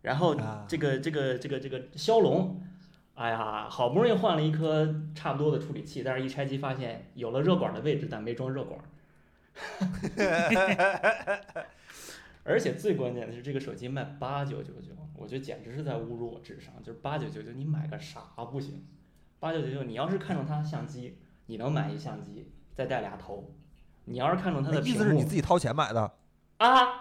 [0.03, 2.61] 然后啊这个这个这个这个骁龙，
[3.15, 8.81] 哎呀，好不容易换了一颗差不多的处理器，但是一拆机发现有了热管的位置，但没装热管。
[12.43, 16.75] 而且最关键的是，这个手机卖八九九九，我觉得简直是在侮辱我智商。
[16.83, 18.21] 就是八九九九，你买个啥
[18.51, 18.85] 不行？
[19.39, 23.55] 八九九九，你要是看中它相机，你能买一相机，再带俩头。
[24.05, 26.01] 你要是看中它的意思是你自己掏钱买的？
[26.59, 27.01] 啊啊，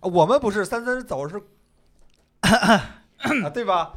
[0.00, 1.40] 我们不是三三走是，
[2.40, 3.94] 啊，对吧？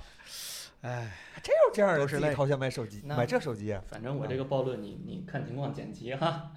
[0.82, 6.52] 哎，还真有这样的自己掏钱买手机，那买这手机，反正我这个暴论你你看情况剪辑哈。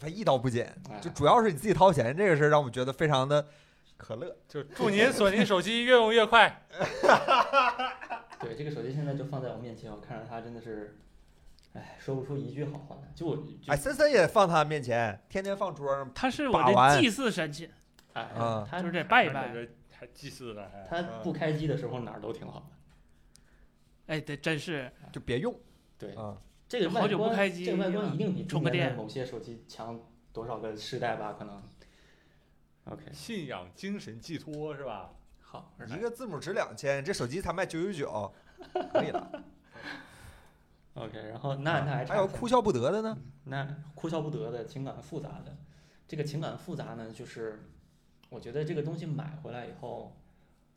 [0.00, 3.46] 他一刀不剪，哎就主要是你自己掏钱这个事儿，让我们觉得非常的
[3.96, 4.36] 可乐。
[4.48, 6.66] 就祝您索尼手机越用越快。
[8.40, 10.98] 对，这个手机现在就放在我面前，我看着它真的是，
[11.74, 13.12] 哎，说不出一句好话来。
[13.14, 16.10] 就我，就哎，森森也放他面前，天天放桌上。
[16.14, 17.70] 他是我的祭祀神器，
[18.14, 19.52] 哎啊，它就是得拜一拜。
[19.52, 22.66] 这还祭祀呢，还它不开机的时候哪儿都挺好的。
[24.06, 25.54] 哎，对，真是就别用
[25.98, 26.36] 对，啊！
[26.68, 30.00] 这个外好久不观开机这个外观一定比今年的充个电某些手机强
[30.32, 31.34] 多少个世代吧？
[31.38, 31.62] 可能。
[32.84, 35.10] OK，信仰精神寄托是吧？
[35.40, 38.34] 好，一个字母值两千，这手机才卖九九九，
[38.92, 39.30] 可以了。
[40.94, 43.18] OK，然后那那还还有哭笑不得的呢。
[43.44, 45.56] 那哭笑不得的情感复杂的，
[46.06, 47.68] 这个情感复杂呢，就是
[48.30, 50.16] 我觉得这个东西买回来以后，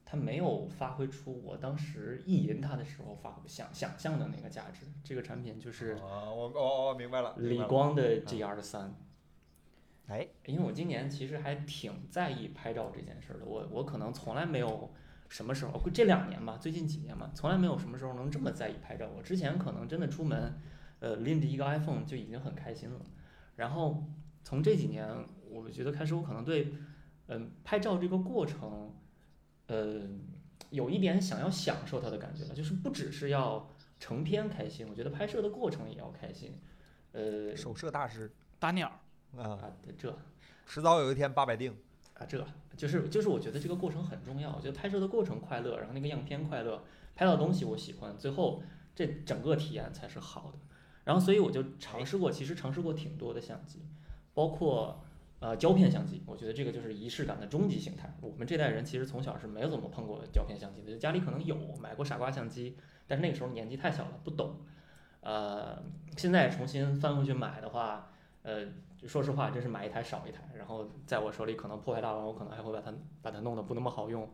[0.04, 4.88] 它没有发挥出我当时意淫它的时候发挥想想象的那个价值。
[5.04, 7.36] 这个产品就是啊，我哦哦明白了。
[7.38, 8.96] 明理光的 GR 三。
[10.08, 14.90] 哎，因为我今年其实还挺在意拍照这件事儿的，我我可能从来没有
[15.30, 19.10] 什么时候，这两年吧，最近几年吧，从来没有什么时候能这么在意拍照。
[19.16, 20.60] 我之前可能真的出门，
[21.00, 23.02] 呃，拎着一个 iPhone 就已经很开心了，
[23.56, 24.06] 然后
[24.44, 25.08] 从这几年，
[25.50, 26.74] 我觉得开始我可能对，
[27.28, 28.94] 嗯、拍照这个过程，
[29.68, 30.02] 呃，
[30.70, 36.58] 有一点想要享受它的感觉了，就是不只是要成片开心，我觉得拍摄的过程也要开心，
[37.12, 38.88] 呃，手摄大师打鸟，
[39.36, 40.18] 啊，啊，这。
[40.66, 41.76] 迟早有一天八百定。
[42.20, 42.44] 啊，这
[42.76, 46.84] 就是就是我觉得这个过程很重要，我觉得拍摄的过程快乐，然后那个样片快乐，
[47.16, 48.62] 拍到东西我喜欢，最后
[48.96, 50.60] 这整个体验才是好的。
[51.04, 53.82] 然后所以我就尝试过，其实尝试过挺多的相机，
[54.34, 55.02] 包括
[55.40, 58.14] 呃胶片相机，我觉得这个就是仪式感的终极形态。
[58.22, 62.76] 我们这代人其实从小是没有怎么碰过胶片相机的，就家里可能有买过傻瓜相机，
[63.08, 64.58] 但是那个时候年纪太小了，不懂。
[65.22, 65.82] 呃，
[66.16, 68.12] 现在重新翻回去买的话，
[68.44, 68.66] 呃，
[69.06, 70.42] 说实话，真是买一台少一台。
[70.58, 74.28] 然后在我手里可能破坏大王，我可能还会把它把它弄得不那么好用。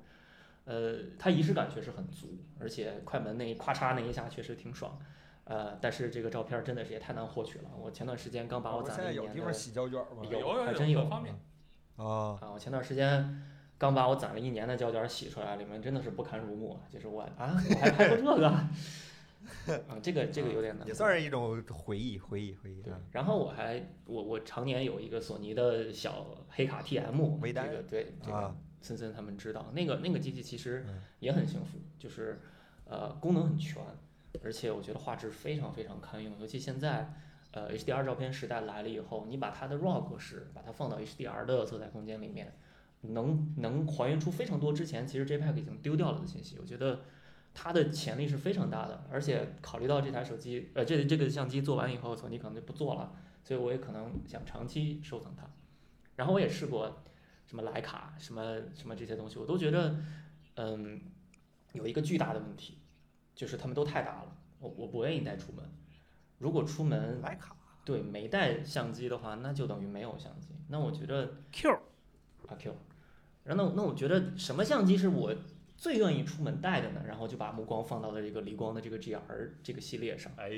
[0.65, 4.97] 呃，它仪式感确实很足，而且快门那一咔嚓那一下确实挺爽。
[5.43, 7.65] 呃，但是这个照片儿真的是也太难获取了。
[7.77, 10.23] 我前段时间刚把我攒了一年的地方洗胶卷吗？
[10.29, 11.01] 有有还真有。
[11.97, 13.43] 啊，啊，我前段时间
[13.77, 16.87] 刚把我攒了一年的胶卷洗出来，里面真的是不堪入目啊！
[16.89, 18.49] 就是我啊，我还拍过这个，
[19.87, 20.87] 啊，这个这个有点难过。
[20.87, 22.81] 也算是一种回忆，回忆，回忆。
[22.81, 32.41] 对啊，然后我还我我常年有一个索尼的小黑卡 TM，这个对这个啊森森他们知道，那个那个机器其实嗯也很幸福，就是
[32.85, 33.81] 呃功能很全，
[34.43, 37.13] 而且我觉得画质非常非常堪用，尤其现在
[37.51, 42.53] 呃 HDR 照片时代来了以后，你把它的 RAW 格式把它放到 HDR 的色彩空间里面，
[43.01, 47.01] 能能还原出非常多之前其实 JPEG 已经丢掉了的信息，我觉得。
[47.53, 53.13] 它的潜力是非常大的，而且考虑到这台手机，呃，这这个相机做完以后，索尼可能就不做了，
[53.43, 55.43] 所以我也可能想长期收藏它。
[56.15, 57.03] 然后我也试过
[57.45, 59.95] 什么徕卡、什么什么这些东西，我都觉得，
[60.55, 61.01] 嗯，
[61.73, 62.79] 有一个巨大的问题，
[63.35, 65.63] 就是它们都太大了，我我不愿意带出门。
[66.39, 67.55] 如果出门徕卡
[67.85, 70.49] 对没带相机的话，那就等于没有相机。
[70.69, 71.71] 那我觉得 Q
[72.47, 72.75] 啊 Q，
[73.43, 75.33] 然后那那我觉得什么相机是我
[75.75, 79.19] 最愿意出门带的呢，然后就把目光放到了这个理光的这个 GR
[79.61, 80.31] 这个系列上。
[80.37, 80.49] 哎，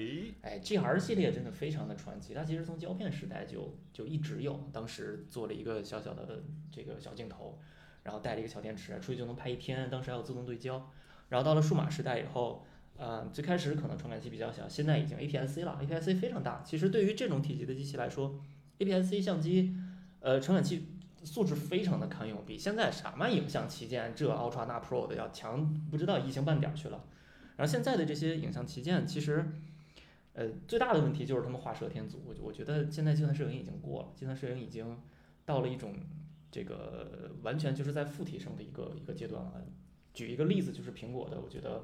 [0.41, 7.57] 哎，GR 系列真的非常的传奇，它其实从胶片时代就就一直有，当时做了一个小小的这个小镜头，
[8.03, 10.91] 然后带了一个小电池，出去就能拍一天，当时还有自动对焦。
[11.29, 12.63] 然后到了数码时代以后，
[12.97, 16.61] 呃，最开始可能传感器比较小，现在已经 APS-C 了，APS-C 非常大。
[16.63, 18.39] 其实对于这种体积的机器来说
[18.77, 19.75] ，APS-C 相机，
[20.19, 20.87] 呃，传感器
[21.25, 27.03] 素质非常的堪用，比现在什么影像旗舰这 Ultra 那 Pro 的要强不知道一星半点儿去了。
[27.57, 29.45] 然后现在的这些影像旗舰，其实，
[30.33, 32.21] 呃，最大的问题就是他们画蛇添足。
[32.25, 34.97] 我我觉得现在计算摄影已经过了，计算摄影已经
[35.45, 35.95] 到了一种
[36.51, 39.53] 这个完全就是在负提升的一个一个阶段了。
[40.13, 41.83] 举一个例子，就是苹果的，我觉得，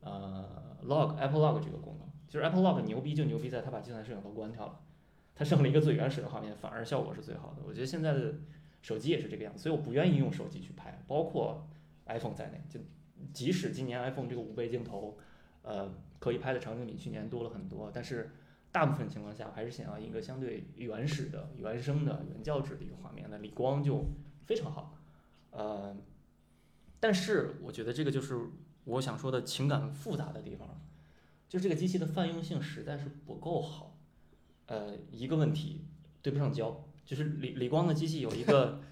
[0.00, 4.80] 呃，Log Apple Log 这个功能，就是 Apple Log 牛逼就牛逼在它把计算摄影都关掉了，
[5.34, 7.62] 它剩了一个最原始的画面，反而效果是最好的。
[7.66, 8.34] 我觉得现在的
[8.84, 11.66] 手机也是这个样子，所以我不愿意用手机去拍，包括
[12.04, 12.78] iPhone 在内，就
[13.32, 15.16] 即使今年 iPhone 这个五倍镜头，
[15.62, 18.32] 呃，可以拍的场景比去年多了很多，但是
[18.70, 24.04] 大部分情况下我还是想要一个相对原始的、原生的、原教旨的一个画面，那理光就
[24.44, 24.94] 非常好，
[25.52, 25.96] 呃。
[27.00, 28.38] 但是我觉得这个就是
[28.84, 30.80] 我想说的情感复杂的地方，
[31.48, 33.98] 就是这个机器的泛用性实在是不够好。
[34.66, 35.84] 呃，一个问题
[36.22, 38.80] 对不上焦，就是理理光的机器有一个，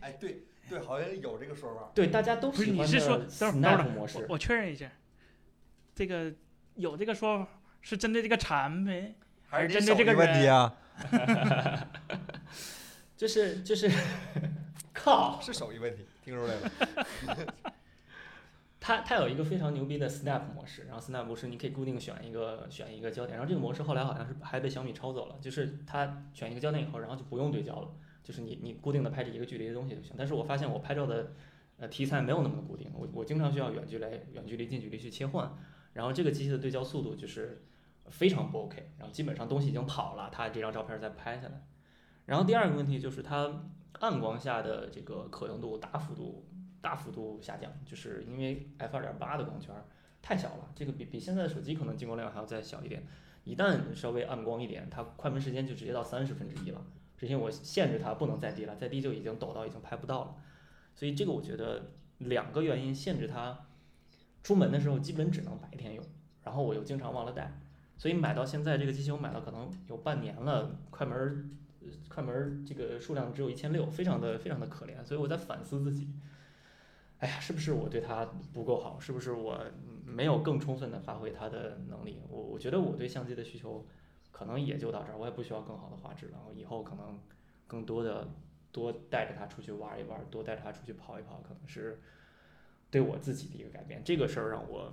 [0.00, 1.90] 哎，对对，好像有这个说法。
[1.94, 4.90] 对大家都不是喜欢你是说的等会儿等会 Snap 模我式，我确认一下，
[5.94, 6.32] 这个
[6.74, 7.48] 有这个说法
[7.80, 9.14] 是针对这个产品，
[9.48, 10.76] 还是针对这个艺问题人啊？
[13.16, 13.90] 就是就是
[14.92, 17.74] 靠，是手艺问题，听出来了。
[18.86, 27.88] 它它有一个非常牛逼的 Snap 模式，然后 Snap 模式你可以固定选一个选一个焦点，然后这个模式后来好像是还被小米抄走了，就是它选一个焦点以后，然后就不用对焦了，
[28.22, 30.14] 就是你你固定的拍这一个距离的东西就行。
[30.16, 31.32] 但是我发现我拍照的
[31.78, 35.52] 呃题材没有那么固定，我我经常需要远距离远距离近距离去切换，
[35.92, 37.64] 然后这个机器的对焦速度就是
[38.08, 41.60] 非常不 OK，然后基本上东西已经跑了，它这张照片再拍下来。
[42.26, 43.64] 然后第二个问题就是它
[43.98, 46.46] 暗光下的这个可用度大幅度
[46.86, 49.74] 大幅度下降，就是因为 f 二点八的光圈
[50.22, 53.02] 太小了，这个比比现在的手机可能进光量还要再小一点。
[53.42, 56.80] 一旦稍微暗光一点，它快门时间就直接到三十分之一了。
[57.18, 60.36] 之前我限制它不能再低了，再低就已经抖到已经拍不到了。
[60.94, 63.66] 所以这个我觉得两个原因限制它
[64.44, 66.04] 出门的时候基本只能白天用，
[66.44, 67.52] 然后我又经常忘了带，
[67.98, 71.50] 所以买到现在这个机器我买了可能有半年了，快门
[72.08, 76.08] 快门这个数量只有一千六，非常的非常的可怜，所以我在反思自己。
[77.18, 79.00] 哎呀，是不是我对它不够好？
[79.00, 79.58] 是不是我
[80.04, 82.20] 没有更充分的发挥它的能力？
[82.28, 83.86] 我我觉得我对相机的需求
[84.30, 86.38] 可能也就到这儿，我也不需要更好的画质了。
[86.46, 87.18] 我以后可能
[87.66, 88.28] 更多的
[88.70, 92.00] 多带着它出去玩一玩，多带着它出去跑一跑，可能是
[92.90, 94.04] 对我自己的一个改变。
[94.04, 94.92] 这个事儿让我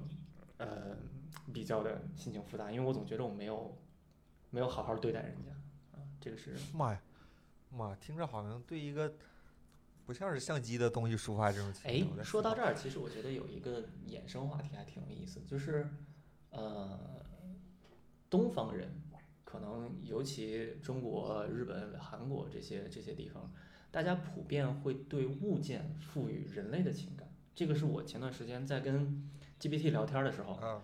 [0.57, 0.95] 呃
[1.53, 3.77] 比较的心情复杂，因为我总觉得我没有
[4.49, 5.51] 没有好好对待人家
[5.97, 7.01] 啊，这个是妈呀，
[7.69, 9.13] 妈，听着好像对一个
[10.05, 15.87] 不像是相机的东西抒发这种情哎说到这儿，其实我觉得有一个衍生话题还挺有意思，就是
[16.49, 17.25] 呃，
[18.29, 19.01] 东方人
[19.43, 23.53] 可能尤其中国、日本、韩国这些这些地方，
[23.91, 27.31] 大家普遍会对物件赋予人类的情感。
[27.55, 30.81] 这个是我前段时间在跟 GPT 聊天的时候，啊，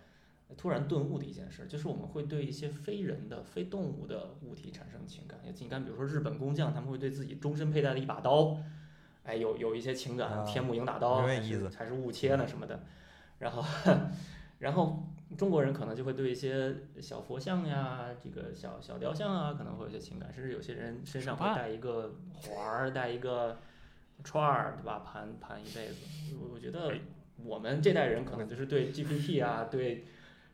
[0.55, 5.39] 突然顿悟的一件事，就是我们会对一些非人的、非动物的物体产生情感。
[5.43, 8.57] 你看，比如说日本工匠，他们会对自己终身佩戴的一把刀，
[9.29, 12.83] 哎，有有一些情感，啊天目鹰打刀还是还是误切呢什么的。
[13.37, 13.63] 然后，
[14.57, 15.07] 然后
[15.37, 23.59] 中国人可能就会对一些小佛像呀、这个小小雕像啊，可能会有些情感，甚至有些人身上会带一个环儿，带一个
[24.23, 24.99] 串儿，对吧？
[25.05, 25.95] 盘盘一辈子。
[26.41, 26.91] 我我觉得
[27.45, 30.05] 我们这代人可能就是对 GPT 啊，对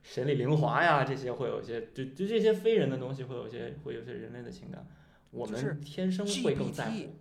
[0.04, 4.86] 神里灵华呀这些会有一些，就就这些非人的东西会有些会有些人类的情感，
[5.32, 7.16] 我们天生会更在乎。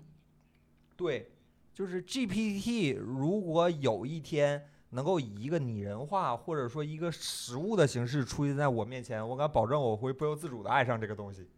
[0.96, 1.30] 对，
[1.74, 11.48] 就是 GPT 如果有一天能够以一个拟人化或者说一个实物的形式出现在我面前，我敢保证我会不由自主的爱上这个东西。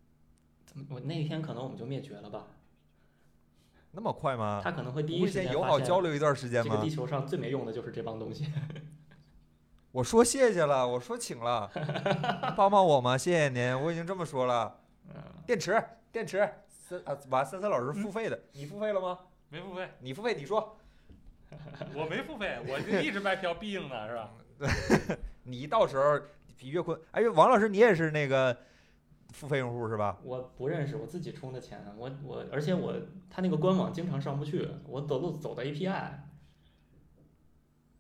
[0.65, 2.47] 怎么我那一天可能我们就灭绝了吧？
[3.93, 4.61] 那么快吗？
[4.65, 6.91] 他可能会第一时间友好交流一段时间吗这个地？
[6.91, 8.47] 球上最没用的就是这帮东西。
[9.93, 11.71] 我说谢谢了，我说请了，
[12.57, 14.81] 帮帮我嘛，谢谢您，我已经这么说了。
[15.09, 15.15] 嗯，
[15.47, 19.19] 电池，电池，森啊，完，森森老师付费的，你付费了吗？
[19.49, 20.77] 没付费，你付费，你说，
[21.95, 25.19] 我没付费，我就一直卖票必应的，是吧？
[25.45, 26.21] 你到时候
[26.57, 28.57] 比岳坤，哎，王老师你也是那个
[29.33, 30.19] 付费用户是吧？
[30.25, 32.95] 我不认识，我自己充的钱，我我，而且我
[33.31, 36.11] 他那个官网经常上不去，我走路走的 API。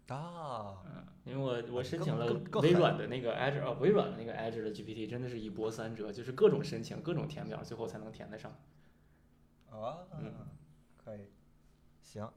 [0.08, 2.32] 啊，嗯，因为我我申请了
[2.62, 8.52] 微软的那个 Azure，呃，微软的那个 Azure 的 GPT 真的是一波三折，就是各种申请，各种填表，最后才能填得上。
[9.68, 10.32] 啊嗯，
[11.04, 11.28] 可以，
[12.06, 12.32] 行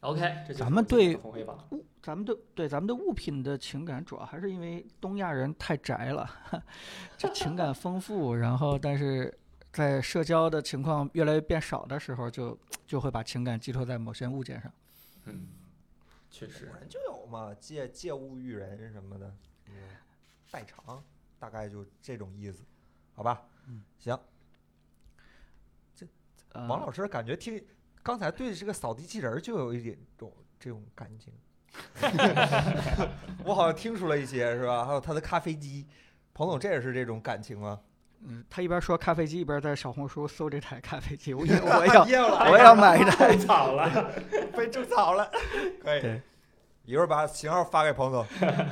[0.00, 1.16] ，OK，这咱们对。
[1.16, 6.30] 物，咱们对对咱们对物品的情感，主要还是因为东亚人太宅了，
[7.16, 9.36] 这情感丰富，然后但是
[9.72, 14.70] 在社交的情况越来越变少的时候，就就会把情感寄托在某些物件上。
[15.24, 15.48] 嗯，
[16.30, 16.74] 确实古。
[16.74, 19.34] 人就有嘛，借借物喻人什么的，
[19.68, 19.72] 嗯，
[20.50, 21.02] 代偿，
[21.38, 22.62] 大概就这种意思，
[23.14, 23.42] 好吧？
[23.66, 24.16] 嗯，行，
[25.96, 26.06] 这、
[26.52, 27.60] 王老师感觉听
[28.06, 31.32] 刚才对这个扫地机器人儿就有一点种这种感情，
[33.44, 34.84] 我好像听出了一些是吧？
[34.84, 35.84] 还有他的咖啡机，
[36.32, 37.80] 彭总这也是这种感情吗？
[38.20, 43.10] 嗯，他一边说咖啡机，一边在小红书搜这台咖啡机，我 也我也要我也要买一台。
[43.10, 44.12] 太早了。
[44.56, 45.28] 被种草了，
[45.82, 46.22] 可以，
[46.84, 48.22] 一会儿把型号发给彭总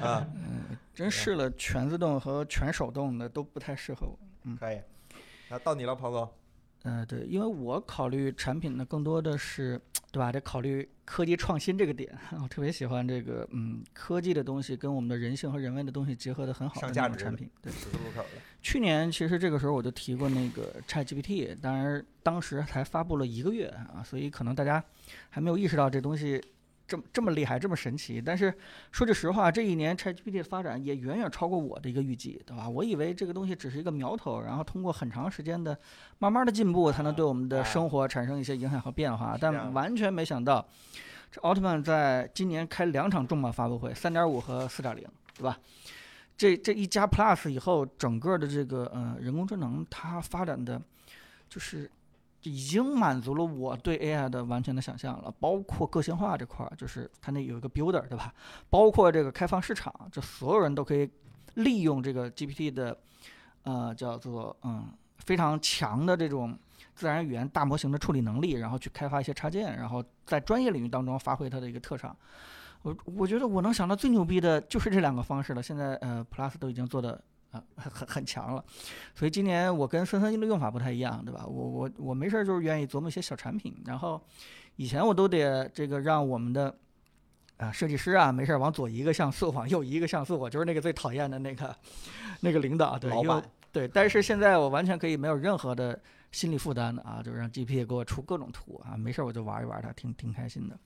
[0.00, 4.16] 啊，嗯，真试了全自动和全手动的都不太适合我。
[4.44, 4.80] 嗯可以。
[5.48, 6.30] 那到你了，彭总。
[6.84, 9.80] 呃，对，因为我考虑产品呢，更多的是，
[10.12, 10.30] 对吧？
[10.30, 12.16] 得考虑科技创新这个点。
[12.42, 17.50] 我特别喜欢这个，嗯，科技的东西跟我们的人性和人文的东西结合的很好的上价值的那种产品。
[17.62, 24.84] 对，十字路口的，去年其实这个时候我就提过那个 ChatGPT，当然当时才发布了一个月啊，所以可能大家
[25.30, 26.38] 还没有意识到这东西
[26.86, 28.20] 这么这么厉害，这么神奇。
[28.20, 28.52] 但是
[28.92, 32.68] 说句实话，这一年 ChatGPT 的发展也远远超过我的一个预计，对吧？
[32.68, 35.78] 我以为这个东西只是一个苗头，然后通过很长时间的
[36.18, 40.66] 慢慢的进步，才能对我们的生活产生一些影响和变化，但完全没想到，
[41.30, 45.04] 这奥特曼在今年开两场重磅发布会，三点五和四点零，
[45.36, 45.58] 对吧？
[46.36, 50.82] 这这一加 Plus 以后，整个的这个呃人工智能它发展的，
[51.48, 51.88] 就是
[52.44, 58.32] 已经满足了我对 AI 的完全的想象了，包括个性化这块儿，就是它那有一个 builder 对吧？
[58.70, 61.10] 包括这个开放市场，这所有人都可以
[61.54, 62.96] 利用这个 GPT 的
[63.62, 64.86] 呃叫做嗯
[65.18, 66.56] 非常强的这种
[66.94, 72.14] 自然语言大模型的处理能力，然后去开发一些插件，然后在专业领域当中发挥它的一个特长。
[72.82, 75.62] 我我觉得我能想到最牛逼的就是这两个方式了。
[75.62, 77.18] 现在呃，Plus 都已经做的
[77.54, 78.64] 啊、很很很强了，
[79.14, 81.46] 所以今年我跟孙三金的用法不太一样，对吧？
[81.46, 84.20] 我我我没事儿就是愿意琢磨一些小产品，然后
[84.76, 86.76] 以前我都得这个让我们的
[87.58, 91.74] 啊设计师啊没事儿往左移一个像素，往右移一个像素，我就是那个最讨厌的那个
[92.40, 96.00] 那个领导，对，板对，但是现在我完全可以没有任何的
[96.32, 100.78] 心理负担的啊，就让 GPT 给我出各种图啊，没事儿我就玩一玩它，挺挺开心的。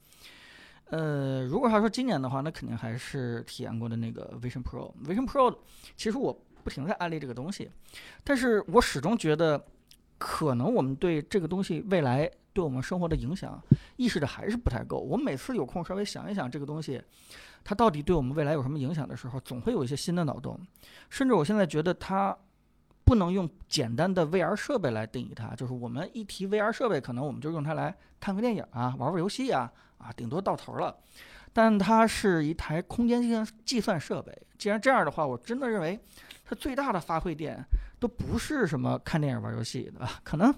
[0.90, 4.90] 呃，如果要说今年的话，那肯定还是体验过的那个 Vision Pro。
[5.04, 5.54] Vision Pro
[5.98, 7.70] 其实我不停地在安利这个东西，
[8.24, 9.64] 但是我始终觉得，
[10.18, 13.62] 可能我们对这个东西未来对我们生活的影响
[13.96, 14.98] 意识的还是不太够。
[14.98, 17.02] 我每次有空稍微想一想这个东西，
[17.64, 20.58] 它到底对我们未来有什么影响的时候，总会有一些新的脑洞。
[21.08, 22.36] 甚至我现在觉得它
[23.04, 30.94] 不能用简单的 VR 设备来定义它，就是我们一提 VR 设备，可能我们就用它来看个电影啊，玩玩游戏啊，啊，顶多到头了。
[31.52, 34.32] 但它是一台空间计算计算设备。
[34.56, 35.98] 既然这样的话，我真的认为
[36.44, 37.64] 它最大的发挥点
[37.98, 40.18] 都不是什么看电影、玩游戏，对吧？
[40.24, 40.54] 可能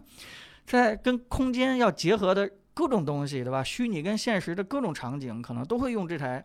[0.64, 3.62] 在跟空间要结合的各种东西，对吧？
[3.62, 6.44] 虚拟跟现实的各种场景，可能都会用这台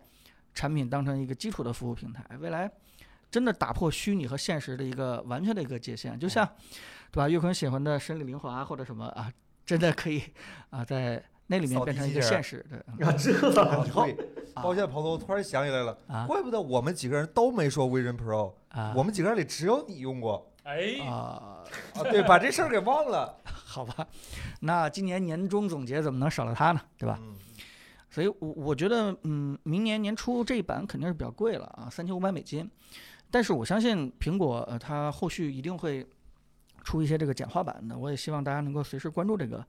[0.53, 2.23] 产品当成一个基础的服务平台。
[2.39, 2.69] 未来
[3.31, 6.45] 真的打破虚拟和现实的一个完全的一个界限，就像
[7.11, 7.29] 对吧？
[7.29, 9.31] 岳坤喜欢的神里灵华或者什么啊，
[9.65, 10.21] 真的可以
[10.69, 12.79] 啊，在那里面变成一个现实，对。
[12.87, 14.07] 嗯啊，这啊以后
[14.55, 21.63] 对，抱歉，彭总，我突然想起来了，啊怪不得我们几个人都没说 Vision Pro，啊，我们几个人里只有你用过哎，啊，
[21.93, 24.07] 啊，对，把这事儿给忘了， 好吧，
[24.61, 26.81] 那今年年终总结怎么能少了它呢？
[26.97, 27.19] 对吧？
[27.21, 27.35] 嗯，
[28.09, 32.69] 所以我，我觉得，嗯，明年年初这一版肯定是比较贵了啊，三千五百美金。
[33.29, 36.07] 但是我相信苹果，呃，它后续一定会
[36.83, 37.97] 出一些这个简化版的。
[37.97, 39.65] 我也希望大家能够随时关注这个，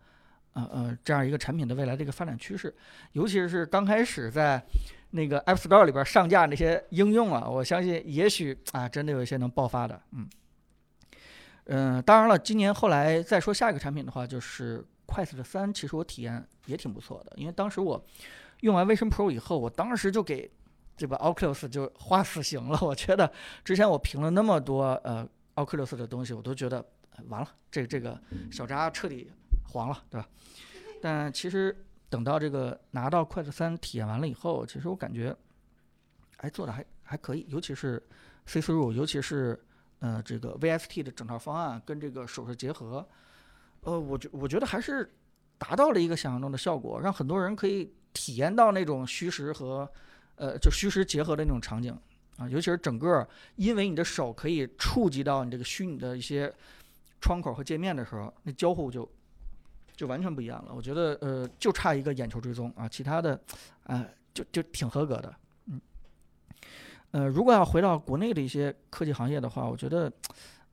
[0.56, 2.74] 呃呃，这样一个产品的未来的一个发展趋势，
[3.12, 4.60] 尤其是刚开始在
[5.10, 10.26] 那个 App Store 里边上架那些应用啊，我相信也许啊，真的有一些能爆发的，嗯。
[11.68, 18.02] 嗯，当然了，今年后来再说下一个产品的话，就是快 t 的三，其实我体验也挺不错的，因为当时我
[18.60, 20.48] 用完 Vision Pro 以后，我当时就给
[20.96, 22.78] 这个 Oculus 就画死刑了。
[22.80, 23.30] 我觉得
[23.64, 26.84] 之前我评了那么多呃 Oculus 的东西，我都觉得
[27.28, 28.16] 完了，这这个
[28.50, 29.28] 小扎彻底
[29.68, 30.28] 黄了，对吧？
[31.00, 35.36] 但其实等到这个拿到快 t 三体验完了以后，其实我感觉，
[36.38, 38.02] 哎，做的还还可以，尤其是
[38.46, 39.60] C through，尤其是
[39.98, 43.06] 呃这个 VST 的整套方案跟这个手势结合，
[43.80, 45.12] 呃，我觉我觉得还是
[45.58, 49.90] 达到了一个想象中的效果，让很多人可以体验到那种虚实和
[50.36, 51.96] 呃，就虚实结合的那种场景
[52.36, 53.26] 啊，尤其是整个
[53.56, 56.52] 因为你的手可以触及到你这个虚拟的一些
[57.20, 59.10] 窗口和界面的时候，那交互就
[59.96, 60.72] 就完全不一样了。
[60.74, 63.40] 我觉得呃，就差一个眼球追踪啊，其他的
[63.84, 65.34] 啊、就就挺合格的。
[65.66, 65.80] 嗯，
[67.10, 70.12] 呃，如果要回到国内的一些科技行业的话，我觉得。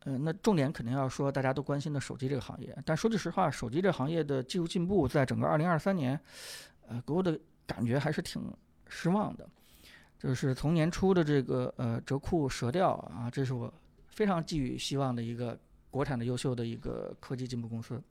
[0.06, 6.20] 呃，那重点肯定要说大家都关心的手机这个行业，但说句实话，手机这行业的技术进步，在整个2023年，
[6.90, 8.54] 呃，给我的感觉还是挺
[8.90, 9.48] 失望的。
[10.20, 13.74] 就是从年初的这个呃折库折掉啊，这是我
[14.10, 15.58] 非常寄予希望的一个
[15.90, 18.04] 国产的优秀的一个科技进步公司。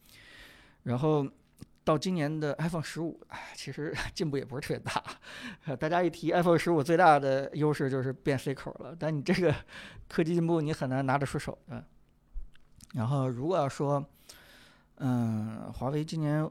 [0.85, 1.27] 然后
[1.85, 5.03] 到今年的 iPhone 十五，哎，其实 进步也不是特别大。
[5.67, 9.55] 呃 大家一提 iPhone 十五，最大的优势就是变 C 口了，但你这个
[10.09, 11.85] 科技进步你很难拿得出手的。
[12.95, 14.05] 然后如果要说，
[14.97, 16.49] 嗯，华为今年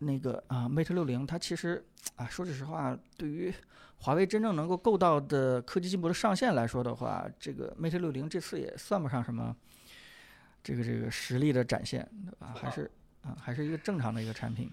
[0.00, 1.82] 那个啊 Mate 六零，它其实
[2.16, 3.54] 啊，说句实话，对于
[3.98, 9.56] 华为真正能够够到的科技进步的上限来说的话，这个 Mate 六零这次也算不上什么
[10.62, 12.52] 这个这个实力的展现，对吧？
[12.54, 12.90] 还是
[13.24, 14.70] 啊，还是一个正常的一个产品。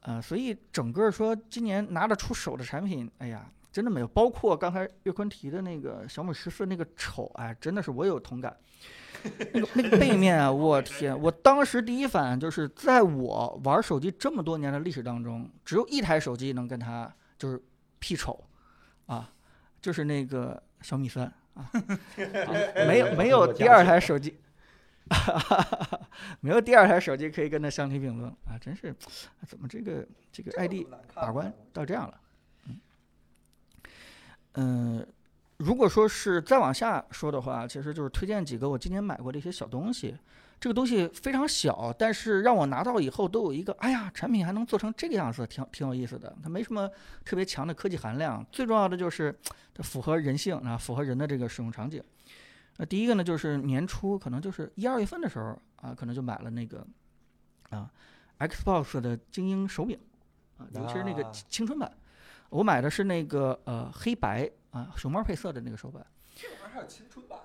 [0.00, 4.06] 啊，所以整个说今年拿得出手的产品，哎呀，真的没有。
[4.06, 8.56] 包括刚才岳坤提的那个小米十四那个丑，哎，真的是我有同感。
[9.52, 11.18] 那个那个背面啊，我天！
[11.20, 17.60] 我当时第一反应就是，在我玩手机这么多年的历史当中，只有一台手机能跟它就是
[18.00, 18.44] 媲丑，
[19.06, 19.32] 啊，
[19.80, 21.24] 就是那个小米三
[21.54, 21.68] 啊，
[22.86, 24.38] 没有没有第二台手机，
[26.40, 28.58] 没有第二台手机可以跟他相提并论啊！
[28.60, 28.94] 真是，
[29.46, 32.20] 怎么这个这个 ID 把关到这样了？
[32.66, 32.80] 嗯，
[34.54, 35.06] 嗯、
[35.58, 40.16] 如果说是再往下说的话，其实就是推荐几个我今年买过的一些小东西。
[40.58, 46.34] 这个东西非常小，但是让我拿到以后都有一个，哎呀，产品还能做成这个样子，挺挺有意思的。
[46.42, 46.90] 它没什么
[47.26, 49.38] 特别强的科技含量，最重要的就是
[49.74, 52.02] 它符合人性啊，符合人的这个使用场景。
[52.78, 56.86] 那第一个呢，就是年初可能就是一二月份的时候啊，可能就买了那个
[57.70, 57.90] 啊
[58.38, 59.98] Xbox 的精英手柄
[60.58, 61.90] 啊，尤其是那个啊青春版。
[62.48, 66.06] 我买的是那个呃黑白啊熊猫配色的那个手板。
[66.34, 67.38] 这玩意儿还有青春版，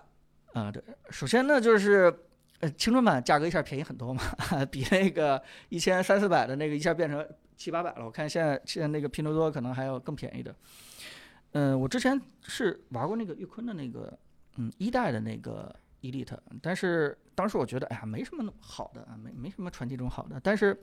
[0.54, 2.14] 啊，对，首先呢就是，
[2.60, 4.22] 呃，青春版价格一下便宜很多嘛，
[4.70, 7.26] 比那个一千三四百的那个一下变成
[7.56, 8.06] 七八百了。
[8.06, 10.54] 我看现在现在那个拼多多可能还有更便宜的。
[11.54, 14.18] 嗯、我之前是玩过那个玉坤的那个，
[14.58, 20.40] 嗯，一代的那个 Elite，但是当时我觉得，哎呀，没什么好的啊，没没什么传奇中好的。
[20.44, 20.78] 但是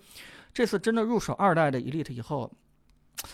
[0.52, 2.50] 这次真的入手二代的 Elite 以后，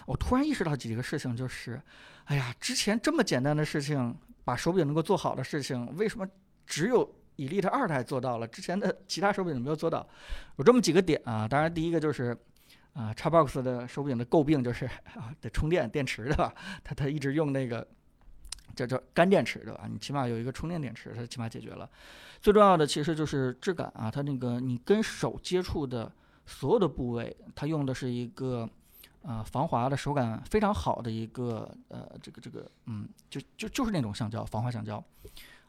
[0.07, 1.81] 我突然意识到几个事情，就是，
[2.25, 6.27] 哎呀，之前这么简单的事情，把手柄能够做好的事情，为什么
[6.67, 10.09] 只有 Elite 二代做到了，之前的其他手柄没有做到？
[10.57, 11.47] 有这么几个点啊。
[11.47, 12.37] 当然，第一个就是
[12.93, 16.55] 啊，Xbox 的手柄的诟病就是 啊得充电电池对吧？
[16.83, 17.87] 它它一直用那个
[18.75, 19.89] 叫叫干电池对吧？
[19.91, 21.89] 你起码有一个充电电池，它起码解决了。
[22.41, 26.13] 最重要的其实就是质感啊，它那个你跟手接触的
[26.45, 28.69] 所有的部位，它用的是一个。
[29.27, 35.03] 啊、防滑的手感非常好的一个呃，这个这个嗯，就就就是那种橡胶，防滑橡胶，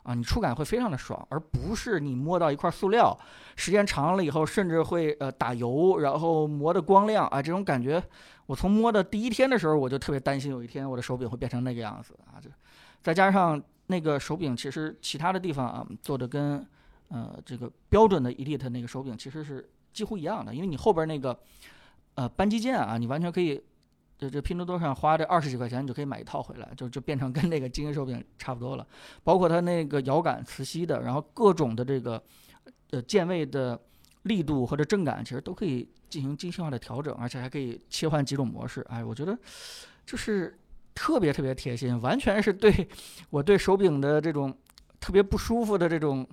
[0.04, 3.18] 啊，你触感会非常的爽，而不是你摸到一块塑料，
[3.56, 8.04] 时间长了以后甚至会呃打油，然后磨得光亮啊，这种感觉，
[8.46, 12.50] 我从摸的第一天的时候我就特别担心有一天我的手柄会变成那个样子啊，就
[13.06, 16.68] 再加上那个手柄其实其他的地方啊做的跟
[17.10, 21.40] 呃这个标准的 Elite 那个手柄其实是几乎一样的，因为你后边那个
[22.16, 23.64] 呃扳机键啊，你完全可以。
[24.18, 28.88] 就这拼多多上花这二十几块钱，你就可以买一套回来，就就变成跟那个精英手柄差不多了。
[29.26, 32.24] 包括它那个摇杆磁吸的，然后各种的这个
[32.92, 33.78] 呃键位的
[34.22, 38.80] 力度或者震感，其实都可以进行精细化的调整，而且还可以切换几种模式。
[38.90, 39.38] 哎，我觉得
[40.06, 40.58] 就是
[40.96, 42.90] 特别特别贴心，完全是对
[43.30, 44.58] 我对手柄的这种
[45.00, 46.28] 特别不舒服的这种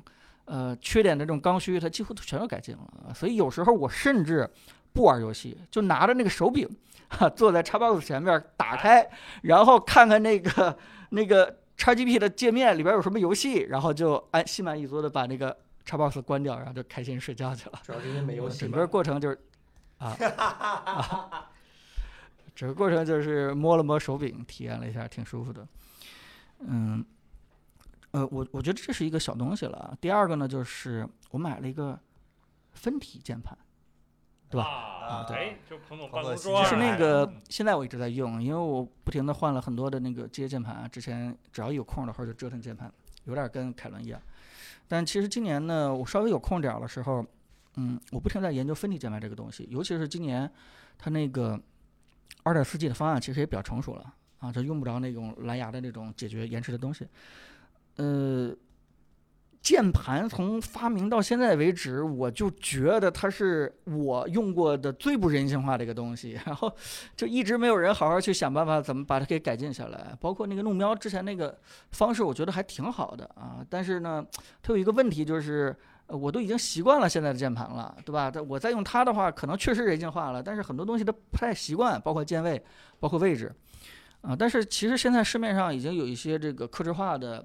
[0.46, 3.12] 呃缺点的这种刚需，它几乎都全都改进了。
[3.14, 4.48] 所以有时候我甚至
[4.94, 6.66] 不玩游戏，就拿着那个手柄。
[7.14, 9.06] 哈，坐在 Xbox 前面打开，
[9.42, 10.74] 然后看看那个
[11.10, 17.78] 那个 XGP 的界面里边有什么游戏，然后就安心满意足的把那个 Xbox 关掉，然后就开心睡觉去了。
[17.84, 18.86] 主要是因为没游戏整个。
[18.86, 19.38] 过程就是
[19.98, 21.50] 啊 啊，
[22.54, 25.66] 整个过程就是摸了摸手柄，体验了一下，挺舒服的。
[26.60, 27.04] 嗯，
[28.12, 29.96] 呃，我我觉得这是一个小东西了。
[30.00, 31.98] 第二个呢，就是我买了一个
[32.72, 33.56] 分体键盘。
[34.50, 40.86] 对吧啊对哎，就彭总彭总新办公桌，就是那哎个，现在我一直在用，因为我不停的换了很多的那个机械键盘啊。
[40.86, 42.92] 之前只要一有空的话就折腾键盘，
[43.24, 44.20] 有点跟凯伦一样。
[44.86, 47.24] 但其实今年呢，我稍微有空点儿的时候，
[47.76, 50.52] 嗯，我不停在研究分体键盘这个东西，尤其是今年
[50.98, 51.58] 它那个
[52.42, 57.06] 二点四 G 的方案其实也比较成熟了啊，就用不着那种蓝牙的那种解决延迟的东西。
[57.96, 58.52] 呃，
[59.60, 66.74] 键盘从发明到现在为止，我就觉得它是我用过的最不人性化的一个东西，然后
[67.14, 70.16] 就一直没有人好好去想办法怎么把它给改进下来。
[70.20, 71.56] 包括那个怒喵之前那个
[71.92, 74.24] 方式，我觉得还挺好的啊，但是呢，
[74.60, 75.76] 它有一个问题就是。
[76.16, 78.30] 我都已经习惯了现在的键盘了，对吧？
[78.30, 82.62] 但我再用它的话，可能确实人性化了，但是很多东西都不太习惯，包括键位，
[83.00, 83.50] 包括位置，
[84.20, 87.44] 啊、但是其实现在市面上已经有一些这个克制化的，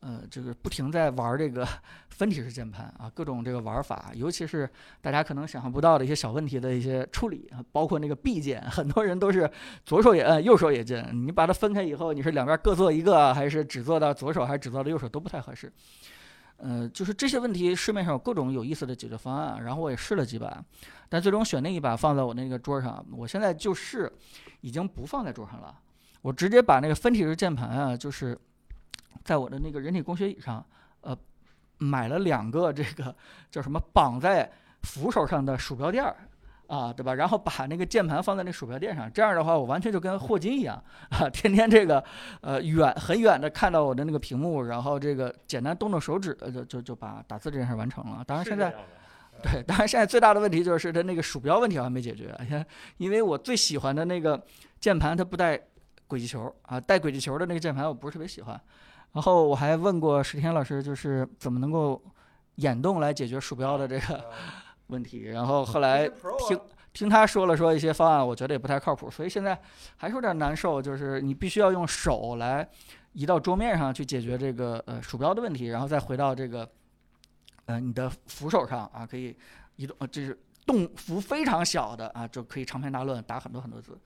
[0.00, 1.66] 呃，这个不停在玩这个
[2.08, 4.68] 分体式键盘啊，各种这个玩法，尤其是
[5.00, 9.50] 大家可能想象不到的一些小问题的一些处理，啊包括那个 B 键，很多人都是
[9.84, 15.72] 左手也摁，右手也键，你把它分开以后，你是两边各做一个，还是只做到左手，还是只做到右手，都不太合适。
[16.58, 20.62] 呃，就是这些问题，市面上有各种有意思的解决方案，然后我也试了几把，
[21.08, 23.04] 但最终选那一把放在我那个桌上。
[23.12, 24.12] 我现在就是
[24.60, 25.72] 已经不放在桌上了，
[26.20, 28.36] 我直接把那个分体式键盘啊，就是
[29.24, 30.64] 在我的那个人体工学椅上，
[31.02, 31.16] 呃，
[31.78, 33.14] 买了两个这个
[33.50, 34.50] 叫什么绑在
[34.82, 36.16] 扶手上的鼠标垫儿。
[36.68, 37.14] 啊，对吧？
[37.14, 42.02] 然后把那个键盘放在那鼠标垫上，这样的话，我完全就跟霍金一样啊，天天这个
[42.42, 48.22] 呃远很远的看到我的那个屏幕，然后这个简单动动手指，呃就就就把打字这件事完成了。
[48.24, 48.72] 当然现在
[49.42, 52.36] 对，当然现在最大的问题就是它那个鼠标问题我还没解决，
[52.98, 54.40] 因为我最喜欢的那个
[54.78, 55.58] 键盘它不带
[56.06, 58.60] 轨迹球啊，带轨迹球的那个键盘我不是特别喜欢。
[59.12, 62.02] 然后我还问过石天老师，就是怎么能够
[62.56, 64.24] 眼动来解决鼠标的这个
[64.88, 66.60] 问题，然后后来听
[66.92, 69.58] 听他说了说一些方案，我觉得也不太靠谱，所以现在
[69.96, 72.68] 还是有点难受，就是你必须要用手来
[73.12, 76.68] 移到桌面上去解决这个呃鼠标的问题，然后再回到这个
[77.66, 79.36] 呃你的扶手上啊，可以
[79.76, 80.36] 移动，呃这是
[80.66, 83.96] 动幅非常小的啊，就可以长篇大论打很多很多字。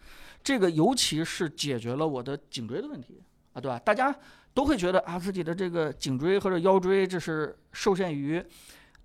[0.42, 3.22] 这个尤其是解决了我的颈椎的问题
[3.52, 3.78] 啊，对吧？
[3.78, 4.14] 大家
[4.52, 8.44] 都会觉得啊自己的这个颈椎或者腰椎这是受限于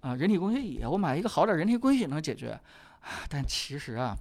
[0.08, 2.52] 啊人体工学椅，我买一个好点人体工学椅能解决
[3.02, 4.16] 啊，但其实啊。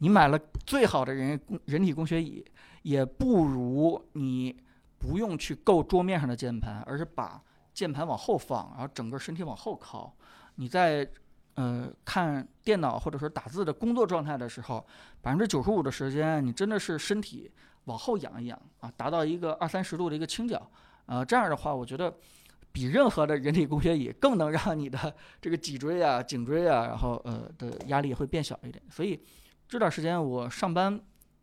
[0.00, 2.44] 你买了最好的人人体工学椅，
[2.82, 4.56] 也不如你
[4.96, 7.42] 不用去够桌面上的键盘，而是把
[7.74, 10.14] 键盘往后放，然后整个身体往后靠。
[10.54, 11.04] 你在
[11.54, 14.86] 呃看电脑或者说打字的工作状态的时候，
[15.20, 17.50] 百分之九十五的时间，你真的是身体
[17.86, 20.70] 往后仰一仰啊，达到一个二三十度的一个倾角。
[21.06, 22.14] 呃，这样的话，我觉得
[22.72, 28.82] 比任何的人体工学椅更能让你的这个脊椎啊、颈椎啊，然后呃的压力会变小一点。
[28.90, 29.20] 所以
[29.68, 31.00] 这段时间我上班，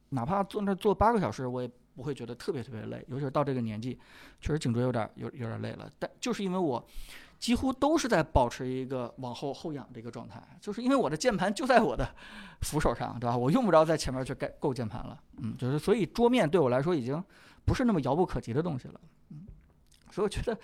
[0.09, 3.03] 哪怕坐那坐八个小时，我也不会觉得特别特别累。
[3.07, 3.99] 尤其是到这个年纪，
[4.39, 5.89] 确实颈椎有点有有点累了。
[5.99, 6.85] 但就是因为我
[7.37, 12.07] 几乎都是在保持一个往后后仰的一个状态，就是因为我的键盘就在我的
[12.61, 13.35] 扶手上，对吧？
[13.35, 15.19] 我用不着在前面去盖够键盘了。
[15.37, 17.21] 嗯，就是所以桌面对我来说已经
[17.65, 18.99] 不是那么遥不可及的东西了。
[20.15, 20.17] 嗯。
[20.17, 20.57] 所以我觉得，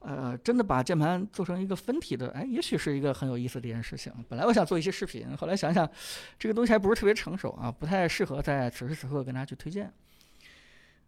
[0.00, 4.12] 呃，真的把键盘做成一个分体的，哎，也许是一个很有意思的一件事情。
[4.28, 5.90] 本来我想做一些视频，后来想想，
[6.38, 9.90] 这个东西还不是特别成熟啊，不太适合在此时此刻跟大家去推荐。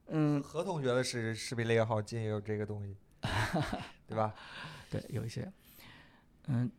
[0.08, 2.96] 嗯，何同学的视视频列号竟也有这个东西，
[4.08, 4.34] 对吧？
[4.90, 5.52] 对，有一些。
[6.48, 6.70] 嗯，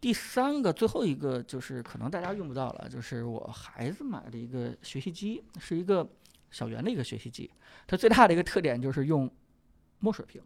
[0.00, 6.08] 第三个最后一个就是可能大家用不到了，就是我孩子买的一个学习机，是一个
[6.50, 7.50] 小圆的一个学习机，
[7.86, 9.28] 它最大的一个特点就是用
[9.98, 10.40] 墨水屏。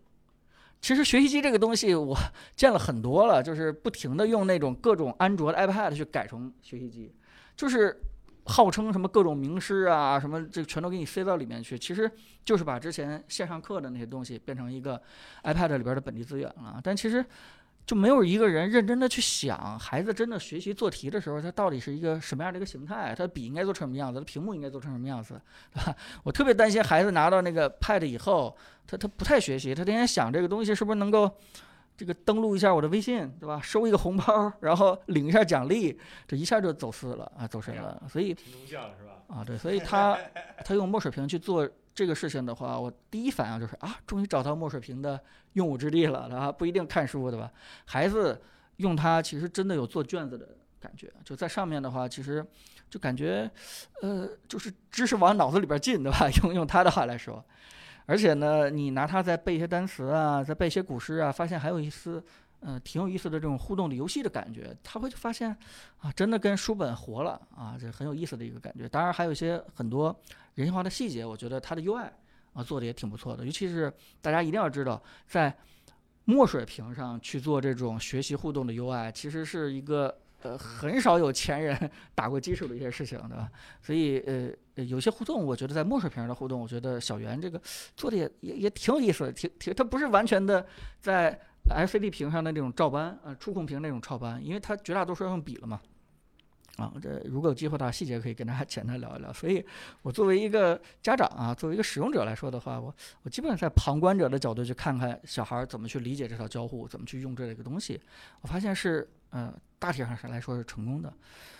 [0.80, 2.16] 其实学习机这个东西我
[2.56, 7.14] 见了很多了，就是不停的用那种各种安卓的 iPad 去改成学习机，
[7.54, 8.00] 就是
[8.46, 12.10] 号称什么各种名师啊，什么这全都给你塞到里面去，其实
[12.44, 15.00] 就是把之前线上课的那些东西变成一个
[15.44, 16.80] iPad 里边的本地资源了。
[16.82, 17.24] 但其实
[17.90, 23.12] 就没有一个人认真的去想，孩子真的学习做题的时候，他到底是一个什么样的一个形态？
[23.18, 24.20] 他的笔应该做成什么样子？
[24.20, 25.34] 他屏幕应该做成什么样子？
[25.74, 25.96] 对吧？
[26.22, 28.56] 我特别担心孩子拿到那个 Pad 以后，
[28.86, 31.28] 他他不太学习，他天天想这个东西是不是能够
[31.96, 33.60] 这个登录一下我的微信，对吧？
[33.60, 35.98] 收一个红包，然后 领一下奖励，
[36.28, 38.00] 这一下就走私了啊，走神了。
[38.08, 38.36] 所以？
[39.26, 40.16] 啊，对，所以他
[40.64, 41.68] 他用墨水屏去做
[42.00, 45.20] 这个事情的话，我第一反应就是啊，终于找到墨水屏的
[45.52, 46.50] 用武之地了，对吧？
[46.50, 47.52] 不一定看书，对吧？
[47.84, 48.40] 孩子
[48.76, 50.48] 用它其实真的有做卷子的
[50.80, 52.42] 感觉，就在上面的话，其实
[52.88, 53.50] 就感觉
[54.00, 56.26] 呃，就是知识往脑子里边进，对吧？
[56.42, 57.44] 用用他的话来说，
[58.06, 62.24] 而且呢，你拿它再背一些单词啊，再背一些古诗啊，发现还有一丝。
[62.60, 65.56] 嗯、挺有意思的这种互动的游戏的感觉，他会发现
[65.98, 68.88] 啊，真的跟书本活了啊，这很有意思的一个感觉。
[68.88, 70.14] 当然还有一些很多
[70.54, 72.08] 人性化的细节，我觉得它的 UI
[72.52, 73.44] 啊做的也挺不错的。
[73.44, 75.56] 尤其是大家一定要知道，在
[76.26, 83.50] 墨水屏上去做这种学习互动的 UI，其实是一个呃很少有前人 打过基础的一些事情，对吧？
[83.82, 87.60] 所以呃有些互动，我觉得在墨水屏的互动，我觉得小袁这个
[87.96, 90.64] 做的也也也挺有意思的，挺挺它不是完全的
[91.00, 91.38] 在
[91.74, 95.80] LCD 屏上的那种照搬，呃触控屏那种照搬，因为它绝大多数要用笔了嘛。
[96.76, 99.30] 啊，这如果有机会的话，细节可以跟大家 简单聊一聊。
[99.32, 99.62] 所以，
[100.00, 108.00] 我作为一个家长啊，作为一个使用者来说的话，我我基本上在旁观者的角度去看看小孩怎么去理解这套交互，怎么去用这个东西，
[108.40, 111.12] 我发现是呃大体上上来说是成功的。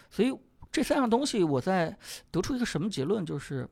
[0.08, 0.32] 所以
[0.72, 1.94] 这三样东西，我在
[2.30, 3.68] 得出一个什么结论，就是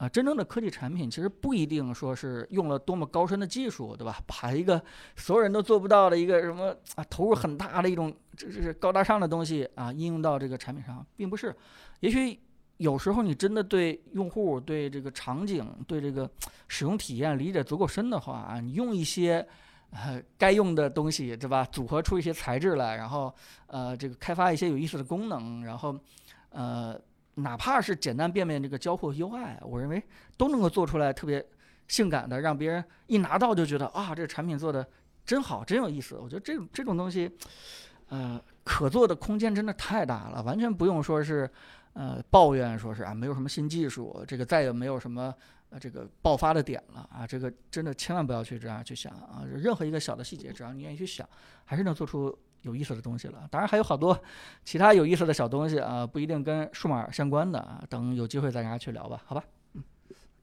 [0.00, 4.18] 啊、真正的科技产品其实不一定说是用了多么高深的技术，对吧？
[4.26, 4.82] 把一个
[5.14, 11.54] 所有人都做不到的一个什么啊投入很大的一种这这是高大上的东西啊应用到这个产品上，并不是。
[12.00, 12.40] 也许
[12.78, 16.26] 有时候你真的对用户、对这个场景、对这个
[16.66, 19.46] 使用体验理解足够深的话啊，你用一些
[19.90, 21.62] 呃该用的东西，对吧？
[21.70, 23.30] 组合出一些材质来，然后
[23.66, 25.94] 呃这个开发一些有意思的功能，然后
[26.48, 26.98] 呃
[27.42, 30.02] 哪怕是简单便便这个交互 UI，我认为
[30.36, 31.44] 都能够做出来特别
[31.88, 34.86] 性感的，让别人一拿到就觉得啊这个产品做的
[35.24, 36.16] 真好，真有意思。
[36.16, 37.30] 我觉得这种这种东西，
[38.08, 41.50] 呃，可做的空间真的太大了，完全不用说是。
[41.92, 45.34] 呃，抱怨说是啊，没有什么新技术，这个再也没有什么
[45.70, 51.28] 呃这个爆发的点了啊，这个真的千万不要去这样去想啊，任何一个小的细节，只要你愿意去想，
[51.64, 53.48] 还是能做出有意思的东西了。
[53.50, 54.18] 当然还有好多
[54.64, 59.44] 其他有意思的小东西啊，不一定跟数码相关的啊，等有机会再跟大家去聊吧，好吧？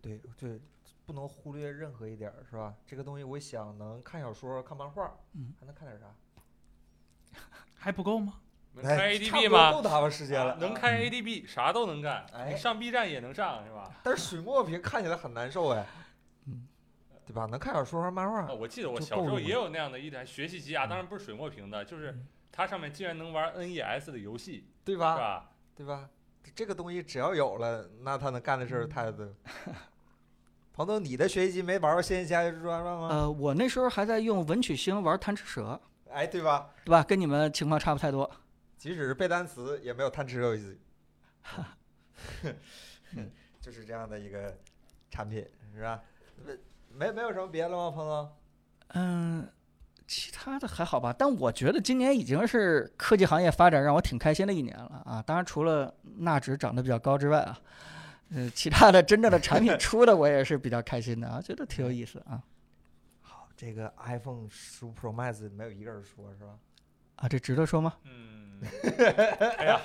[0.02, 0.60] 对对，
[1.06, 2.74] 不能忽略任何一点儿，是吧？
[2.86, 6.06] 这个东西我想能看小说、看漫画，嗯，还能看点啥？
[7.76, 8.34] 还不够吗？
[8.74, 9.72] 能开 ADB 吗？
[9.72, 12.26] 够他们时间了，能开 ADB，啥都能干。
[12.32, 13.92] 哎上 B 站也能上，是吧？
[14.04, 16.04] 但是水墨屏看起来很难受哎，嗯，
[17.28, 17.46] 对吧？
[17.46, 25.14] 能看小说、漫画啊，，我记得我小时候也有那样的一台学习机啊，当然不是水墨屏的，就是嗯它上面竟然能玩 NES 的游戏，对吧？
[25.14, 25.50] 是吧？
[25.76, 26.10] 对吧？
[26.44, 29.28] 这这个东西只要有了，那他能干的事儿太多。
[30.74, 33.10] 彭总，你的学习机没玩过《仙剑奇侠传》吗？
[33.12, 35.80] 呃，我那时候还在用文曲星玩贪吃蛇，
[36.10, 36.70] 哎，对吧？
[36.86, 37.04] 对吧？
[37.04, 38.30] 跟你们情况差不太多。
[38.78, 40.78] 即使是背单词，也没有贪吃有意思。
[43.60, 44.56] 就是这样的一个
[45.10, 45.46] 产品，
[45.76, 46.02] 是吧？
[46.98, 48.32] 没没没有什么别的吗，彭总？
[48.90, 49.48] 嗯，
[50.08, 55.22] 其他的还好吧，但我觉得今年已经是科技行业发展让我挺开心的一年了啊。
[55.22, 57.60] 当然，除了纳指涨得比较高之外啊，
[58.34, 62.42] 呃，其他的真正的产品 出的我也是比较开心的啊，觉得挺有意思啊。
[63.22, 66.58] 好，这个 iPhone 十五 Pro Max 没有一个人说，是吧？
[67.18, 67.94] 啊，这值得说吗？
[68.06, 68.62] 嗯，
[69.58, 69.80] 哎呀，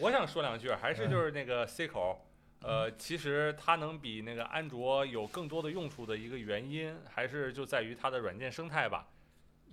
[0.00, 2.26] 我想说两句，还是就是那个 C 口，
[2.60, 9.06] 呃，其实它能比那个安卓有更多的用处的一个原因，还是就在于它的软件生态吧。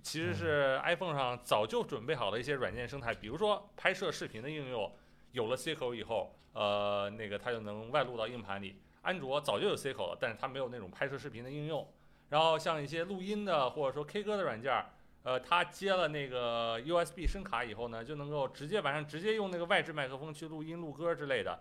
[0.02, 4.92] 其实是 iPhone 上早就准备好了一些软件生态，比如说拍摄视频的应用，
[5.32, 8.76] 有了 C 口以后，呃，那个它就能外录到硬盘里。
[9.00, 11.90] 安卓早就有 C 口了，但是它没有那种拍摄视频的应用。
[12.28, 14.84] 然后像一些录音的或者说 K 歌的软件，
[15.22, 21.60] 呃，它接了那个 USB 声卡以后呢，就能够直接晚上直接用那个外置麦克风去录音、录歌之类的。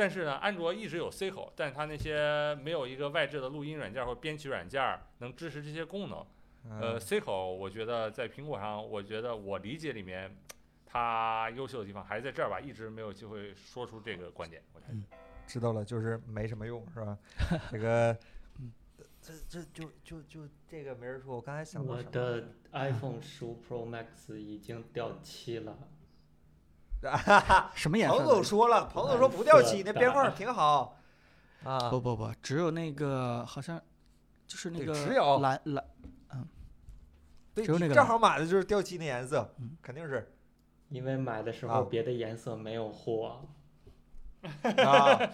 [0.00, 6.18] 但是呢，安卓一直有 C 口，但是它那些没有一个外置的录音软件或编曲软件能支持这些功能。
[6.70, 10.34] 呃嗯，，C 口我觉得在苹果上，我觉得我理解里面
[10.86, 14.62] 它优秀的地方还是在这儿吧，一直没有机会说出这个观点。
[14.72, 14.94] 我觉得
[15.46, 17.18] 知道了，就是没什么用，是吧？
[17.70, 18.16] 这个
[18.58, 18.72] 嗯，
[19.20, 21.36] 这这就就就这个没人说。
[21.36, 25.76] 我刚才想到我什么的 iPhone 十五 Pro Max 已经掉漆了，
[27.74, 28.26] 什么颜色彭？
[28.26, 30.96] 总说了，彭总说不掉漆，那边框挺好。
[31.64, 33.80] 啊，不不不，只有那个好像
[34.46, 35.84] 就是那个只有蓝蓝
[36.34, 36.48] 嗯
[37.54, 40.34] 对，只有那个正好买的就是掉漆那颜色嗯，肯定是
[40.88, 43.42] 因为买的时啊候别的颜色没有货。
[44.84, 45.30] 啊。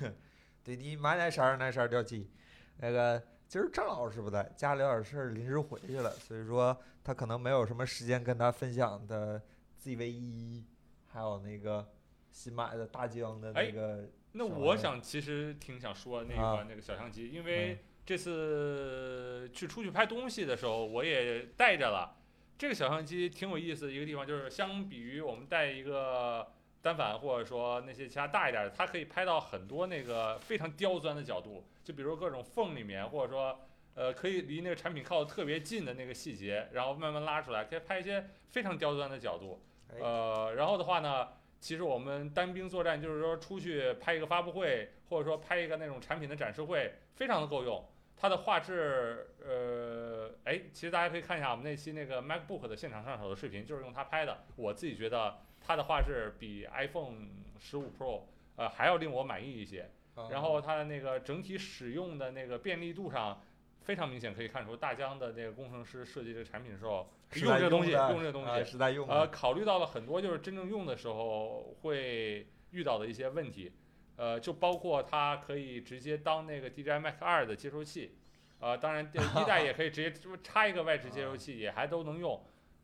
[0.64, 2.30] 对你买哪色儿哪色儿掉漆。
[2.76, 9.42] 那个今儿郑老师不在，家里有点事儿，临时回去了，所以说他可能没有什么时间跟他分享的
[9.82, 10.64] ZV 一，
[11.12, 11.92] 还有那个
[12.30, 22.18] 新买的大疆的哎那个那我想其实挺想说那啊个那个小相机，因为这次去出去拍东西的时候，我也带着了。
[22.58, 33.60] 这个小相机挺有意思的一个地方，就是相比于我们带一个单反或者说那些其他大一点的，它可以拍到很多那个非常刁钻的角度，就比如各种缝里面，或者说
[33.94, 39.62] 呃可以离那个产品靠得特别近的那个细节，然后慢慢拉出来，可以拍一些非常刁钻的角度。
[39.92, 41.28] 哎呃，然后的话呢，
[41.60, 47.84] 其实我们单兵作战，就是说出去拍一个发布会，或者说拍一个那种产品的展示会，非常的够用。
[48.16, 54.44] 它的画质，呃，哎，其实大家可以看一下我们那期那个 MacBook 的现场上手的视频，就是用它拍的。
[54.56, 57.16] 我自己觉得它的画质比 iPhone
[57.58, 58.22] 十五 Pro
[58.56, 59.90] 呃还要令我满意一些。
[60.14, 63.42] 啊然后它的那个整体使用的那个便利度上，
[63.84, 73.72] 非常明显可以看出大疆的那个工程师设计这个产品的时候，用这个东西，用这个东西，在用呃，考虑到了很多就是真正用的时候会遇到的一些问题，
[74.16, 78.16] 呃，就包括它可以直接当那个 DJI Mac 二的接收器，
[78.60, 82.42] 呃，当然 一代也可以直接插一个外置接收器，也还都能用，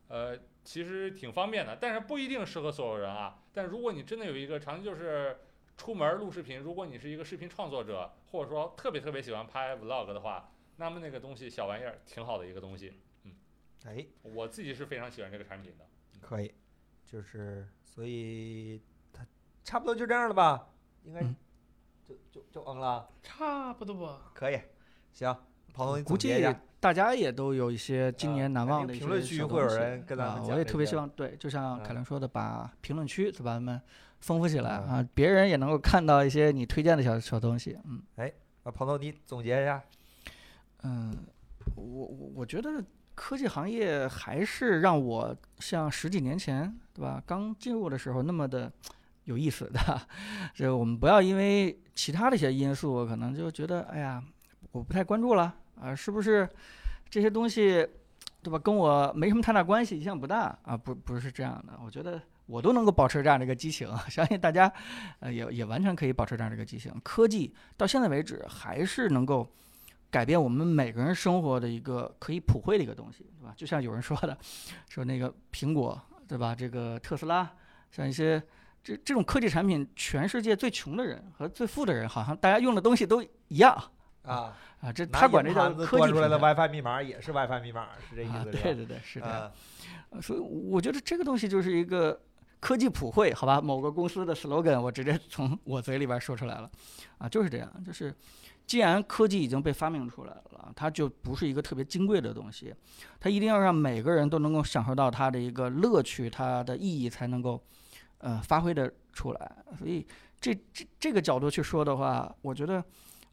[0.08, 3.38] 呃，其实挺方便的，但是不一定适合所有人啊。
[3.52, 5.38] 但如果你真的有一个长期就是
[5.76, 10.50] 出门录视频，如果你是一个视频创作者，或者说特别特别喜欢拍 Vlog 的话，
[10.80, 12.94] 那么那个东西小玩意儿挺好的一个东西，
[13.24, 13.32] 嗯
[13.84, 15.84] 哎，我自己是非常喜欢这个产品的。
[16.20, 16.54] 可以，
[17.04, 18.80] 就是所以
[19.12, 19.26] 它
[19.64, 20.68] 差不多就这样了吧？
[21.02, 21.34] 应该嗯
[22.04, 24.20] 就就就嗯了，差不多。
[24.32, 24.60] 可以，
[25.12, 25.36] 行，
[25.74, 26.60] 彭总你估计总结一下。
[26.80, 33.82] 大家也都有一些今啊年难忘的一些定评论区会有人跟咱啊们我也特别希望对，就像凯嗯伦说的，把评论区是吧，咱们
[34.20, 38.00] 丰富起来嗯啊，别人也能够看到一些你推荐的小小东西，嗯
[38.62, 39.82] 啊，彭总你总结一下。
[40.84, 41.12] 嗯，
[41.74, 42.82] 我我我觉得
[43.14, 48.72] 科技行业还是让我像十几年前对吧，刚进入的时候那么的
[49.24, 50.00] 有意思的，
[50.54, 54.22] 这我们不要因为其他的一些因素，可能就觉得哎呀，
[54.70, 56.48] 我不太关注了啊，是不是
[57.10, 57.86] 这些东西
[58.40, 60.76] 对吧，跟我没什么太大关系，影响不大啊？
[60.76, 64.72] 不不是这样的，我觉得我都能够保持这样的一个激情， 相信大家
[65.18, 66.94] 呃也也完全可以保持这样的一个激情。
[67.02, 69.50] 科技到现在为止还是能够。
[70.10, 73.52] 改变我们每个人生活的一个可以普惠的一个东西，对吧？
[73.56, 74.36] 就像有人说的，
[74.88, 76.54] 说那个苹果，对吧？
[76.54, 77.50] 这个特斯拉，
[77.90, 78.42] 像一些
[78.82, 83.72] 这这种科技产品，全世界最穷的人和最富的人，好像大家用的东西都一样
[84.22, 84.92] 啊，啊。
[84.92, 88.62] 这他管这叫科技端出来的 WiFi 密码也是 WiFi 密码，是这意啊，思是吧？
[88.62, 89.34] 对对对，是这样。
[89.42, 89.52] 啊
[90.10, 92.18] 呃所以我觉得这个东西就是一个
[92.60, 93.60] 科技普惠，好吧？
[93.60, 96.70] 某个公司的 slogan 我直接从我嘴里边说出来了，
[97.18, 98.14] 啊，就是这样，就是
[98.68, 102.72] 既然科技已经被发明出来了，它就不是一个特别金贵的东西，
[103.18, 107.60] 它一定要让每个人都能够享受到它的一个乐趣，它的意义才能够
[108.18, 109.52] 呃发挥的出来。
[109.78, 110.06] 所以
[110.38, 112.84] 这这这个角度去说的话，我觉得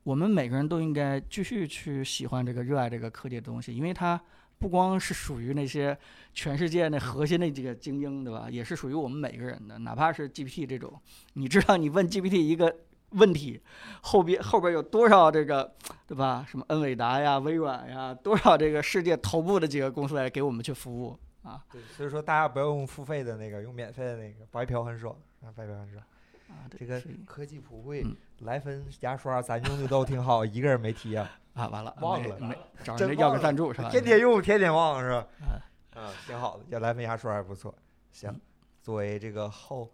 [0.04, 4.20] 我们每个人都应该继续去喜欢这个、热爱这个科技的东西，因为它
[4.58, 5.98] 不光是属于那些
[6.34, 8.48] 全世界那核心那几个精英，对吧？
[8.50, 10.98] 也是属于我们每个人的，哪怕是 GPT 这种，
[11.34, 12.74] 你知道你问 GPT 一个
[13.16, 13.62] 问题，
[14.02, 15.74] 后边 后边有多少这个，
[16.08, 16.46] 对吧？
[16.48, 26.04] 什么恩伟达呀、微软呀，多少这个世界头部的几个公司来给我们去服务啊对，所以说大家不要用付费的那个，用免费的那个，白嫖很爽啊，白嫖很爽。
[26.48, 26.70] 啊！
[26.78, 33.90] 这个科技普惠嗯，莱芬牙刷咱用的都挺好， 一个人没提啊，啊，完了，忘了没没找人要个赞助是吧？
[33.90, 35.28] 天天用，天天忘是吧？
[35.42, 37.74] 啊啊，挺好的，要莱芬牙刷还不错。
[38.12, 38.40] 行嗯，
[38.80, 39.90] 作为这个后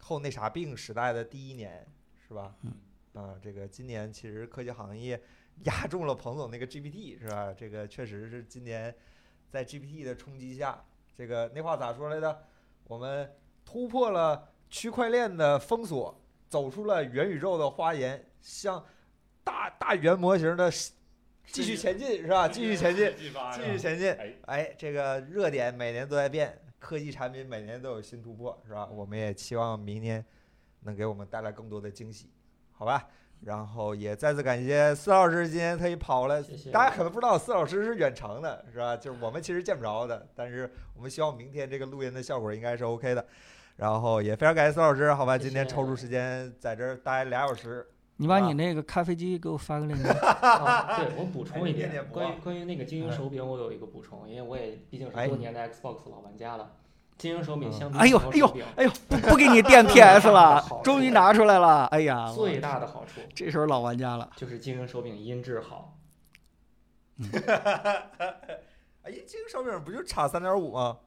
[0.00, 1.84] 后那啥病时代的第一年，
[2.26, 2.54] 是吧？
[2.62, 2.72] 嗯。
[3.14, 5.18] 啊，这个今年其实科技行业
[5.64, 7.50] 压中了彭总那个 GPT 是吧？
[7.56, 8.94] 这个确实是今年
[9.48, 10.84] 在 GPT 的冲击下，
[11.16, 12.44] 这个那话咋说来着？
[12.84, 13.34] 我们
[13.64, 18.84] 突破了区块链的封锁，走出了元宇宙的花园，向
[19.42, 20.70] 大大语言模型的
[21.46, 22.46] 继续前进是吧？
[22.46, 23.14] 继续前进。
[23.16, 24.34] 继继续前进哎。
[24.42, 28.86] 哎，这个热点每年都在变，科技产品每年都有新突破，是吧？
[28.88, 30.22] 我们也期望明年
[30.86, 32.30] 能给我们带来更多的惊喜，
[32.72, 33.06] 好吧？
[33.42, 36.70] 然后也再次感谢四老师今天特意跑来，谢谢。
[36.70, 38.96] 大家可能不知道四老师是远程的，是吧？
[38.96, 43.26] 就是我们其实见不着的，但是我们希望明天这个录音的效果应该是 OK 的。
[43.76, 45.36] 然后也非常感谢四老师，好吧？
[45.36, 47.86] 今天抽出时间在这儿待俩小时，
[48.16, 50.08] 你把啊你那个咖啡机给我发个链接。
[50.08, 56.72] 啊，对我补充一点，关于关于那个精英手柄，我有一个补充，因为我也毕竟哎是多年的 Xbox 老玩家了。
[57.18, 61.86] 精英手柄嗯相比哎呦哎呦哎呦，不不给你垫 PS 了，终于拿出来了。
[61.86, 64.30] 哎呀，最大的好处这时候老玩家了。
[64.36, 65.98] 就是精英手柄音质好。
[69.02, 70.98] 哎，精英手柄不就差三点五吗？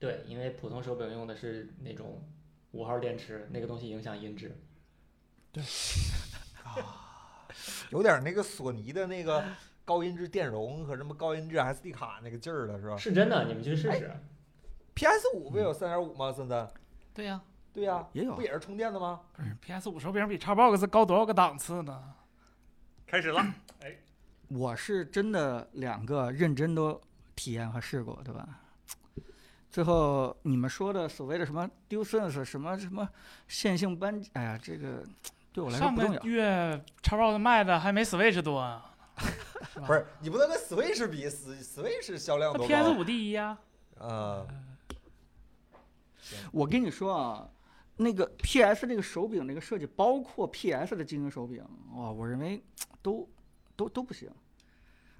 [0.00, 2.20] 对，因为普通手柄用的是那种
[2.72, 4.60] 五号电池，那个东西影响音质。
[5.52, 5.62] 对，
[6.64, 7.46] 啊
[7.90, 9.44] 有点那个索尼的那个
[9.84, 14.10] 高音质电容和什么高音质 SD 卡那个劲儿了，是吧是真的，你们去试试。
[15.02, 16.32] ？PS 五不也有三点五吗？
[16.32, 16.68] 森森？
[17.12, 17.40] 对呀、
[17.72, 19.20] 对呀、也有不也是充电的吗？
[19.32, 22.02] 不是 PS 五手柄比 Xbox 高多少个档次呢？
[23.06, 23.44] 开始了，
[24.48, 27.00] 我是真的两个认真都
[27.34, 28.48] 体验和试过，对吧？
[29.70, 33.08] 最后你们说的所谓的什么 DualSense 什么什么
[33.48, 35.02] 线性扳机，哎呀，这个
[35.52, 36.22] 对我来说上不重要。
[36.22, 38.94] 月 Xbox 卖的还没 Switch 多啊。
[39.74, 43.58] 是不是你不能跟 Switch 比 Switch 销量那多 PS 高五第一呀，
[43.98, 44.46] 啊？
[46.52, 47.48] 我跟你说啊，
[47.96, 51.62] 那个 PS 这个手柄这个设计，包括 PS 的精英手柄，
[51.94, 52.62] 哇，我认为
[53.00, 53.28] 都
[53.76, 54.28] 都都不行。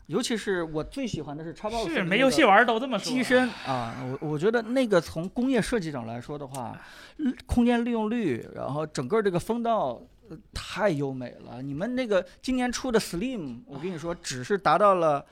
[0.06, 3.12] 尤其是我最喜欢的是叉 box，是没游戏玩都这么说。
[3.12, 6.78] 机身啊，我我觉得那个从工业设计上来说的话，
[7.18, 10.00] 嗯空间利用率，然后整个这个风道。
[10.28, 11.60] 呃太优美了！
[11.60, 15.22] 你们那个今年出的 Slim，我跟你说，只是达到了，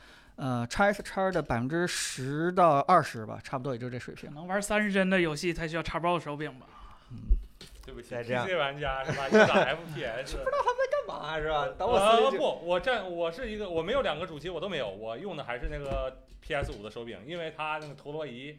[0.41, 4.33] 呃，x S 叉的百分之十到二十吧，差不多也就这水平。
[4.33, 6.67] 能玩三十帧的游戏才需要 Xbox 手柄吧？
[7.11, 7.37] 嗯
[7.85, 9.27] 对不起再这样，PC 玩家是吧？
[9.27, 11.01] 你打 FPS 不知道他们在。
[11.07, 11.67] 干嘛是吧？
[11.77, 18.57] 等我呃 Switch 不，我这我是一个我没有两个主机，我都没有，我用的还是那个 PS 五的手柄，因为它那个陀螺仪，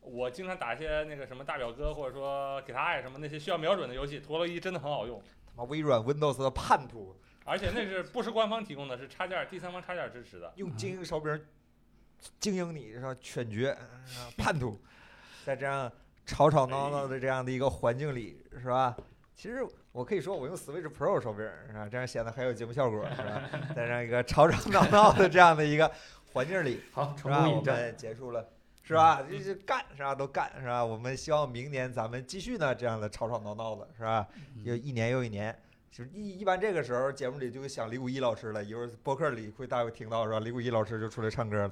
[0.00, 10.52] 我经常打一些那个什么大表哥或者说给他爱什么那些需要瞄准的游戏，陀螺仪真的很好用，他妈微软 Windows 的叛徒，而且那是不是官方提供的，是插件第三方插件支持的。
[10.56, 11.38] 用精英手柄
[12.40, 13.14] 精英你是吧？
[13.20, 13.76] 犬绝
[14.36, 14.80] 叛徒，
[15.44, 15.90] 在这样
[16.24, 18.96] 吵吵闹闹的这样的一个环境里是吧？
[19.34, 21.88] 其实我可以说我用 Switch Pro 手柄是吧？
[21.90, 23.42] 这样显得很有节目效果是吧？
[23.74, 25.90] 在这样一个吵吵闹闹的这样的一个
[26.32, 27.38] 环境里， 好，成是吧？
[27.40, 27.76] 我功引战。
[27.76, 28.48] 们结束了。
[28.86, 29.22] 是吧？
[29.28, 30.14] 这是干是吧？
[30.14, 30.84] 都干是吧？
[30.84, 34.26] 我们希望明年咱们继续呢这样的吵吵闹闹的是吧？
[34.62, 35.58] 又一年又一年，
[35.96, 40.40] 就是一一般这个时候节目里就会想李谷一老师了，一会儿播客里会大家会听到是吧？
[40.40, 41.70] 李谷一老师就出来唱歌了，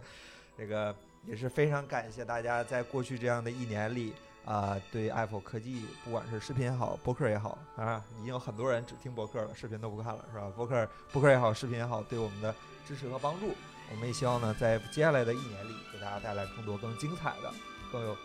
[0.57, 0.95] 这个
[1.27, 4.13] 也是非常感谢大家在过去这样的一年里
[4.45, 10.53] 啊、对 Apple 科技不管是视频也好，播客也好啊，已经有很多人只听播客了，视频都不看了是吧？
[10.55, 12.55] 播客播客也好，视频也好，对我们的
[12.87, 13.53] 支持和帮助，
[13.91, 17.53] 我们也希望呢在接下来的一年里给大家带来更多更精彩的、
[17.91, 18.17] 更有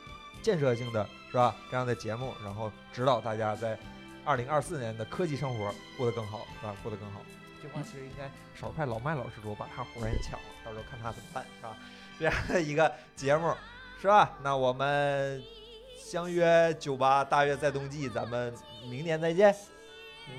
[0.44, 1.56] 建设性的是吧？
[1.72, 3.80] 这样的节目，然后指导大家在
[4.27, 6.75] 二零二四年的科技生活过得更好，是吧？
[6.83, 7.21] 过得更好。
[7.63, 11.77] 这话其实应该少派老麦老师说，把他活儿也抢了，到时候看他怎么办，是吧？
[12.19, 13.53] 这样的一个节目，
[14.01, 14.37] 是吧？
[14.43, 15.41] 那我们
[15.97, 18.53] 相约九八大约在冬季，咱们
[18.89, 19.55] 明年再见。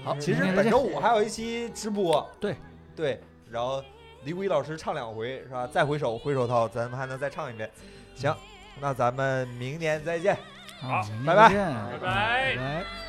[0.04, 2.56] 好，其实本周五还有一期直播，对
[2.94, 3.18] 对，
[3.50, 3.82] 然后
[4.24, 5.66] 李谷一老师唱两回，是吧？
[5.66, 7.70] 再回首回首套，咱们还能再唱一遍。
[8.14, 8.36] 行，
[8.80, 10.34] 那咱们明年再见。
[10.82, 13.07] 啊，好拜拜拜拜。